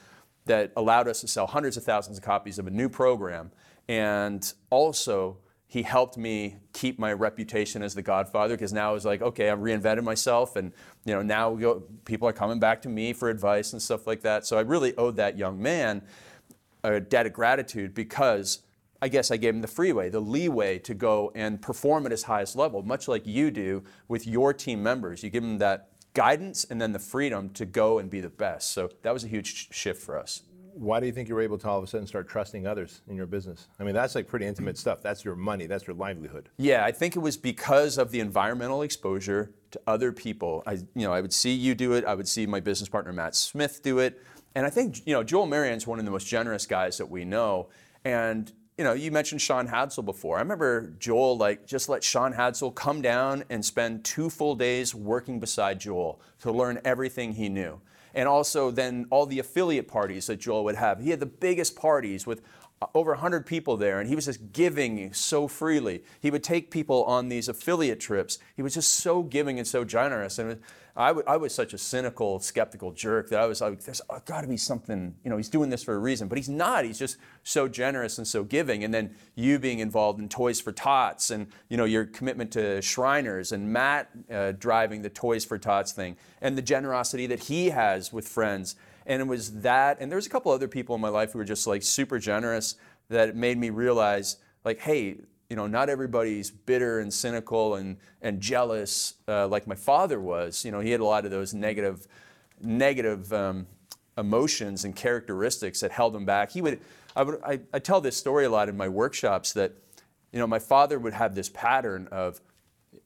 that 0.46 0.72
allowed 0.76 1.08
us 1.08 1.20
to 1.20 1.28
sell 1.28 1.46
hundreds 1.46 1.76
of 1.76 1.82
thousands 1.84 2.18
of 2.18 2.24
copies 2.24 2.58
of 2.58 2.66
a 2.68 2.70
new 2.70 2.88
program. 2.88 3.50
And 3.88 4.52
also, 4.70 5.38
he 5.66 5.82
helped 5.82 6.16
me 6.16 6.56
keep 6.72 6.98
my 6.98 7.12
reputation 7.12 7.82
as 7.82 7.94
the 7.94 8.02
Godfather 8.02 8.54
because 8.54 8.72
now 8.72 8.94
it's 8.94 9.04
like, 9.04 9.20
okay, 9.20 9.50
I've 9.50 9.58
reinvented 9.58 10.04
myself, 10.04 10.56
and 10.56 10.72
you 11.04 11.14
know 11.14 11.22
now 11.22 11.54
go, 11.54 11.82
people 12.04 12.28
are 12.28 12.32
coming 12.32 12.60
back 12.60 12.82
to 12.82 12.88
me 12.88 13.12
for 13.12 13.28
advice 13.28 13.72
and 13.72 13.82
stuff 13.82 14.06
like 14.06 14.22
that. 14.22 14.46
So 14.46 14.56
I 14.56 14.60
really 14.60 14.96
owed 14.96 15.16
that 15.16 15.36
young 15.36 15.60
man 15.60 16.02
a 16.84 17.00
debt 17.00 17.26
of 17.26 17.32
gratitude 17.32 17.94
because 17.94 18.60
I 19.02 19.08
guess 19.08 19.30
I 19.30 19.36
gave 19.36 19.54
him 19.54 19.60
the 19.60 19.68
freeway, 19.68 20.08
the 20.08 20.20
leeway 20.20 20.78
to 20.80 20.94
go 20.94 21.32
and 21.34 21.60
perform 21.60 22.06
at 22.06 22.12
his 22.12 22.24
highest 22.24 22.56
level, 22.56 22.82
much 22.82 23.08
like 23.08 23.26
you 23.26 23.50
do 23.50 23.84
with 24.08 24.26
your 24.26 24.52
team 24.52 24.82
members. 24.82 25.22
You 25.22 25.30
give 25.30 25.42
them 25.42 25.58
that 25.58 25.90
guidance 26.14 26.64
and 26.64 26.80
then 26.80 26.92
the 26.92 26.98
freedom 26.98 27.50
to 27.50 27.66
go 27.66 27.98
and 27.98 28.08
be 28.08 28.20
the 28.20 28.30
best. 28.30 28.70
So 28.70 28.90
that 29.02 29.12
was 29.12 29.22
a 29.24 29.28
huge 29.28 29.68
shift 29.70 30.02
for 30.02 30.18
us. 30.18 30.42
Why 30.72 31.00
do 31.00 31.06
you 31.06 31.12
think 31.12 31.28
you 31.28 31.34
were 31.34 31.40
able 31.40 31.56
to 31.58 31.68
all 31.68 31.78
of 31.78 31.84
a 31.84 31.86
sudden 31.86 32.06
start 32.06 32.28
trusting 32.28 32.66
others 32.66 33.00
in 33.08 33.16
your 33.16 33.26
business? 33.26 33.68
I 33.80 33.84
mean, 33.84 33.94
that's 33.94 34.14
like 34.14 34.28
pretty 34.28 34.46
intimate 34.46 34.76
stuff. 34.76 35.02
That's 35.02 35.24
your 35.24 35.34
money, 35.34 35.66
that's 35.66 35.86
your 35.86 35.96
livelihood. 35.96 36.50
Yeah, 36.58 36.84
I 36.84 36.92
think 36.92 37.16
it 37.16 37.20
was 37.20 37.36
because 37.36 37.96
of 37.96 38.10
the 38.10 38.20
environmental 38.20 38.82
exposure 38.82 39.54
to 39.70 39.80
other 39.86 40.12
people. 40.12 40.62
I, 40.66 40.72
you 40.72 41.06
know, 41.06 41.12
I 41.12 41.20
would 41.22 41.32
see 41.32 41.52
you 41.52 41.74
do 41.74 41.92
it. 41.94 42.04
I 42.04 42.14
would 42.14 42.28
see 42.28 42.46
my 42.46 42.60
business 42.60 42.90
partner 42.90 43.12
Matt 43.12 43.34
Smith 43.34 43.82
do 43.82 43.98
it, 44.00 44.22
and 44.54 44.66
I 44.66 44.70
think 44.70 45.06
you 45.06 45.14
know 45.14 45.22
Joel 45.22 45.46
Marion's 45.46 45.86
one 45.86 45.98
of 45.98 46.04
the 46.04 46.10
most 46.10 46.26
generous 46.26 46.66
guys 46.66 46.98
that 46.98 47.10
we 47.10 47.24
know. 47.24 47.68
And 48.04 48.52
you 48.78 48.84
know, 48.84 48.92
you 48.92 49.10
mentioned 49.10 49.40
Sean 49.40 49.68
Hadsell 49.68 50.04
before. 50.04 50.36
I 50.36 50.40
remember 50.40 50.92
Joel 50.98 51.38
like 51.38 51.66
just 51.66 51.88
let 51.88 52.04
Sean 52.04 52.34
Hadsell 52.34 52.74
come 52.74 53.00
down 53.00 53.44
and 53.48 53.64
spend 53.64 54.04
two 54.04 54.28
full 54.28 54.54
days 54.54 54.94
working 54.94 55.40
beside 55.40 55.80
Joel 55.80 56.20
to 56.40 56.52
learn 56.52 56.80
everything 56.84 57.32
he 57.32 57.48
knew. 57.48 57.80
And 58.14 58.28
also 58.28 58.70
then 58.70 59.06
all 59.10 59.24
the 59.24 59.38
affiliate 59.38 59.88
parties 59.88 60.26
that 60.26 60.40
Joel 60.40 60.64
would 60.64 60.76
have. 60.76 61.00
He 61.00 61.10
had 61.10 61.20
the 61.20 61.26
biggest 61.26 61.74
parties 61.74 62.26
with 62.26 62.42
over 62.94 63.12
100 63.12 63.46
people 63.46 63.76
there, 63.76 64.00
and 64.00 64.08
he 64.08 64.14
was 64.14 64.26
just 64.26 64.52
giving 64.52 65.12
so 65.14 65.48
freely. 65.48 66.02
He 66.20 66.30
would 66.30 66.44
take 66.44 66.70
people 66.70 67.04
on 67.04 67.28
these 67.28 67.48
affiliate 67.48 68.00
trips. 68.00 68.38
He 68.54 68.62
was 68.62 68.74
just 68.74 68.94
so 68.94 69.22
giving 69.22 69.58
and 69.58 69.66
so 69.66 69.82
generous. 69.82 70.38
And 70.38 70.60
I, 70.94 71.08
w- 71.08 71.24
I 71.26 71.38
was 71.38 71.54
such 71.54 71.72
a 71.72 71.78
cynical, 71.78 72.38
skeptical 72.38 72.92
jerk 72.92 73.30
that 73.30 73.40
I 73.40 73.46
was 73.46 73.62
like, 73.62 73.82
there's 73.82 74.02
got 74.26 74.42
to 74.42 74.46
be 74.46 74.58
something, 74.58 75.14
you 75.24 75.30
know, 75.30 75.38
he's 75.38 75.48
doing 75.48 75.70
this 75.70 75.82
for 75.82 75.94
a 75.94 75.98
reason. 75.98 76.28
But 76.28 76.36
he's 76.36 76.50
not. 76.50 76.84
He's 76.84 76.98
just 76.98 77.16
so 77.42 77.66
generous 77.66 78.18
and 78.18 78.26
so 78.26 78.44
giving. 78.44 78.84
And 78.84 78.92
then 78.92 79.14
you 79.34 79.58
being 79.58 79.78
involved 79.78 80.20
in 80.20 80.28
Toys 80.28 80.60
for 80.60 80.72
Tots 80.72 81.30
and, 81.30 81.46
you 81.70 81.78
know, 81.78 81.84
your 81.84 82.04
commitment 82.04 82.50
to 82.52 82.82
Shriners 82.82 83.52
and 83.52 83.72
Matt 83.72 84.10
uh, 84.30 84.52
driving 84.52 85.00
the 85.00 85.10
Toys 85.10 85.46
for 85.46 85.58
Tots 85.58 85.92
thing 85.92 86.16
and 86.42 86.58
the 86.58 86.62
generosity 86.62 87.26
that 87.26 87.44
he 87.44 87.70
has 87.70 88.12
with 88.12 88.28
friends 88.28 88.76
and 89.06 89.22
it 89.22 89.26
was 89.26 89.60
that, 89.60 89.98
and 90.00 90.10
there 90.10 90.16
was 90.16 90.26
a 90.26 90.30
couple 90.30 90.52
other 90.52 90.68
people 90.68 90.94
in 90.94 91.00
my 91.00 91.08
life 91.08 91.32
who 91.32 91.38
were 91.38 91.44
just 91.44 91.66
like 91.66 91.82
super 91.82 92.18
generous 92.18 92.74
that 93.08 93.36
made 93.36 93.56
me 93.56 93.70
realize, 93.70 94.36
like, 94.64 94.80
hey, 94.80 95.16
you 95.48 95.54
know, 95.54 95.66
not 95.68 95.88
everybody's 95.88 96.50
bitter 96.50 96.98
and 96.98 97.12
cynical 97.12 97.76
and, 97.76 97.98
and 98.20 98.40
jealous 98.40 99.14
uh, 99.28 99.46
like 99.46 99.66
my 99.66 99.76
father 99.76 100.20
was. 100.20 100.64
You 100.64 100.72
know, 100.72 100.80
he 100.80 100.90
had 100.90 101.00
a 101.00 101.04
lot 101.04 101.24
of 101.24 101.30
those 101.30 101.54
negative, 101.54 102.08
negative 102.60 103.32
um, 103.32 103.66
emotions 104.18 104.84
and 104.84 104.96
characteristics 104.96 105.80
that 105.80 105.92
held 105.92 106.16
him 106.16 106.24
back. 106.24 106.50
He 106.50 106.62
would, 106.62 106.80
I 107.14 107.22
would, 107.22 107.40
I, 107.44 107.60
I 107.72 107.78
tell 107.78 108.00
this 108.00 108.16
story 108.16 108.44
a 108.44 108.50
lot 108.50 108.68
in 108.68 108.76
my 108.76 108.88
workshops 108.88 109.52
that, 109.52 109.72
you 110.32 110.40
know, 110.40 110.48
my 110.48 110.58
father 110.58 110.98
would 110.98 111.14
have 111.14 111.36
this 111.36 111.48
pattern 111.48 112.08
of, 112.10 112.40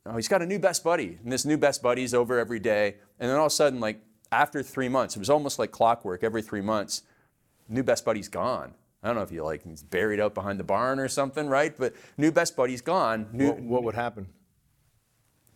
oh, 0.06 0.16
he's 0.16 0.28
got 0.28 0.40
a 0.40 0.46
new 0.46 0.58
best 0.58 0.82
buddy, 0.82 1.18
and 1.22 1.30
this 1.30 1.44
new 1.44 1.58
best 1.58 1.82
buddy's 1.82 2.14
over 2.14 2.38
every 2.38 2.58
day, 2.58 2.96
and 3.18 3.28
then 3.28 3.36
all 3.36 3.46
of 3.46 3.52
a 3.52 3.54
sudden, 3.54 3.80
like 3.80 4.00
after 4.32 4.62
three 4.62 4.88
months, 4.88 5.16
it 5.16 5.18
was 5.18 5.30
almost 5.30 5.58
like 5.58 5.70
clockwork. 5.70 6.22
Every 6.22 6.42
three 6.42 6.60
months, 6.60 7.02
new 7.68 7.82
best 7.82 8.04
buddy's 8.04 8.28
gone. 8.28 8.74
I 9.02 9.06
don't 9.06 9.16
know 9.16 9.22
if 9.22 9.32
you 9.32 9.42
like 9.42 9.62
he's 9.62 9.82
buried 9.82 10.20
out 10.20 10.34
behind 10.34 10.60
the 10.60 10.64
barn 10.64 10.98
or 10.98 11.08
something, 11.08 11.48
right? 11.48 11.76
But 11.76 11.94
new 12.18 12.30
best 12.30 12.54
buddy's 12.54 12.82
gone. 12.82 13.28
New, 13.32 13.48
what, 13.48 13.60
what 13.60 13.82
would 13.84 13.94
happen? 13.94 14.28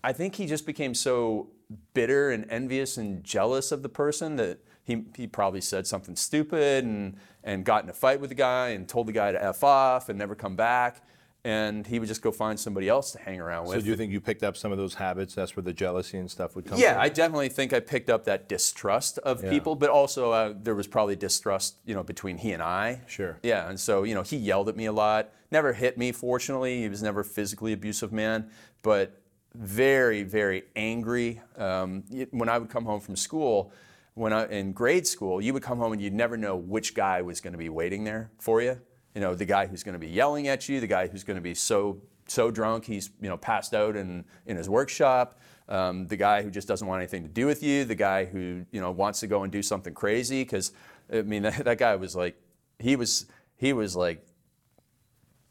I 0.02 0.12
think 0.12 0.34
he 0.34 0.46
just 0.46 0.66
became 0.66 0.94
so 0.94 1.50
bitter 1.92 2.30
and 2.30 2.46
envious 2.50 2.96
and 2.96 3.22
jealous 3.22 3.72
of 3.72 3.82
the 3.82 3.88
person 3.88 4.36
that 4.36 4.60
he, 4.84 5.04
he 5.16 5.26
probably 5.26 5.60
said 5.60 5.86
something 5.86 6.16
stupid 6.16 6.84
and, 6.84 7.16
and 7.42 7.64
got 7.64 7.84
in 7.84 7.90
a 7.90 7.94
fight 7.94 8.20
with 8.20 8.30
the 8.30 8.34
guy 8.34 8.68
and 8.68 8.88
told 8.88 9.08
the 9.08 9.12
guy 9.12 9.32
to 9.32 9.42
F 9.42 9.64
off 9.64 10.08
and 10.08 10.18
never 10.18 10.34
come 10.34 10.56
back. 10.56 11.02
And 11.46 11.86
he 11.86 11.98
would 11.98 12.08
just 12.08 12.22
go 12.22 12.32
find 12.32 12.58
somebody 12.58 12.88
else 12.88 13.12
to 13.12 13.18
hang 13.18 13.38
around 13.38 13.66
with. 13.66 13.76
So 13.76 13.80
do 13.82 13.90
you 13.90 13.96
think 13.96 14.10
you 14.10 14.20
picked 14.20 14.42
up 14.42 14.56
some 14.56 14.72
of 14.72 14.78
those 14.78 14.94
habits? 14.94 15.34
That's 15.34 15.54
where 15.54 15.62
the 15.62 15.74
jealousy 15.74 16.16
and 16.16 16.30
stuff 16.30 16.56
would 16.56 16.64
come 16.64 16.78
Yeah, 16.78 16.94
from? 16.94 17.02
I 17.02 17.08
definitely 17.10 17.50
think 17.50 17.74
I 17.74 17.80
picked 17.80 18.08
up 18.08 18.24
that 18.24 18.48
distrust 18.48 19.18
of 19.18 19.44
Yeah. 19.44 19.50
people, 19.50 19.74
but 19.76 19.90
also 19.90 20.30
uh, 20.30 20.54
there 20.58 20.74
was 20.74 20.86
probably 20.86 21.16
distrust, 21.16 21.76
you 21.84 21.94
know, 21.94 22.02
between 22.02 22.38
he 22.38 22.52
and 22.52 22.62
I. 22.62 23.02
Sure. 23.06 23.38
Yeah, 23.42 23.68
and 23.68 23.78
so 23.78 24.04
you 24.04 24.14
know 24.14 24.22
he 24.22 24.38
yelled 24.38 24.70
at 24.70 24.76
me 24.76 24.86
a 24.86 24.92
lot. 24.92 25.32
Never 25.50 25.74
hit 25.74 25.98
me, 25.98 26.12
fortunately. 26.12 26.80
He 26.80 26.88
was 26.88 27.02
never 27.02 27.20
a 27.20 27.24
physically 27.24 27.74
abusive 27.74 28.10
man, 28.12 28.50
but 28.82 29.20
very, 29.54 30.22
very 30.22 30.64
angry. 30.74 31.42
Um, 31.58 32.04
when 32.30 32.48
I 32.48 32.56
would 32.58 32.70
come 32.70 32.86
home 32.86 33.00
from 33.00 33.16
school, 33.16 33.70
when 34.14 34.32
I 34.32 34.46
in 34.46 34.72
grade 34.72 35.06
school, 35.06 35.40
you 35.42 35.52
would 35.52 35.62
come 35.62 35.78
home 35.78 35.92
and 35.92 36.00
you'd 36.00 36.14
never 36.14 36.36
know 36.38 36.56
which 36.56 36.94
guy 36.94 37.20
was 37.22 37.40
going 37.42 37.52
to 37.52 37.58
be 37.58 37.68
waiting 37.68 38.04
there 38.04 38.30
for 38.38 38.62
you. 38.62 38.80
You 39.14 39.20
know, 39.20 39.34
the 39.34 39.44
guy 39.44 39.66
who's 39.66 39.82
going 39.82 39.94
to 39.94 39.98
be 39.98 40.08
yelling 40.08 40.48
at 40.48 40.68
you, 40.68 40.80
the 40.80 40.86
guy 40.86 41.06
who's 41.06 41.24
going 41.24 41.36
to 41.36 41.42
be 41.42 41.54
so 41.54 42.00
so 42.26 42.50
drunk 42.50 42.86
he's 42.86 43.10
you 43.20 43.28
know 43.28 43.36
passed 43.36 43.74
out 43.74 43.96
in 43.96 44.24
in 44.46 44.56
his 44.56 44.68
workshop. 44.68 45.38
Um, 45.68 46.06
the 46.08 46.16
guy 46.16 46.42
who 46.42 46.50
just 46.50 46.68
doesn't 46.68 46.86
want 46.86 47.00
anything 47.00 47.22
to 47.22 47.28
do 47.28 47.46
with 47.46 47.62
you, 47.62 47.84
the 47.84 47.94
guy 47.94 48.24
who 48.24 48.64
you 48.70 48.80
know 48.80 48.90
wants 48.90 49.20
to 49.20 49.26
go 49.26 49.42
and 49.42 49.52
do 49.52 49.62
something 49.62 49.94
crazy 49.94 50.42
because 50.42 50.72
I 51.12 51.22
mean 51.22 51.42
that, 51.42 51.64
that 51.64 51.78
guy 51.78 51.96
was 51.96 52.16
like 52.16 52.36
he 52.78 52.96
was 52.96 53.26
he 53.56 53.72
was 53.72 53.94
like 53.94 54.26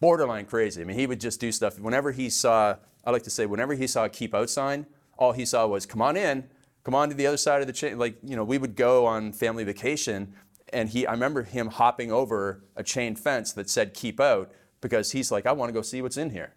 borderline 0.04 0.46
crazy. 0.46 0.82
I 0.82 0.84
mean, 0.84 0.98
he 0.98 1.08
would 1.08 1.22
just 1.22 1.40
do 1.40 1.50
stuff. 1.50 1.80
Whenever 1.80 2.12
he 2.12 2.30
saw, 2.30 2.76
I 3.06 3.12
like 3.12 3.24
to 3.24 3.30
say, 3.30 3.46
whenever 3.46 3.74
he 3.74 3.88
saw 3.88 4.04
a 4.04 4.10
keep 4.10 4.36
out 4.36 4.50
sign, 4.50 4.86
all 5.18 5.32
he 5.32 5.46
saw 5.46 5.66
was, 5.66 5.86
come 5.86 6.02
on 6.02 6.18
in, 6.18 6.44
come 6.84 6.94
on 6.94 7.08
to 7.08 7.16
the 7.16 7.26
other 7.26 7.38
side 7.38 7.62
of 7.62 7.68
the 7.68 7.74
chain. 7.74 7.98
Like, 7.98 8.18
you 8.22 8.36
know, 8.36 8.44
we 8.44 8.58
would 8.58 8.76
go 8.76 9.06
on 9.06 9.32
family 9.32 9.64
vacation, 9.64 10.34
and 10.74 10.90
he, 10.90 11.06
I 11.06 11.12
remember 11.12 11.44
him 11.44 11.68
hopping 11.68 12.12
over 12.12 12.64
a 12.76 12.84
chain 12.84 13.16
fence 13.16 13.54
that 13.54 13.70
said 13.70 13.94
keep 13.94 14.20
out 14.20 14.52
because 14.82 15.12
he's 15.12 15.32
like, 15.32 15.46
I 15.46 15.52
want 15.54 15.70
to 15.70 15.74
go 15.74 15.82
see 15.82 16.02
what's 16.02 16.18
in 16.18 16.32
here. 16.32 16.54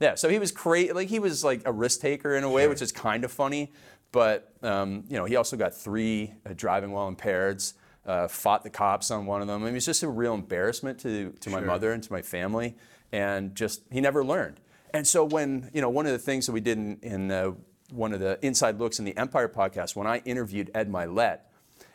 Yeah, 0.00 0.16
so 0.16 0.28
he 0.28 0.38
was 0.38 0.50
crazy. 0.50 0.92
Like 0.92 1.08
he 1.08 1.18
was 1.18 1.44
like 1.44 1.62
a 1.64 1.72
risk 1.72 2.00
taker 2.00 2.34
in 2.34 2.44
a 2.44 2.50
way, 2.50 2.66
which 2.66 2.82
is 2.82 2.90
kind 2.92 3.24
of 3.24 3.30
funny. 3.30 3.72
But 4.10 4.52
um, 4.62 5.04
you 5.08 5.16
know, 5.16 5.24
he 5.24 5.36
also 5.36 5.56
got 5.56 5.74
three 5.74 6.34
uh, 6.44 6.52
driving 6.54 6.90
while 6.90 7.08
impaired. 7.08 7.62
Uh, 8.04 8.26
fought 8.26 8.64
the 8.64 8.70
cops 8.70 9.12
on 9.12 9.26
one 9.26 9.42
of 9.42 9.46
them. 9.46 9.62
I 9.62 9.66
mean, 9.66 9.74
it 9.74 9.74
was 9.74 9.86
just 9.86 10.02
a 10.02 10.08
real 10.08 10.34
embarrassment 10.34 10.98
to 11.00 11.32
to 11.40 11.50
my 11.50 11.60
mother 11.60 11.92
and 11.92 12.02
to 12.02 12.12
my 12.12 12.20
family, 12.20 12.76
and 13.12 13.54
just 13.54 13.82
he 13.92 14.00
never 14.00 14.24
learned. 14.24 14.58
And 14.92 15.06
so 15.06 15.24
when 15.24 15.70
you 15.72 15.80
know, 15.80 15.88
one 15.88 16.06
of 16.06 16.12
the 16.12 16.18
things 16.18 16.46
that 16.46 16.52
we 16.52 16.60
did 16.60 16.78
in, 16.78 16.98
in 17.02 17.30
uh, 17.30 17.52
one 17.92 18.12
of 18.12 18.18
the 18.18 18.44
inside 18.44 18.80
looks 18.80 18.98
in 18.98 19.04
the 19.04 19.16
Empire 19.16 19.48
podcast, 19.48 19.94
when 19.94 20.08
I 20.08 20.18
interviewed 20.18 20.70
Ed 20.74 20.90
Mylett, 20.90 21.38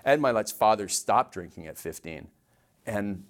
Ed 0.07 0.19
Mylett's 0.19 0.51
father 0.51 0.87
stopped 0.87 1.33
drinking 1.33 1.67
at 1.67 1.77
15, 1.77 2.27
and 2.85 3.23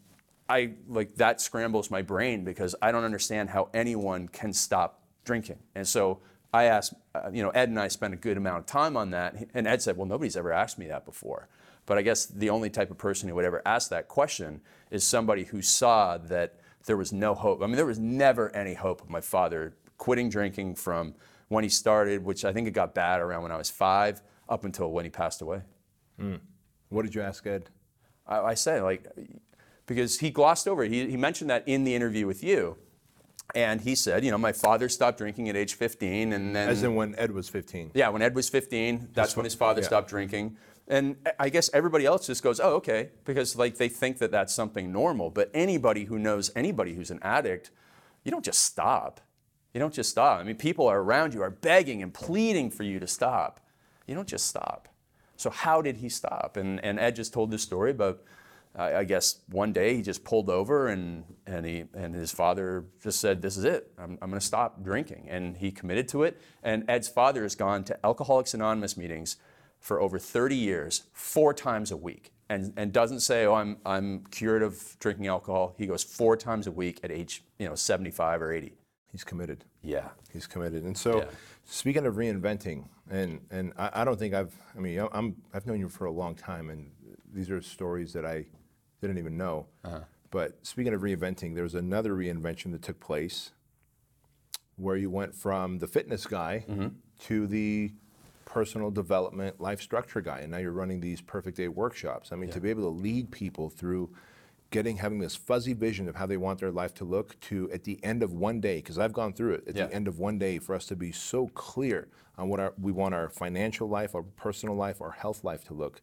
I 0.48 0.74
like 0.88 1.16
that 1.16 1.42
scrambles 1.42 1.92
my 1.92 2.02
brain 2.02 2.44
because 2.44 2.76
I 2.82 2.92
don't 2.92 3.04
understand 3.04 3.50
how 3.50 3.70
anyone 3.74 4.28
can 4.28 4.54
stop 4.54 5.02
drinking. 5.26 5.58
And 5.76 5.88
so 5.88 6.20
I 6.54 6.66
asked, 6.66 6.94
uh, 7.14 7.30
you 7.32 7.44
know, 7.44 7.50
Ed 7.50 7.70
and 7.70 7.80
I 7.80 7.88
spent 7.90 8.14
a 8.14 8.18
good 8.18 8.38
amount 8.38 8.60
of 8.60 8.66
time 8.66 8.96
on 8.96 9.12
that. 9.12 9.36
And 9.54 9.68
Ed 9.68 9.82
said, 9.82 9.98
well, 9.98 10.08
nobody's 10.08 10.38
ever 10.38 10.54
asked 10.54 10.80
me 10.80 10.88
that 10.88 11.06
before. 11.06 11.50
But 11.86 11.98
I 11.98 12.02
guess 12.02 12.26
the 12.26 12.50
only 12.50 12.70
type 12.70 12.92
of 12.92 12.98
person 12.98 13.28
who 13.28 13.36
would 13.36 13.46
ever 13.46 13.62
ask 13.66 13.90
that 13.90 14.08
question 14.08 14.62
is 14.92 15.06
somebody 15.06 15.44
who 15.46 15.62
saw 15.62 16.18
that 16.18 16.56
there 16.86 16.98
was 16.98 17.12
no 17.12 17.34
hope. 17.34 17.62
I 17.62 17.68
mean, 17.68 17.76
there 17.76 17.86
was 17.86 18.00
never 18.00 18.54
any 18.56 18.74
hope 18.74 19.02
of 19.02 19.10
my 19.10 19.22
father 19.22 19.74
quitting 19.98 20.30
drinking 20.30 20.76
from 20.76 21.16
when 21.50 21.64
he 21.64 21.70
started, 21.70 22.24
which 22.24 22.46
I 22.46 22.54
think 22.54 22.68
it 22.68 22.72
got 22.72 22.94
bad 22.94 23.20
around 23.20 23.44
when 23.44 23.52
I 23.52 23.58
was 23.58 23.70
five, 23.70 24.22
up 24.48 24.64
until 24.64 24.92
when 24.92 25.06
he 25.06 25.10
passed 25.10 25.42
away. 25.42 25.62
What 26.90 27.04
did 27.04 27.16
you 27.16 27.22
ask 27.22 27.46
Ed? 27.46 27.70
I, 28.26 28.40
I 28.40 28.54
say 28.54 28.82
like 28.82 29.08
because 29.86 30.20
he 30.20 30.30
glossed 30.30 30.68
over 30.68 30.84
it. 30.84 30.92
He, 30.92 31.10
he 31.10 31.18
mentioned 31.18 31.50
that 31.50 31.64
in 31.68 31.84
the 31.84 31.96
interview 31.96 32.28
with 32.28 32.44
you, 32.44 32.78
and 33.56 33.82
he 33.82 33.96
said, 33.96 34.24
you 34.24 34.32
know, 34.32 34.38
my 34.38 34.52
father 34.52 34.90
stopped 34.90 35.18
drinking 35.18 35.50
at 35.50 35.56
age 35.56 35.74
15, 35.76 36.34
and 36.34 36.56
then 36.56 36.70
As 36.70 36.84
in 36.84 36.96
when 36.96 37.16
Ed 37.16 37.32
was 37.32 37.48
15. 37.50 37.92
yeah, 37.94 38.10
when 38.10 38.22
Ed 38.22 38.36
was 38.36 38.50
15, 38.50 39.10
that's 39.14 39.36
when 39.36 39.46
his 39.46 39.56
father 39.56 39.82
yeah. 39.82 39.88
stopped 39.88 40.10
drinking. 40.10 40.58
And 40.90 41.18
I 41.40 41.50
guess 41.50 41.70
everybody 41.74 42.06
else 42.06 42.28
just 42.28 42.44
goes, 42.44 42.60
oh, 42.60 42.76
okay, 42.76 43.10
because 43.26 43.56
like 43.58 43.78
they 43.78 43.90
think 43.90 44.20
that 44.20 44.32
that's 44.32 44.54
something 44.54 44.92
normal. 44.92 45.30
But 45.30 45.50
anybody 45.54 46.06
who 46.06 46.18
knows 46.18 46.52
anybody 46.56 46.94
who's 46.94 47.12
an 47.12 47.20
addict, 47.22 47.72
you 48.24 48.32
don't 48.32 48.46
just 48.46 48.62
stop. 48.62 49.20
You 49.74 49.80
don't 49.80 49.94
just 49.94 50.10
stop. 50.10 50.40
I 50.40 50.44
mean, 50.44 50.56
people 50.56 50.88
are 50.88 51.00
around 51.00 51.34
you 51.34 51.42
are 51.42 51.50
begging 51.50 52.02
and 52.02 52.14
pleading 52.14 52.72
for 52.72 52.84
you 52.84 53.00
to 53.00 53.08
stop. 53.08 53.60
You 54.08 54.16
don't 54.16 54.28
just 54.28 54.48
stop. 54.48 54.88
So 55.38 55.50
how 55.50 55.82
did 55.82 55.98
he 55.98 56.10
stop? 56.10 56.58
And, 56.58 56.84
and 56.84 57.00
Ed 57.00 57.16
just 57.16 57.32
told 57.32 57.52
this 57.52 57.62
story 57.62 57.92
about, 57.92 58.22
I 58.76 58.96
I 58.98 59.04
guess 59.06 59.40
one 59.50 59.72
day 59.72 59.96
he 59.96 60.02
just 60.02 60.24
pulled 60.24 60.50
over 60.50 60.88
and, 60.88 61.24
and, 61.46 61.66
he, 61.66 61.86
and 61.94 62.14
his 62.14 62.32
father 62.32 62.86
just 63.02 63.20
said, 63.22 63.42
this 63.42 63.56
is 63.56 63.64
it. 63.64 63.92
I'm, 63.98 64.18
I'm 64.22 64.30
going 64.30 64.40
to 64.40 64.46
stop 64.46 64.84
drinking. 64.84 65.28
And 65.30 65.56
he 65.58 65.72
committed 65.72 66.08
to 66.10 66.24
it. 66.24 66.42
And 66.64 66.84
Ed's 66.90 67.08
father 67.08 67.44
has 67.44 67.56
gone 67.56 67.84
to 67.86 68.06
Alcoholics 68.06 68.54
Anonymous 68.54 68.98
meetings 68.98 69.38
for 69.80 70.02
over 70.02 70.20
30 70.20 70.56
years, 70.56 71.04
four 71.14 71.54
times 71.54 71.92
a 71.92 71.98
week. 71.98 72.32
And, 72.50 72.74
and 72.78 72.94
doesn't 72.94 73.20
say, 73.20 73.46
oh, 73.46 73.56
I'm, 73.56 73.78
I'm 73.86 74.24
cured 74.32 74.64
of 74.64 74.96
drinking 75.00 75.28
alcohol. 75.28 75.76
He 75.78 75.86
goes 75.86 76.02
four 76.04 76.38
times 76.38 76.66
a 76.66 76.72
week 76.72 77.02
at 77.04 77.12
age 77.12 77.44
you 77.60 77.68
know, 77.68 77.76
75 77.76 78.42
or 78.42 78.54
80. 78.54 78.74
He's 79.12 79.24
committed. 79.26 79.66
Yeah. 79.82 80.10
He's 80.32 80.48
committed. 80.48 80.84
And 80.84 80.98
so, 80.98 81.20
Yeah. 81.20 81.26
Speaking 81.68 82.06
of 82.06 82.16
reinventing, 82.16 82.86
and 83.10 83.42
and 83.52 83.74
I, 83.78 84.02
I 84.02 84.04
don't 84.04 84.18
think 84.18 84.34
I've, 84.34 84.54
I 84.76 84.80
mean, 84.80 85.08
I'm 85.12 85.36
I've 85.54 85.68
known 85.68 85.80
you 85.80 85.90
for 85.90 86.06
a 86.06 86.12
long 86.12 86.34
time, 86.34 86.70
and 86.70 86.90
these 87.32 87.52
are 87.52 87.62
stories 87.62 88.14
that 88.14 88.26
I 88.26 88.46
didn't 89.02 89.20
even 89.20 89.38
know. 89.38 89.68
Uh-huh. 89.84 90.00
But 90.32 90.66
speaking 90.66 90.94
of 90.94 91.02
reinventing, 91.02 91.54
there 91.54 91.64
was 91.64 91.76
another 91.76 92.14
reinvention 92.14 92.72
that 92.72 92.82
took 92.82 93.00
place 93.00 93.52
where 94.76 94.96
you 94.96 95.10
went 95.10 95.36
from 95.36 95.80
the 95.80 95.88
fitness 95.88 96.26
guy 96.26 96.66
mm-hmm. 96.68 96.88
to 97.20 97.48
the 97.48 97.92
personal 98.46 98.90
development 98.90 99.60
life 99.60 99.82
structure 99.82 100.22
guy 100.22 100.40
and 100.40 100.52
now 100.52 100.58
you're 100.58 100.72
running 100.72 101.02
these 101.02 101.20
perfect 101.20 101.58
day 101.58 101.68
workshops. 101.68 102.32
I 102.32 102.36
mean 102.36 102.50
to 102.52 102.62
be 102.62 102.70
able 102.70 102.84
to 102.84 103.02
lead 103.02 103.32
people 103.32 103.70
through 103.70 104.10
getting 104.70 104.98
having 104.98 105.20
this 105.20 105.36
fuzzy 105.36 105.74
vision 105.74 106.08
of 106.10 106.16
how 106.16 106.26
they 106.26 106.38
want 106.38 106.60
their 106.60 106.72
life 106.72 106.94
to 106.94 107.06
look 107.06 107.40
to 107.40 107.70
at 107.72 107.84
the 107.84 108.04
end 108.04 108.22
of 108.24 108.34
one 108.34 108.60
day 108.60 108.78
because 108.78 109.00
i've 109.00 109.14
gone 109.14 109.32
through 109.34 109.54
it 109.54 109.64
at 109.68 109.76
Yeah. 109.76 109.86
the 109.88 109.94
end 109.94 110.08
of 110.08 110.20
one 110.20 110.38
day 110.38 110.60
for 110.60 110.76
us 110.76 110.86
to 110.88 110.96
be 110.96 111.12
so 111.12 111.48
clear 111.50 112.08
on 112.38 112.50
what 112.50 112.60
our, 112.60 112.74
we 112.80 112.92
want 112.92 113.14
our 113.16 113.30
financial 113.30 113.88
life 113.88 114.14
our 114.14 114.24
personal 114.24 114.76
life 114.76 115.02
our 115.02 115.12
health 115.12 115.44
life 115.44 115.64
to 115.66 115.74
look 115.74 116.02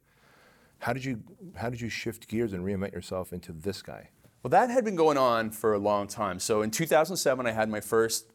how 0.80 0.92
did 0.92 1.04
you 1.04 1.22
how 1.56 1.68
did 1.70 1.80
you 1.80 1.88
shift 1.88 2.26
gears 2.28 2.52
and 2.52 2.64
reinvent 2.64 2.92
yourself 2.92 3.32
into 3.32 3.52
this 3.52 3.82
guy 3.82 4.08
Well, 4.42 4.50
that 4.50 4.70
had 4.70 4.84
been 4.84 4.96
going 4.96 5.16
on 5.18 5.50
for 5.50 5.72
a 5.72 5.78
long 5.78 6.06
time. 6.06 6.38
So 6.38 6.60
in 6.62 6.70
2007, 6.70 7.46
I 7.46 7.52
had 7.52 7.70
my 7.70 7.80
first 7.80 8.30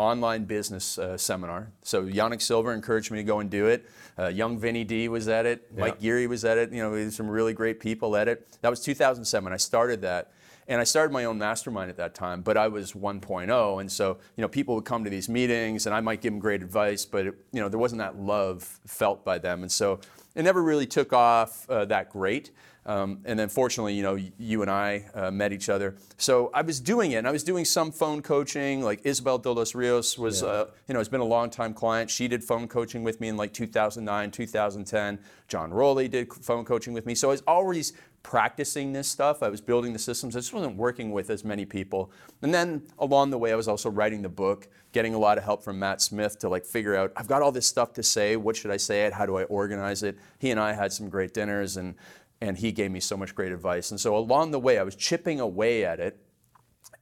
online 0.00 0.44
business 0.44 0.98
uh, 0.98 1.16
seminar. 1.16 1.70
So 1.82 2.04
Yanik 2.04 2.40
Silver 2.40 2.72
encouraged 2.72 3.10
me 3.10 3.18
to 3.18 3.24
go 3.24 3.40
and 3.40 3.50
do 3.50 3.66
it. 3.66 3.86
Uh, 4.18 4.28
young 4.28 4.58
Vinny 4.58 4.84
D 4.84 5.08
was 5.08 5.28
at 5.28 5.46
it. 5.46 5.70
Mike 5.76 6.00
Geary 6.00 6.26
was 6.26 6.44
at 6.44 6.58
it. 6.58 6.72
You 6.72 6.82
know, 6.82 7.10
some 7.10 7.28
really 7.28 7.52
great 7.52 7.80
people 7.80 8.16
at 8.16 8.26
it. 8.26 8.48
That 8.62 8.70
was 8.70 8.80
2007. 8.80 9.52
I 9.52 9.56
started 9.56 10.02
that. 10.02 10.32
And 10.68 10.80
I 10.80 10.84
started 10.84 11.12
my 11.12 11.24
own 11.24 11.36
mastermind 11.36 11.90
at 11.90 11.96
that 11.96 12.14
time, 12.14 12.42
but 12.42 12.56
I 12.56 12.68
was 12.68 12.92
1.0, 12.92 13.80
and 13.80 13.90
so 13.90 14.18
you 14.36 14.42
know 14.42 14.46
people 14.46 14.76
would 14.76 14.84
come 14.84 15.02
to 15.02 15.10
these 15.10 15.28
meetings, 15.28 15.86
and 15.86 15.94
I 15.94 16.00
might 16.00 16.20
give 16.20 16.32
them 16.32 16.38
great 16.38 16.62
advice, 16.62 17.04
but 17.04 17.26
it, 17.26 17.34
you 17.50 17.60
know 17.60 17.68
there 17.68 17.80
wasn't 17.80 17.98
that 17.98 18.20
love 18.20 18.78
felt 18.86 19.24
by 19.24 19.38
them, 19.38 19.62
and 19.62 19.72
so 19.72 19.98
it 20.36 20.44
never 20.44 20.62
really 20.62 20.86
took 20.86 21.12
off 21.12 21.68
uh, 21.68 21.86
that 21.86 22.10
great. 22.10 22.52
Um, 22.90 23.20
and 23.24 23.38
then 23.38 23.48
fortunately, 23.48 23.94
you 23.94 24.02
know, 24.02 24.18
you 24.36 24.62
and 24.62 24.70
I 24.70 25.04
uh, 25.14 25.30
met 25.30 25.52
each 25.52 25.68
other. 25.68 25.94
So 26.16 26.50
I 26.52 26.62
was 26.62 26.80
doing 26.80 27.12
it, 27.12 27.18
and 27.18 27.28
I 27.28 27.30
was 27.30 27.44
doing 27.44 27.64
some 27.64 27.92
phone 27.92 28.20
coaching. 28.20 28.82
Like 28.82 29.02
Isabel 29.04 29.38
de 29.38 29.52
los 29.52 29.76
Rios 29.76 30.18
was, 30.18 30.42
uh, 30.42 30.66
you 30.88 30.94
know, 30.94 30.98
has 30.98 31.08
been 31.08 31.20
a 31.20 31.24
long-time 31.24 31.72
client. 31.72 32.10
She 32.10 32.26
did 32.26 32.42
phone 32.42 32.66
coaching 32.66 33.04
with 33.04 33.20
me 33.20 33.28
in 33.28 33.36
like 33.36 33.52
2009, 33.52 34.32
2010. 34.32 35.20
John 35.46 35.72
Rowley 35.72 36.08
did 36.08 36.32
phone 36.32 36.64
coaching 36.64 36.92
with 36.92 37.06
me. 37.06 37.14
So 37.14 37.28
I 37.28 37.30
was 37.30 37.44
always 37.46 37.92
practicing 38.24 38.92
this 38.92 39.06
stuff. 39.06 39.40
I 39.40 39.48
was 39.48 39.60
building 39.60 39.92
the 39.92 39.98
systems. 39.98 40.34
I 40.34 40.40
just 40.40 40.52
wasn't 40.52 40.74
working 40.76 41.12
with 41.12 41.30
as 41.30 41.44
many 41.44 41.64
people. 41.64 42.10
And 42.42 42.52
then 42.52 42.82
along 42.98 43.30
the 43.30 43.38
way, 43.38 43.52
I 43.52 43.56
was 43.56 43.68
also 43.68 43.88
writing 43.88 44.22
the 44.22 44.28
book, 44.28 44.68
getting 44.92 45.14
a 45.14 45.18
lot 45.18 45.38
of 45.38 45.44
help 45.44 45.62
from 45.62 45.78
Matt 45.78 46.02
Smith 46.02 46.38
to 46.40 46.48
like 46.48 46.64
figure 46.64 46.96
out, 46.96 47.12
I've 47.16 47.28
got 47.28 47.40
all 47.40 47.52
this 47.52 47.66
stuff 47.66 47.92
to 47.94 48.02
say. 48.02 48.36
What 48.36 48.56
should 48.56 48.72
I 48.72 48.76
say 48.76 49.06
it? 49.06 49.12
How 49.12 49.26
do 49.26 49.36
I 49.36 49.44
organize 49.44 50.02
it? 50.02 50.18
He 50.38 50.50
and 50.50 50.58
I 50.58 50.72
had 50.72 50.92
some 50.92 51.08
great 51.08 51.32
dinners 51.32 51.76
and 51.76 51.94
and 52.40 52.58
he 52.58 52.72
gave 52.72 52.90
me 52.90 53.00
so 53.00 53.16
much 53.16 53.34
great 53.34 53.52
advice. 53.52 53.90
And 53.90 54.00
so 54.00 54.16
along 54.16 54.50
the 54.50 54.58
way, 54.58 54.78
I 54.78 54.82
was 54.82 54.96
chipping 54.96 55.40
away 55.40 55.84
at 55.84 56.00
it. 56.00 56.18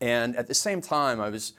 And 0.01 0.37
at 0.37 0.47
the 0.47 0.55
same 0.55 0.81
time, 0.81 1.21
I 1.21 1.29
was, 1.29 1.53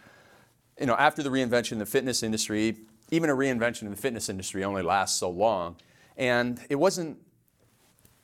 you 0.79 0.85
know, 0.85 0.95
after 0.95 1.23
the 1.23 1.29
reinvention 1.29 1.73
of 1.73 1.79
the 1.79 1.85
fitness 1.85 2.23
industry, 2.23 2.77
even 3.11 3.29
a 3.29 3.35
reinvention 3.35 3.83
of 3.83 3.91
the 3.91 4.01
fitness 4.01 4.29
industry 4.29 4.63
only 4.63 4.81
lasts 4.81 5.19
so 5.19 5.29
long. 5.29 5.77
And 6.17 6.59
it 6.69 6.75
wasn't, 6.75 7.17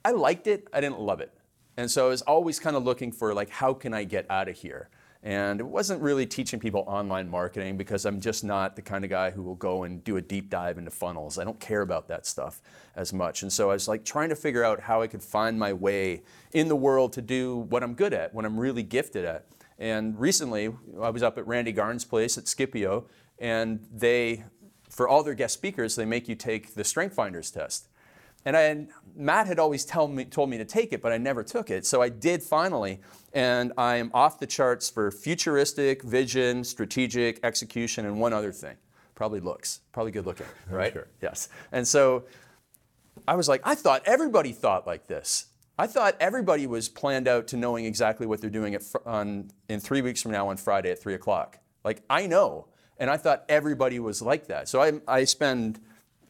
I 0.03 0.11
liked 0.11 0.47
it, 0.47 0.67
I 0.73 0.81
didn't 0.81 0.99
love 0.99 1.21
it. 1.21 1.31
And 1.77 1.89
so 1.89 2.07
I 2.07 2.09
was 2.09 2.21
always 2.21 2.59
kind 2.59 2.75
of 2.75 2.83
looking 2.83 3.11
for 3.11 3.33
like, 3.33 3.49
how 3.49 3.73
can 3.73 3.93
I 3.93 4.03
get 4.03 4.25
out 4.29 4.47
of 4.47 4.55
here? 4.57 4.89
And 5.25 5.59
it 5.59 5.65
wasn't 5.65 6.03
really 6.03 6.27
teaching 6.27 6.59
people 6.59 6.83
online 6.85 7.27
marketing 7.27 7.77
because 7.77 8.05
I'm 8.05 8.21
just 8.21 8.43
not 8.43 8.75
the 8.75 8.83
kind 8.83 9.03
of 9.03 9.09
guy 9.09 9.31
who 9.31 9.41
will 9.41 9.55
go 9.55 9.81
and 9.81 10.03
do 10.03 10.17
a 10.17 10.21
deep 10.21 10.51
dive 10.51 10.77
into 10.77 10.91
funnels. 10.91 11.39
I 11.39 11.43
don't 11.43 11.59
care 11.59 11.81
about 11.81 12.07
that 12.09 12.27
stuff 12.27 12.61
as 12.95 13.11
much. 13.11 13.41
And 13.41 13.51
so 13.51 13.71
I 13.71 13.73
was 13.73 13.87
like 13.87 14.05
trying 14.05 14.29
to 14.29 14.35
figure 14.35 14.63
out 14.63 14.79
how 14.79 15.01
I 15.01 15.07
could 15.07 15.23
find 15.23 15.57
my 15.57 15.73
way 15.73 16.21
in 16.53 16.67
the 16.67 16.75
world 16.75 17.11
to 17.13 17.23
do 17.23 17.57
what 17.69 17.81
I'm 17.81 17.95
good 17.95 18.13
at, 18.13 18.35
what 18.35 18.45
I'm 18.45 18.59
really 18.59 18.83
gifted 18.83 19.25
at. 19.25 19.47
And 19.79 20.17
recently, 20.19 20.69
I 21.01 21.09
was 21.09 21.23
up 21.23 21.39
at 21.39 21.47
Randy 21.47 21.71
Garn's 21.71 22.05
place 22.05 22.37
at 22.37 22.47
Scipio, 22.47 23.07
and 23.39 23.83
they, 23.91 24.43
for 24.91 25.07
all 25.07 25.23
their 25.23 25.33
guest 25.33 25.55
speakers, 25.55 25.95
they 25.95 26.05
make 26.05 26.29
you 26.29 26.35
take 26.35 26.75
the 26.75 26.83
Strength 26.83 27.15
Finders 27.15 27.49
test. 27.49 27.89
And 28.45 28.55
I, 28.55 28.87
Matt 29.15 29.47
had 29.47 29.57
always 29.57 29.85
tell 29.85 30.07
me, 30.07 30.25
told 30.25 30.49
me 30.49 30.57
to 30.57 30.65
take 30.65 30.93
it, 30.93 31.01
but 31.01 31.11
I 31.11 31.17
never 31.17 31.43
took 31.43 31.69
it. 31.71 31.85
So 31.85 32.01
I 32.01 32.09
did 32.09 32.43
finally, 32.43 33.01
and 33.33 33.73
I 33.77 33.95
am 33.95 34.11
off 34.13 34.39
the 34.39 34.45
charts 34.47 34.89
for 34.89 35.09
futuristic, 35.09 36.03
vision, 36.03 36.63
strategic, 36.63 37.43
execution, 37.43 38.05
and 38.05 38.19
one 38.19 38.33
other 38.33 38.51
thing. 38.51 38.75
Probably 39.15 39.39
looks, 39.39 39.81
probably 39.91 40.11
good 40.11 40.25
looking, 40.25 40.45
right? 40.69 40.93
Sure. 40.93 41.07
Yes. 41.21 41.49
And 41.71 41.87
so 41.87 42.25
I 43.27 43.35
was 43.35 43.49
like, 43.49 43.61
I 43.63 43.73
thought 43.75 44.03
everybody 44.05 44.51
thought 44.51 44.85
like 44.85 45.07
this. 45.07 45.47
I 45.77 45.87
thought 45.87 46.15
everybody 46.19 46.67
was 46.67 46.87
planned 46.87 47.27
out 47.27 47.47
to 47.47 47.57
knowing 47.57 47.85
exactly 47.85 48.27
what 48.27 48.39
they're 48.41 48.49
doing 48.49 48.75
at, 48.75 48.83
fr- 48.83 48.97
on, 49.05 49.51
in 49.67 49.79
three 49.79 50.01
weeks 50.01 50.21
from 50.21 50.31
now 50.31 50.47
on 50.49 50.57
Friday 50.57 50.91
at 50.91 51.01
three 51.01 51.15
o'clock. 51.15 51.57
Like 51.83 52.01
I 52.09 52.27
know, 52.27 52.67
and 52.97 53.09
I 53.09 53.17
thought 53.17 53.43
everybody 53.49 53.99
was 53.99 54.21
like 54.21 54.47
that. 54.47 54.69
So 54.69 54.81
I, 54.81 54.93
I 55.07 55.23
spend 55.25 55.79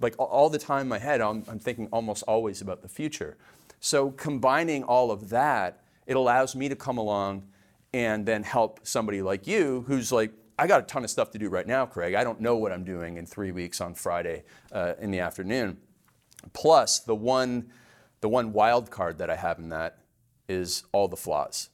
like 0.01 0.15
all 0.17 0.49
the 0.49 0.59
time 0.59 0.81
in 0.81 0.87
my 0.87 0.99
head, 0.99 1.21
I'm, 1.21 1.43
I'm 1.47 1.59
thinking 1.59 1.87
almost 1.91 2.23
always 2.23 2.61
about 2.61 2.81
the 2.81 2.87
future. 2.87 3.37
So 3.79 4.11
combining 4.11 4.83
all 4.83 5.11
of 5.11 5.29
that, 5.29 5.83
it 6.07 6.15
allows 6.15 6.55
me 6.55 6.69
to 6.69 6.75
come 6.75 6.97
along 6.97 7.47
and 7.93 8.25
then 8.25 8.43
help 8.43 8.79
somebody 8.83 9.21
like 9.21 9.47
you 9.47 9.85
who's 9.87 10.11
like, 10.11 10.31
I 10.57 10.67
got 10.67 10.81
a 10.81 10.83
ton 10.83 11.03
of 11.03 11.09
stuff 11.09 11.31
to 11.31 11.37
do 11.37 11.49
right 11.49 11.67
now, 11.67 11.85
Craig. 11.85 12.13
I 12.13 12.23
don't 12.23 12.39
know 12.39 12.55
what 12.55 12.71
I'm 12.71 12.83
doing 12.83 13.17
in 13.17 13.25
three 13.25 13.51
weeks 13.51 13.81
on 13.81 13.93
Friday 13.93 14.43
uh, 14.71 14.93
in 14.99 15.11
the 15.11 15.19
afternoon. 15.19 15.77
Plus, 16.53 16.99
the 16.99 17.15
one, 17.15 17.71
the 18.21 18.29
one 18.29 18.53
wild 18.53 18.89
card 18.89 19.17
that 19.17 19.29
I 19.29 19.35
have 19.35 19.59
in 19.59 19.69
that 19.69 19.99
is 20.47 20.83
all 20.91 21.07
the 21.07 21.17
flaws. 21.17 21.69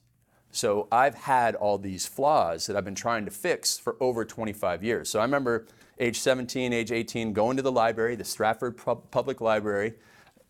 So 0.52 0.86
I've 0.92 1.14
had 1.14 1.54
all 1.54 1.78
these 1.78 2.06
flaws 2.06 2.66
that 2.66 2.76
I've 2.76 2.84
been 2.84 2.94
trying 2.94 3.24
to 3.24 3.30
fix 3.30 3.78
for 3.78 3.96
over 4.00 4.22
25 4.24 4.84
years. 4.84 5.08
So 5.08 5.18
I 5.18 5.22
remember 5.22 5.66
age 5.98 6.20
17, 6.20 6.74
age 6.74 6.92
18, 6.92 7.32
going 7.32 7.56
to 7.56 7.62
the 7.62 7.72
library, 7.72 8.16
the 8.16 8.24
Stratford 8.24 8.76
Public 8.76 9.40
Library, 9.40 9.94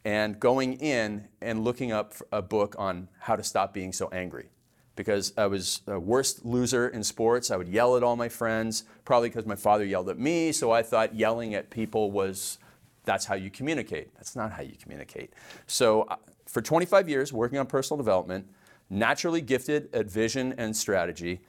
and 0.04 0.40
going 0.40 0.74
in 0.74 1.28
and 1.40 1.62
looking 1.62 1.92
up 1.92 2.14
a 2.32 2.42
book 2.42 2.74
on 2.78 3.08
how 3.20 3.36
to 3.36 3.44
stop 3.44 3.72
being 3.72 3.92
so 3.92 4.08
angry. 4.08 4.48
Because 4.96 5.32
I 5.38 5.46
was 5.46 5.82
a 5.86 5.98
worst 5.98 6.44
loser 6.44 6.88
in 6.88 7.04
sports. 7.04 7.52
I 7.52 7.56
would 7.56 7.68
yell 7.68 7.96
at 7.96 8.02
all 8.02 8.16
my 8.16 8.28
friends, 8.28 8.84
probably 9.04 9.28
because 9.28 9.46
my 9.46 9.54
father 9.54 9.84
yelled 9.84 10.08
at 10.08 10.18
me. 10.18 10.50
So 10.50 10.72
I 10.72 10.82
thought 10.82 11.14
yelling 11.14 11.54
at 11.54 11.70
people 11.70 12.10
was 12.10 12.58
that's 13.04 13.24
how 13.24 13.36
you 13.36 13.50
communicate. 13.50 14.14
That's 14.16 14.34
not 14.34 14.52
how 14.52 14.62
you 14.62 14.74
communicate. 14.80 15.32
So 15.68 16.02
uh, 16.02 16.16
for 16.46 16.60
25 16.60 17.08
years, 17.08 17.32
working 17.32 17.58
on 17.58 17.66
personal 17.66 17.96
development, 17.96 18.46
naturally 18.92 19.40
gifted 19.40 19.92
at 19.94 20.06
vision 20.06 20.54
and 20.58 20.76
strategy, 20.76 21.40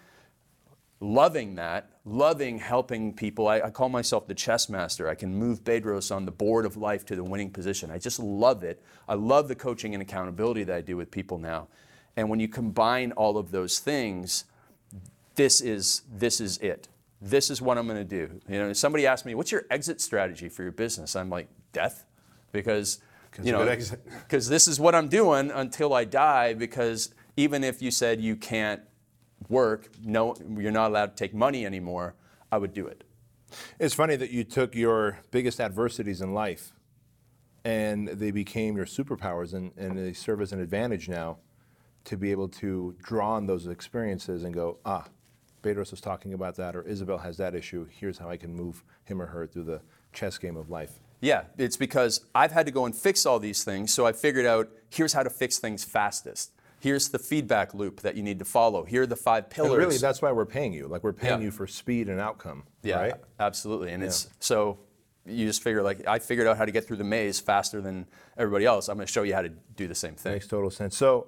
loving 1.00 1.56
that, 1.56 1.90
loving 2.06 2.58
helping 2.58 3.14
people. 3.14 3.48
I, 3.48 3.62
I, 3.62 3.70
call 3.70 3.90
myself 3.90 4.26
the 4.28 4.34
chess 4.34 4.70
master. 4.70 5.10
I 5.10 5.16
can 5.16 5.36
move 5.36 5.64
Bedros 5.64 6.16
on 6.16 6.26
the 6.26 6.32
board 6.32 6.66
of 6.66 6.78
life 6.78 7.06
to 7.08 7.16
the 7.16 7.24
winning 7.24 7.52
position. 7.52 7.92
I 7.92 7.98
just 7.98 8.20
love 8.20 8.64
it. 8.64 8.82
I 9.08 9.16
love 9.16 9.50
the 9.50 9.56
coaching 9.56 9.94
and 9.94 10.02
accountability 10.02 10.64
that 10.64 10.76
I 10.76 10.82
do 10.82 10.96
with 10.96 11.12
people 11.12 11.38
now. 11.38 11.68
And 12.16 12.30
when 12.30 12.40
you 12.40 12.48
combine 12.48 13.12
all 13.12 13.38
of 13.38 13.52
those 13.52 13.80
things, 13.80 14.46
this 15.36 15.62
is 15.62 16.04
this 16.12 16.40
is 16.40 16.58
it. 16.60 16.88
This 17.22 17.50
is 17.50 17.62
what 17.62 17.78
I'm 17.78 17.88
going 17.88 17.98
to 17.98 18.04
do. 18.04 18.40
You 18.48 18.60
know, 18.60 18.74
somebody 18.74 19.06
asked 19.08 19.26
me, 19.26 19.34
"What's 19.36 19.52
your 19.52 19.66
exit 19.70 20.00
strategy 20.00 20.48
for 20.48 20.64
your 20.64 20.72
business?" 20.72 21.16
I'm 21.16 21.30
like, 21.30 21.48
"Death," 21.72 22.06
because 22.52 23.00
you 23.42 23.52
know, 23.52 23.66
because 23.66 24.48
this 24.50 24.68
is 24.68 24.80
what 24.80 24.94
I'm 24.94 25.08
doing 25.08 25.50
until 25.50 25.94
I 25.94 26.06
die. 26.06 26.54
Because 26.54 27.10
even 27.38 27.64
if 27.64 27.82
you 27.82 27.92
said 27.92 28.22
you 28.22 28.36
can't 28.36 28.82
work, 29.50 29.90
no, 30.04 30.36
you're 30.58 30.72
not 30.72 30.92
allowed 30.92 31.16
to 31.16 31.16
take 31.16 31.34
money 31.34 31.66
anymore, 31.66 32.16
I 32.52 32.58
would 32.58 32.74
do 32.74 32.88
it. 32.88 33.04
It's 33.80 33.94
funny 33.94 34.16
that 34.16 34.32
you 34.32 34.44
took 34.44 34.76
your 34.76 35.20
biggest 35.32 35.60
adversities 35.60 36.22
in 36.22 36.34
life 36.34 36.74
and 37.64 38.08
they 38.08 38.32
became 38.32 38.76
your 38.76 38.86
superpowers 38.86 39.54
and, 39.54 39.72
and 39.78 39.98
they 39.98 40.14
serve 40.14 40.42
as 40.42 40.52
an 40.52 40.60
advantage 40.60 41.08
now 41.08 41.38
to 42.06 42.18
be 42.18 42.32
able 42.32 42.50
to 42.50 42.96
draw 43.02 43.34
on 43.34 43.46
those 43.46 43.68
experiences 43.68 44.44
and 44.44 44.54
go, 44.54 44.78
ah, 44.86 45.06
Bedros 45.62 45.92
was 45.92 46.02
talking 46.02 46.34
about 46.34 46.56
that, 46.58 46.76
or 46.76 46.82
Isabel 46.82 47.18
has 47.20 47.38
that 47.38 47.56
issue. 47.56 47.88
Here's 47.90 48.18
how 48.18 48.30
I 48.30 48.36
can 48.36 48.54
move 48.54 48.84
him 49.06 49.22
or 49.22 49.28
her 49.28 49.48
through 49.48 49.64
the 49.64 49.82
chess 50.12 50.38
game 50.38 50.58
of 50.58 50.70
life. 50.70 51.00
Yeah, 51.22 51.44
it's 51.58 51.78
because 51.78 52.26
I've 52.36 52.52
had 52.52 52.66
to 52.66 52.72
go 52.74 52.86
and 52.86 52.94
fix 52.94 53.26
all 53.26 53.40
these 53.40 53.64
things, 53.64 53.94
so 53.94 54.06
I 54.06 54.12
figured 54.12 54.46
out 54.46 54.70
here's 54.90 55.14
how 55.14 55.24
to 55.24 55.30
fix 55.30 55.60
things 55.60 55.86
fastest 55.86 56.52
here's 56.84 57.08
the 57.08 57.18
feedback 57.18 57.74
loop 57.74 58.02
that 58.02 58.18
you 58.18 58.22
need 58.22 58.40
to 58.40 58.46
follow. 58.46 58.84
Here 58.84 59.04
are 59.04 59.08
the 59.08 59.16
five 59.16 59.50
pillars. 59.50 59.72
And 59.72 59.80
really, 59.80 59.98
that's 59.98 60.22
why 60.22 60.34
we're 60.34 60.46
paying 60.46 60.74
you. 60.74 60.88
Like 60.88 61.02
we're 61.02 61.14
paying 61.14 61.40
yeah. 61.40 61.46
you 61.46 61.52
for 61.52 61.66
speed 61.66 62.10
and 62.10 62.20
outcome. 62.20 62.64
Yeah, 62.82 63.00
right? 63.00 63.14
absolutely. 63.40 63.94
And 63.94 64.02
yeah. 64.02 64.08
it's 64.08 64.28
so 64.40 64.80
you 65.26 65.48
just 65.48 65.64
figure 65.64 65.82
like 65.82 66.06
I 66.06 66.20
figured 66.20 66.46
out 66.46 66.58
how 66.58 66.66
to 66.66 66.74
get 66.74 66.86
through 66.86 66.98
the 66.98 67.06
maze 67.06 67.40
faster 67.40 67.80
than 67.80 68.06
everybody 68.38 68.66
else. 68.66 68.90
I'm 68.90 68.98
going 68.98 69.08
to 69.08 69.12
show 69.12 69.24
you 69.24 69.34
how 69.34 69.44
to 69.44 69.50
do 69.50 69.88
the 69.88 69.96
same 69.96 70.16
thing. 70.16 70.34
Makes 70.34 70.48
total 70.48 70.70
sense. 70.70 70.98
So 70.98 71.28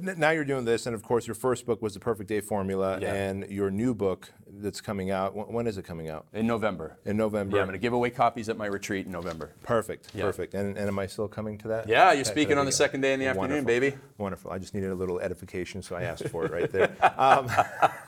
now 0.00 0.30
you're 0.30 0.44
doing 0.44 0.64
this, 0.64 0.86
and 0.86 0.94
of 0.94 1.02
course, 1.02 1.26
your 1.26 1.34
first 1.34 1.66
book 1.66 1.82
was 1.82 1.94
the 1.94 2.00
Perfect 2.00 2.28
Day 2.28 2.40
Formula, 2.40 2.98
yeah. 3.00 3.12
and 3.12 3.48
your 3.50 3.70
new 3.70 3.94
book 3.94 4.32
that's 4.46 4.80
coming 4.80 5.10
out. 5.10 5.50
When 5.50 5.66
is 5.66 5.78
it 5.78 5.84
coming 5.84 6.08
out? 6.08 6.26
In 6.32 6.46
November. 6.46 6.98
In 7.04 7.16
November. 7.16 7.56
Yeah, 7.56 7.62
I'm 7.62 7.68
going 7.68 7.78
to 7.78 7.82
give 7.82 7.92
away 7.92 8.10
copies 8.10 8.48
at 8.48 8.56
my 8.56 8.66
retreat 8.66 9.06
in 9.06 9.12
November. 9.12 9.52
Perfect. 9.62 10.10
Yeah. 10.14 10.24
Perfect. 10.24 10.54
And, 10.54 10.76
and 10.76 10.88
am 10.88 10.98
I 10.98 11.06
still 11.06 11.28
coming 11.28 11.58
to 11.58 11.68
that? 11.68 11.88
Yeah, 11.88 12.12
you're 12.12 12.24
speaking 12.24 12.58
on 12.58 12.66
the 12.66 12.72
second 12.72 13.00
day 13.00 13.12
in 13.12 13.20
the 13.20 13.26
Wonderful. 13.26 13.44
afternoon, 13.44 13.64
baby. 13.64 13.96
Wonderful. 14.18 14.50
I 14.50 14.58
just 14.58 14.74
needed 14.74 14.90
a 14.90 14.94
little 14.94 15.20
edification, 15.20 15.82
so 15.82 15.96
I 15.96 16.02
asked 16.02 16.28
for 16.28 16.44
it 16.44 16.52
right 16.52 16.70
there. 16.70 16.96
Um, 17.20 17.50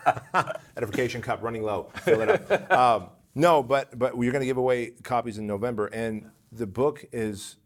edification 0.77 1.21
cup 1.21 1.43
running 1.43 1.63
low. 1.63 1.91
Fill 1.97 2.23
it 2.23 2.51
up. 2.51 2.73
Um, 2.73 3.09
no, 3.35 3.63
but 3.63 3.99
but 3.99 4.15
you're 4.17 4.33
going 4.33 4.41
to 4.41 4.47
give 4.47 4.57
away 4.57 4.93
copies 5.03 5.39
in 5.39 5.47
November, 5.47 5.87
and 5.87 6.31
the 6.51 6.67
book 6.67 7.05
is 7.13 7.57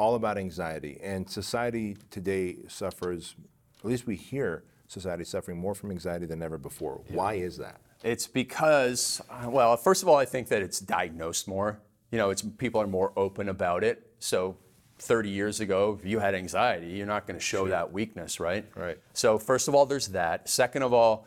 all 0.00 0.14
about 0.14 0.38
anxiety. 0.38 0.98
And 1.02 1.28
society 1.28 1.96
today 2.10 2.56
suffers 2.68 3.36
at 3.80 3.84
least 3.84 4.06
we 4.06 4.16
hear 4.16 4.64
society 4.88 5.24
suffering 5.24 5.58
more 5.58 5.74
from 5.74 5.90
anxiety 5.90 6.26
than 6.26 6.42
ever 6.42 6.58
before. 6.58 7.00
Yeah. 7.08 7.16
Why 7.16 7.34
is 7.34 7.56
that? 7.58 7.80
It's 8.02 8.26
because, 8.26 9.20
well, 9.46 9.76
first 9.76 10.02
of 10.02 10.08
all, 10.08 10.16
I 10.16 10.24
think 10.24 10.48
that 10.48 10.62
it's 10.62 10.80
diagnosed 10.80 11.46
more. 11.46 11.80
You 12.10 12.18
know, 12.18 12.30
it's 12.30 12.42
people 12.42 12.80
are 12.80 12.86
more 12.86 13.12
open 13.16 13.48
about 13.48 13.84
it. 13.84 14.10
So 14.18 14.56
30 14.98 15.28
years 15.30 15.60
ago, 15.60 15.98
if 15.98 16.06
you 16.06 16.18
had 16.18 16.34
anxiety, 16.34 16.88
you're 16.88 17.06
not 17.06 17.26
going 17.26 17.38
to 17.38 17.44
show 17.44 17.62
sure. 17.62 17.68
that 17.70 17.92
weakness, 17.92 18.40
right? 18.40 18.66
Right. 18.74 18.98
So 19.12 19.38
first 19.38 19.68
of 19.68 19.74
all, 19.74 19.86
there's 19.86 20.08
that. 20.08 20.48
Second 20.48 20.82
of 20.82 20.92
all, 20.92 21.26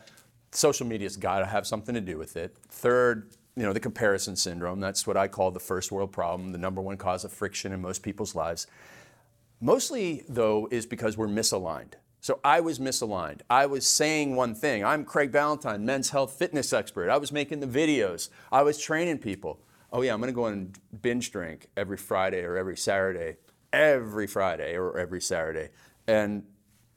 social 0.50 0.86
media's 0.86 1.16
got 1.16 1.40
to 1.40 1.46
have 1.46 1.66
something 1.66 1.94
to 1.94 2.00
do 2.00 2.18
with 2.18 2.36
it. 2.36 2.56
Third, 2.68 3.30
you 3.56 3.62
know, 3.62 3.72
the 3.72 3.80
comparison 3.80 4.36
syndrome. 4.36 4.80
That's 4.80 5.06
what 5.06 5.16
I 5.16 5.28
call 5.28 5.50
the 5.50 5.60
first 5.60 5.92
world 5.92 6.12
problem, 6.12 6.52
the 6.52 6.58
number 6.58 6.80
one 6.80 6.96
cause 6.96 7.24
of 7.24 7.32
friction 7.32 7.72
in 7.72 7.80
most 7.80 8.02
people's 8.02 8.34
lives. 8.34 8.66
Mostly, 9.60 10.24
though, 10.28 10.68
is 10.70 10.86
because 10.86 11.16
we're 11.16 11.28
misaligned. 11.28 11.94
So 12.20 12.40
I 12.42 12.60
was 12.60 12.78
misaligned. 12.78 13.42
I 13.50 13.66
was 13.66 13.86
saying 13.86 14.34
one 14.34 14.54
thing. 14.54 14.84
I'm 14.84 15.04
Craig 15.04 15.30
Ballantyne, 15.30 15.84
men's 15.84 16.10
health 16.10 16.32
fitness 16.32 16.72
expert. 16.72 17.10
I 17.10 17.18
was 17.18 17.30
making 17.30 17.60
the 17.60 17.66
videos. 17.66 18.30
I 18.50 18.62
was 18.62 18.78
training 18.80 19.18
people. 19.18 19.60
Oh 19.92 20.00
yeah, 20.00 20.14
I'm 20.14 20.20
going 20.20 20.32
to 20.32 20.34
go 20.34 20.46
and 20.46 20.76
binge 21.02 21.30
drink 21.30 21.68
every 21.76 21.98
Friday 21.98 22.42
or 22.42 22.56
every 22.56 22.76
Saturday, 22.76 23.36
every 23.72 24.26
Friday 24.26 24.74
or 24.76 24.98
every 24.98 25.20
Saturday. 25.20 25.68
And 26.06 26.44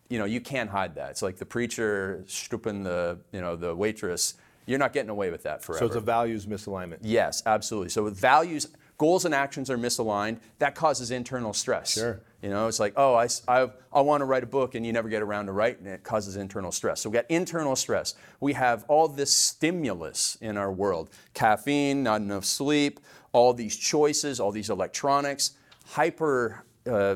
you 0.10 0.17
know, 0.17 0.26
you 0.26 0.39
can't 0.39 0.70
hide 0.70 0.96
that. 0.96 1.12
It's 1.12 1.22
like 1.22 1.38
the 1.38 1.46
preacher 1.46 2.24
stooping 2.28 2.84
the, 2.84 3.20
you 3.32 3.41
know, 3.41 3.56
the 3.56 3.76
waitress. 3.76 4.36
You're 4.67 4.77
not 4.77 4.93
getting 4.93 5.10
away 5.10 5.32
with 5.32 5.43
that 5.43 5.63
forever. 5.63 5.80
So 5.80 5.86
it's 5.88 5.95
a 5.95 6.01
values 6.01 6.45
misalignment. 6.45 6.99
Yes, 7.01 7.41
absolutely. 7.45 7.89
So 7.89 8.03
with 8.03 8.19
values, 8.19 8.67
goals 8.97 9.25
and 9.25 9.34
actions 9.34 9.69
are 9.69 9.77
misaligned. 9.77 10.39
That 10.60 10.75
causes 10.75 11.10
internal 11.10 11.53
stress. 11.53 11.93
Sure. 11.93 12.21
You 12.41 12.49
know, 12.49 12.67
it's 12.67 12.80
like, 12.80 12.93
oh, 12.97 13.15
I, 13.15 13.27
I, 13.47 13.71
I 13.93 14.01
want 14.01 14.21
to 14.21 14.25
write 14.25 14.43
a 14.43 14.47
book 14.47 14.75
and 14.75 14.86
you 14.86 14.91
never 14.93 15.10
get 15.10 15.21
around 15.21 15.47
to 15.47 15.53
writing 15.53 15.88
it. 15.88 15.93
It 15.93 16.03
causes 16.03 16.36
internal 16.36 16.71
stress. 16.71 17.01
So 17.01 17.10
we 17.10 17.13
got 17.15 17.25
internal 17.30 17.75
stress. 17.75 18.13
We 18.41 18.53
have 18.53 18.84
all 18.89 19.08
this 19.08 19.34
stimulus 19.34 20.38
in 20.41 20.58
our 20.58 20.71
world 20.71 21.10
caffeine, 21.34 22.03
not 22.03 22.21
enough 22.21 22.45
sleep, 22.45 22.99
all 23.32 23.53
these 23.53 23.75
choices, 23.75 24.39
all 24.39 24.51
these 24.51 24.69
electronics, 24.69 25.51
hyper 25.86 26.63
uh, 26.89 27.15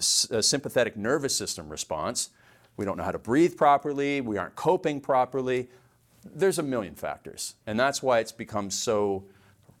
sympathetic 0.00 0.96
nervous 0.96 1.34
system 1.34 1.68
response. 1.68 2.28
We 2.76 2.84
don't 2.84 2.96
know 2.96 3.04
how 3.04 3.12
to 3.12 3.18
breathe 3.18 3.56
properly. 3.56 4.20
We 4.20 4.36
aren't 4.36 4.56
coping 4.56 5.00
properly. 5.00 5.68
There's 6.24 6.58
a 6.58 6.62
million 6.62 6.94
factors. 6.94 7.54
And 7.66 7.78
that's 7.78 8.02
why 8.02 8.20
it's 8.20 8.32
become 8.32 8.70
so 8.70 9.24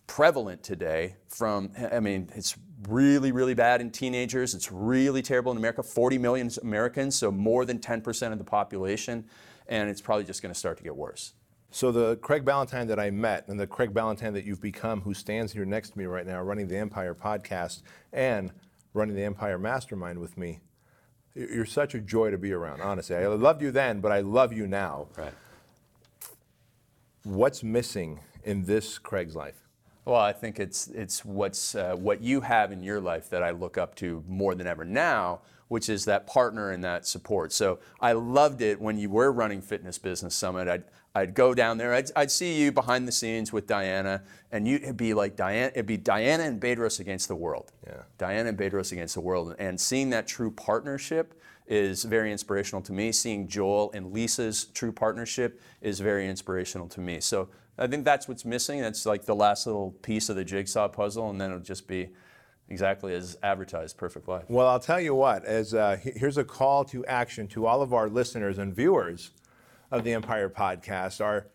prevalent 0.06 0.62
today 0.62 1.16
from, 1.28 1.70
I 1.92 2.00
mean, 2.00 2.30
it's 2.34 2.56
really, 2.88 3.32
really 3.32 3.54
bad 3.54 3.80
in 3.80 3.90
teenagers. 3.90 4.54
It's 4.54 4.70
really 4.70 5.22
terrible 5.22 5.52
in 5.52 5.58
America. 5.58 5.82
40 5.82 6.18
million 6.18 6.50
Americans, 6.62 7.16
so 7.16 7.30
more 7.30 7.64
than 7.64 7.78
10% 7.78 8.32
of 8.32 8.38
the 8.38 8.44
population. 8.44 9.24
and 9.68 9.88
it's 9.88 10.00
probably 10.00 10.24
just 10.24 10.42
going 10.42 10.52
to 10.52 10.58
start 10.58 10.76
to 10.78 10.84
get 10.84 10.94
worse. 10.94 11.34
So 11.70 11.90
the 11.90 12.16
Craig 12.16 12.44
Ballantyne 12.44 12.86
that 12.88 13.00
I 13.00 13.10
met 13.10 13.48
and 13.48 13.58
the 13.58 13.66
Craig 13.66 13.92
Ballantyne 13.92 14.32
that 14.34 14.44
you've 14.44 14.60
become, 14.60 15.00
who 15.00 15.12
stands 15.12 15.52
here 15.52 15.64
next 15.64 15.90
to 15.90 15.98
me 15.98 16.04
right 16.04 16.26
now, 16.26 16.40
running 16.40 16.68
the 16.68 16.76
Empire 16.76 17.14
podcast 17.14 17.82
and 18.12 18.52
running 18.92 19.16
the 19.16 19.24
Empire 19.24 19.58
Mastermind 19.58 20.20
with 20.20 20.38
me, 20.38 20.60
you're 21.34 21.66
such 21.66 21.94
a 21.94 22.00
joy 22.00 22.30
to 22.30 22.38
be 22.38 22.52
around. 22.52 22.80
Honestly, 22.80 23.16
I 23.16 23.26
loved 23.26 23.60
you 23.60 23.72
then, 23.72 24.00
but 24.00 24.12
I 24.12 24.20
love 24.20 24.52
you 24.52 24.68
now. 24.68 25.08
Right. 25.16 25.32
What's 27.24 27.62
missing 27.62 28.20
in 28.44 28.64
this 28.64 28.98
Craig's 28.98 29.34
life? 29.34 29.56
Well, 30.04 30.20
I 30.20 30.34
think 30.34 30.60
it's 30.60 30.88
it's 30.88 31.24
what's 31.24 31.74
uh, 31.74 31.96
what 31.96 32.20
you 32.20 32.42
have 32.42 32.70
in 32.70 32.82
your 32.82 33.00
life 33.00 33.30
that 33.30 33.42
I 33.42 33.50
look 33.50 33.78
up 33.78 33.94
to 33.96 34.22
more 34.28 34.54
than 34.54 34.66
ever 34.66 34.84
now, 34.84 35.40
which 35.68 35.88
is 35.88 36.04
that 36.04 36.26
partner 36.26 36.70
and 36.70 36.84
that 36.84 37.06
support. 37.06 37.52
So 37.54 37.78
I 37.98 38.12
loved 38.12 38.60
it 38.60 38.78
when 38.78 38.98
you 38.98 39.08
were 39.08 39.32
running 39.32 39.62
Fitness 39.62 39.96
Business 39.96 40.34
Summit. 40.34 40.68
I'd 40.68 40.84
I'd 41.14 41.34
go 41.34 41.54
down 41.54 41.78
there. 41.78 41.94
I'd, 41.94 42.10
I'd 42.14 42.30
see 42.30 42.60
you 42.60 42.72
behind 42.72 43.08
the 43.08 43.12
scenes 43.12 43.52
with 43.52 43.66
Diana, 43.66 44.22
and 44.52 44.68
you, 44.68 44.76
it'd 44.76 44.96
be 44.98 45.14
like 45.14 45.36
Diana. 45.36 45.68
It'd 45.68 45.86
be 45.86 45.96
Diana 45.96 46.42
and 46.42 46.60
Bedros 46.60 47.00
against 47.00 47.28
the 47.28 47.36
world. 47.36 47.72
Yeah. 47.86 48.02
Diana 48.18 48.50
and 48.50 48.58
Bedros 48.58 48.92
against 48.92 49.14
the 49.14 49.22
world, 49.22 49.54
and 49.58 49.80
seeing 49.80 50.10
that 50.10 50.26
true 50.26 50.50
partnership 50.50 51.40
is 51.66 52.04
very 52.04 52.30
inspirational 52.30 52.82
to 52.82 52.92
me. 52.92 53.12
Seeing 53.12 53.48
Joel 53.48 53.90
and 53.94 54.12
Lisa's 54.12 54.66
true 54.66 54.92
partnership 54.92 55.60
is 55.80 56.00
very 56.00 56.28
inspirational 56.28 56.88
to 56.88 57.00
me. 57.00 57.20
So 57.20 57.48
I 57.78 57.86
think 57.86 58.04
that's 58.04 58.28
what's 58.28 58.44
missing. 58.44 58.80
That's 58.80 59.06
like 59.06 59.24
the 59.24 59.34
last 59.34 59.66
little 59.66 59.92
piece 60.02 60.28
of 60.28 60.36
the 60.36 60.44
jigsaw 60.44 60.88
puzzle, 60.88 61.30
and 61.30 61.40
then 61.40 61.50
it'll 61.50 61.62
just 61.62 61.88
be 61.88 62.10
exactly 62.68 63.14
as 63.14 63.36
advertised, 63.42 63.96
perfect 63.96 64.28
life. 64.28 64.44
Well, 64.48 64.68
I'll 64.68 64.80
tell 64.80 65.00
you 65.00 65.14
what. 65.14 65.44
As 65.44 65.74
uh, 65.74 65.98
here's 66.00 66.38
a 66.38 66.44
call 66.44 66.84
to 66.86 67.04
action 67.06 67.48
to 67.48 67.66
all 67.66 67.82
of 67.82 67.92
our 67.92 68.08
listeners 68.08 68.58
and 68.58 68.74
viewers 68.74 69.30
of 69.90 70.04
the 70.04 70.12
Empire 70.12 70.48
podcast. 70.48 71.24
Are 71.24 71.46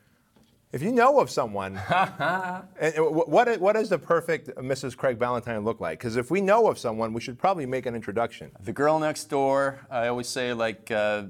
if 0.71 0.83
you 0.83 0.91
know 0.91 1.19
of 1.19 1.29
someone, 1.31 1.77
and 1.89 2.93
what, 2.97 3.59
what 3.59 3.73
does 3.73 3.89
the 3.89 3.97
perfect 3.97 4.49
Mrs. 4.57 4.95
Craig 4.95 5.17
Ballantyne 5.17 5.63
look 5.63 5.79
like? 5.79 5.97
Because 5.99 6.15
if 6.15 6.29
we 6.29 6.41
know 6.41 6.67
of 6.67 6.77
someone, 6.77 7.13
we 7.13 7.21
should 7.21 7.39
probably 7.39 7.65
make 7.65 7.85
an 7.85 7.95
introduction. 7.95 8.51
The 8.61 8.73
girl 8.73 8.99
next 8.99 9.25
door. 9.25 9.79
I 9.89 10.07
always 10.07 10.27
say 10.27 10.53
like 10.53 10.91
uh, 10.91 11.23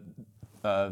uh, 0.64 0.92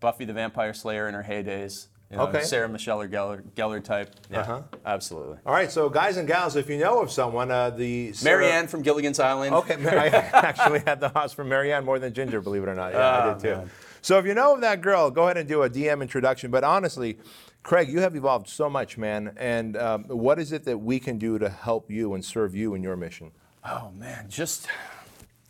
Buffy 0.00 0.24
the 0.24 0.32
Vampire 0.32 0.72
Slayer 0.74 1.08
in 1.08 1.14
her 1.14 1.22
heydays. 1.22 1.88
You 2.10 2.18
know, 2.18 2.28
Okay. 2.28 2.42
Sarah 2.42 2.68
Michelle 2.68 3.00
or 3.00 3.08
Gellar, 3.08 3.42
Gellar 3.54 3.82
type. 3.82 4.14
Yeah, 4.30 4.40
Uh-huh. 4.42 4.62
absolutely. 4.86 5.38
All 5.44 5.52
right, 5.52 5.70
so 5.72 5.88
guys 5.88 6.16
and 6.16 6.28
gals, 6.28 6.54
if 6.54 6.68
you 6.68 6.78
know 6.78 7.00
of 7.02 7.10
someone, 7.10 7.50
uh, 7.50 7.70
the 7.70 8.12
Sarah- 8.12 8.40
Mary 8.42 8.52
Ann 8.52 8.68
from 8.68 8.82
Gilligan's 8.82 9.18
Island. 9.18 9.54
Okay, 9.54 9.74
I 9.84 10.06
actually 10.32 10.80
had 10.80 11.00
the 11.00 11.08
house 11.08 11.32
for 11.32 11.44
Mary 11.44 11.72
Ann 11.72 11.84
more 11.84 11.98
than 11.98 12.12
Ginger, 12.14 12.40
believe 12.40 12.62
it 12.62 12.68
or 12.68 12.74
not. 12.74 12.92
Yeah, 12.92 12.98
I 13.10 13.24
Oh, 13.30 13.32
did 13.34 13.40
too. 13.42 13.56
man. 13.56 13.70
So 14.02 14.18
if 14.18 14.26
you 14.26 14.34
know 14.34 14.54
of 14.54 14.60
that 14.60 14.80
girl, 14.82 15.10
go 15.10 15.24
ahead 15.24 15.38
and 15.38 15.48
do 15.48 15.62
a 15.62 15.70
DM 15.70 16.02
introduction. 16.02 16.50
But 16.50 16.62
honestly, 16.62 17.18
Craig, 17.64 17.88
you 17.88 18.00
have 18.00 18.14
evolved 18.14 18.46
so 18.46 18.68
much, 18.68 18.98
man. 18.98 19.34
And 19.38 19.78
um, 19.78 20.04
what 20.04 20.38
is 20.38 20.52
it 20.52 20.64
that 20.64 20.76
we 20.76 21.00
can 21.00 21.16
do 21.16 21.38
to 21.38 21.48
help 21.48 21.90
you 21.90 22.12
and 22.12 22.22
serve 22.22 22.54
you 22.54 22.74
in 22.74 22.82
your 22.82 22.94
mission? 22.94 23.32
Oh 23.64 23.90
man, 23.98 24.26
just 24.28 24.68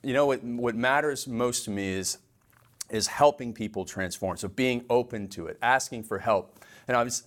you 0.00 0.12
know 0.14 0.24
what 0.24 0.42
what 0.44 0.76
matters 0.76 1.26
most 1.26 1.64
to 1.64 1.72
me 1.72 1.88
is 1.88 2.18
is 2.88 3.08
helping 3.08 3.52
people 3.52 3.84
transform. 3.84 4.36
So 4.36 4.46
being 4.46 4.84
open 4.88 5.26
to 5.30 5.48
it, 5.48 5.58
asking 5.60 6.04
for 6.04 6.20
help. 6.20 6.60
And 6.86 6.96
I 6.96 7.02
was 7.02 7.24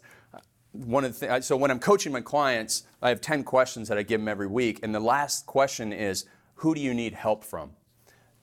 one 0.71 1.03
of 1.03 1.19
the 1.19 1.27
things. 1.27 1.45
So 1.45 1.57
when 1.57 1.69
I'm 1.69 1.79
coaching 1.79 2.13
my 2.13 2.21
clients, 2.21 2.83
I 3.01 3.09
have 3.09 3.19
10 3.19 3.43
questions 3.43 3.89
that 3.89 3.97
I 3.97 4.03
give 4.03 4.21
them 4.21 4.29
every 4.29 4.47
week, 4.47 4.79
and 4.83 4.95
the 4.95 5.01
last 5.01 5.45
question 5.47 5.91
is, 5.91 6.25
who 6.55 6.73
do 6.73 6.79
you 6.79 6.93
need 6.93 7.13
help 7.13 7.43
from? 7.43 7.71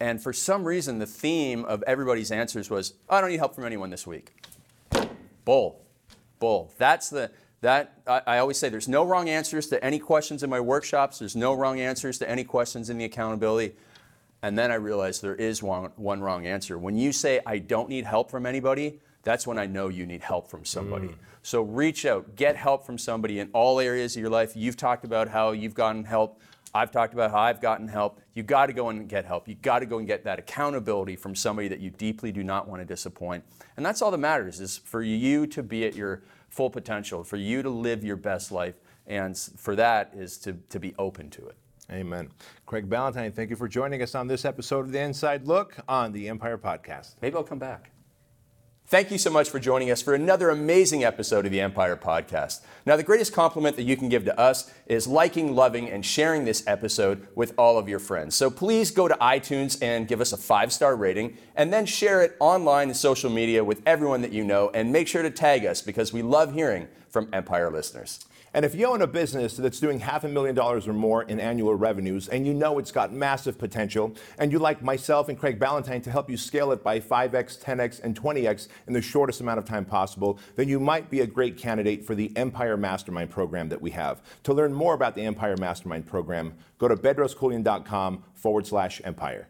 And 0.01 0.21
for 0.21 0.33
some 0.33 0.65
reason, 0.65 0.99
the 0.99 1.07
theme 1.07 1.65
of 1.65 1.83
everybody's 1.87 2.33
answers 2.33 2.69
was, 2.69 2.95
I 3.09 3.21
don't 3.21 3.31
need 3.31 3.39
help 3.39 3.55
from 3.55 3.65
anyone 3.65 3.89
this 3.91 4.07
week. 4.07 4.33
Bull. 5.45 5.84
Bull. 6.39 6.73
That's 6.79 7.11
the 7.11 7.31
that 7.61 7.95
I, 8.07 8.21
I 8.27 8.39
always 8.39 8.59
say 8.59 8.69
there's 8.69 8.89
no 8.89 9.05
wrong 9.05 9.31
answers 9.31 9.69
to 9.69 9.83
any 9.83 9.99
questions 9.99 10.43
in 10.43 10.51
my 10.51 10.61
workshops. 10.61 11.19
There's 11.19 11.35
no 11.35 11.55
wrong 11.55 11.81
answers 11.81 12.19
to 12.19 12.29
any 12.29 12.45
questions 12.45 12.91
in 12.91 12.99
the 12.99 13.07
accountability. 13.07 13.75
And 14.43 14.59
then 14.59 14.71
I 14.71 14.75
realized 14.75 15.23
there 15.23 15.35
is 15.35 15.63
one, 15.63 15.91
one 15.97 16.21
wrong 16.21 16.47
answer. 16.47 16.79
When 16.79 16.99
you 16.99 17.11
say 17.11 17.41
I 17.47 17.59
don't 17.59 17.89
need 17.89 18.05
help 18.05 18.31
from 18.31 18.45
anybody, 18.45 19.01
that's 19.23 19.47
when 19.47 19.59
I 19.59 19.65
know 19.65 19.89
you 19.89 20.05
need 20.05 20.21
help 20.21 20.51
from 20.51 20.67
somebody. 20.67 21.09
Mm. 21.09 21.15
So 21.43 21.63
reach 21.63 22.05
out, 22.05 22.37
get 22.37 22.55
help 22.55 22.85
from 22.85 22.99
somebody 22.99 23.39
in 23.39 23.49
all 23.55 23.81
areas 23.81 24.15
of 24.15 24.21
your 24.21 24.31
life. 24.31 24.55
You've 24.55 24.77
talked 24.77 25.07
about 25.07 25.29
how 25.29 25.53
you've 25.53 25.75
gotten 25.75 26.05
help. 26.05 26.43
I've 26.75 26.91
talked 26.91 27.15
about 27.15 27.31
how 27.31 27.39
I've 27.39 27.61
gotten 27.61 27.87
help. 27.87 28.21
You 28.35 28.43
got 28.43 28.67
to 28.67 28.73
go 28.73 28.89
and 28.89 29.09
get 29.09 29.25
help. 29.25 29.49
You 29.49 29.55
got 29.55 29.79
to 29.79 29.87
go 29.87 29.99
and 29.99 30.07
get 30.07 30.25
that 30.25 30.41
accountability 30.41 31.15
from 31.15 31.37
somebody 31.37 31.69
that 31.69 31.79
you 31.79 31.91
deeply 31.91 32.33
do 32.33 32.43
not 32.43 32.67
want 32.69 32.83
to 32.83 32.85
disappoint. 32.85 33.45
And 33.77 33.87
that's 33.87 34.03
all 34.03 34.11
that 34.11 34.19
matters 34.19 34.61
is 34.61 34.79
for 34.79 35.01
you 35.01 35.47
to 35.47 35.63
be 35.63 35.85
at 35.85 35.95
your 35.95 36.23
full 36.49 36.71
potential, 36.71 37.23
for 37.23 37.37
you 37.37 37.63
to 37.63 37.71
live 37.71 38.03
your 38.03 38.17
best 38.17 38.51
life, 38.51 38.75
and 39.07 39.37
for 39.57 39.77
that 39.77 40.13
is 40.15 40.37
to, 40.39 40.55
to 40.71 40.81
be 40.81 40.95
open 40.99 41.31
to 41.31 41.47
it. 41.47 41.57
Amen. 41.93 42.31
Craig 42.67 42.89
Ballantyne, 42.89 43.31
thank 43.33 43.51
you 43.51 43.57
for 43.57 43.69
joining 43.69 44.03
us 44.03 44.15
on 44.15 44.27
this 44.27 44.45
episode 44.45 44.87
of 44.87 44.93
the 44.93 45.01
Inside 45.01 45.47
Look 45.47 45.77
on 45.87 46.13
the 46.13 46.29
Empire 46.29 46.59
Podcast. 46.59 47.15
Maybe 47.21 47.37
I'll 47.37 47.45
come 47.45 47.59
back. 47.59 47.94
Thank 48.87 49.11
you 49.11 49.17
so 49.17 49.31
much 49.31 49.49
for 49.49 49.59
joining 49.59 49.91
us 49.91 50.03
for 50.03 50.15
another 50.15 50.51
amazing 50.51 51.05
episode 51.05 51.47
of 51.47 51.53
the 51.53 51.61
Empire 51.63 51.97
Podcast. 51.97 52.61
Now, 52.85 52.97
the 52.97 53.03
greatest 53.03 53.33
compliment 53.33 53.77
that 53.77 53.85
you 53.85 53.97
can 53.97 54.11
give 54.11 54.27
to 54.27 54.39
us 54.39 54.71
is 54.85 55.07
liking, 55.07 55.55
loving, 55.55 55.89
and 55.89 56.05
sharing 56.05 56.45
this 56.45 56.63
episode 56.67 57.27
with 57.35 57.55
all 57.57 57.79
of 57.79 57.89
your 57.89 57.99
friends. 57.99 58.35
So 58.35 58.51
please 58.51 58.91
go 58.91 59.09
to 59.09 59.15
iTunes 59.15 59.83
and 59.83 60.07
give 60.07 60.21
us 60.21 60.35
a 60.35 60.37
five 60.37 60.71
star 60.71 60.97
rating, 60.97 61.39
and 61.57 61.73
then 61.73 61.87
share 61.87 62.21
it 62.21 62.37
online 62.41 62.89
and 62.89 62.97
social 62.97 63.31
media 63.31 63.65
with 63.65 63.81
everyone 63.87 64.21
that 64.21 64.33
you 64.33 64.45
know, 64.45 64.71
and 64.75 64.93
make 64.93 65.09
sure 65.09 65.23
to 65.23 65.31
tag 65.31 65.65
us 65.65 65.81
because 65.81 66.13
we 66.13 66.21
love 66.21 66.53
hearing 66.53 66.87
from 67.09 67.31
Empire 67.33 67.71
listeners. 67.71 68.27
And 68.55 68.65
if 68.65 68.73
you 68.73 68.87
own 68.87 69.03
a 69.03 69.07
business 69.09 69.57
that's 69.57 69.81
doing 69.81 69.99
half 69.99 70.23
a 70.23 70.29
million 70.29 70.55
dollars 70.55 70.87
or 70.87 70.93
more 70.93 71.25
in 71.25 71.41
annual 71.41 71.75
revenues 71.75 72.29
and 72.29 72.47
you 72.47 72.55
know 72.55 72.79
it's 72.79 72.93
got 72.93 73.13
massive 73.13 73.59
potential, 73.59 74.15
and 74.39 74.53
you'd 74.53 74.63
like 74.63 74.81
myself 74.81 75.29
and 75.29 75.37
Craig 75.37 75.59
Ballantyne 75.59 76.01
to 76.03 76.11
help 76.11 76.31
you 76.31 76.37
scale 76.37 76.71
it 76.71 76.85
by 76.85 77.01
5x, 77.01 77.61
10x, 77.61 78.01
and 78.05 78.19
20x 78.19 78.69
in 78.87 78.93
the 78.93 79.03
shortest 79.03 79.41
amount 79.41 79.59
of 79.59 79.65
time 79.65 79.85
possible, 79.85 80.39
then 80.55 80.69
you 80.69 80.79
might 80.79 81.11
be 81.11 81.21
a 81.21 81.27
great 81.27 81.59
candidate 81.59 82.05
for 82.05 82.15
the 82.15 82.31
Empire 82.37 82.77
Mastermind 82.77 83.29
program 83.29 83.69
that 83.71 83.83
we 83.83 83.91
have. 83.91 84.23
To 84.45 84.55
learn 84.55 84.73
more 84.73 84.95
about 84.95 85.17
the 85.17 85.23
Empire 85.23 85.57
Mastermind 85.57 86.07
program, 86.07 86.55
go 86.79 86.87
to 86.87 86.97
bedroskeuilian.com 86.97 88.23
forward 88.35 88.69
slash 88.69 89.01
empire. 89.05 89.49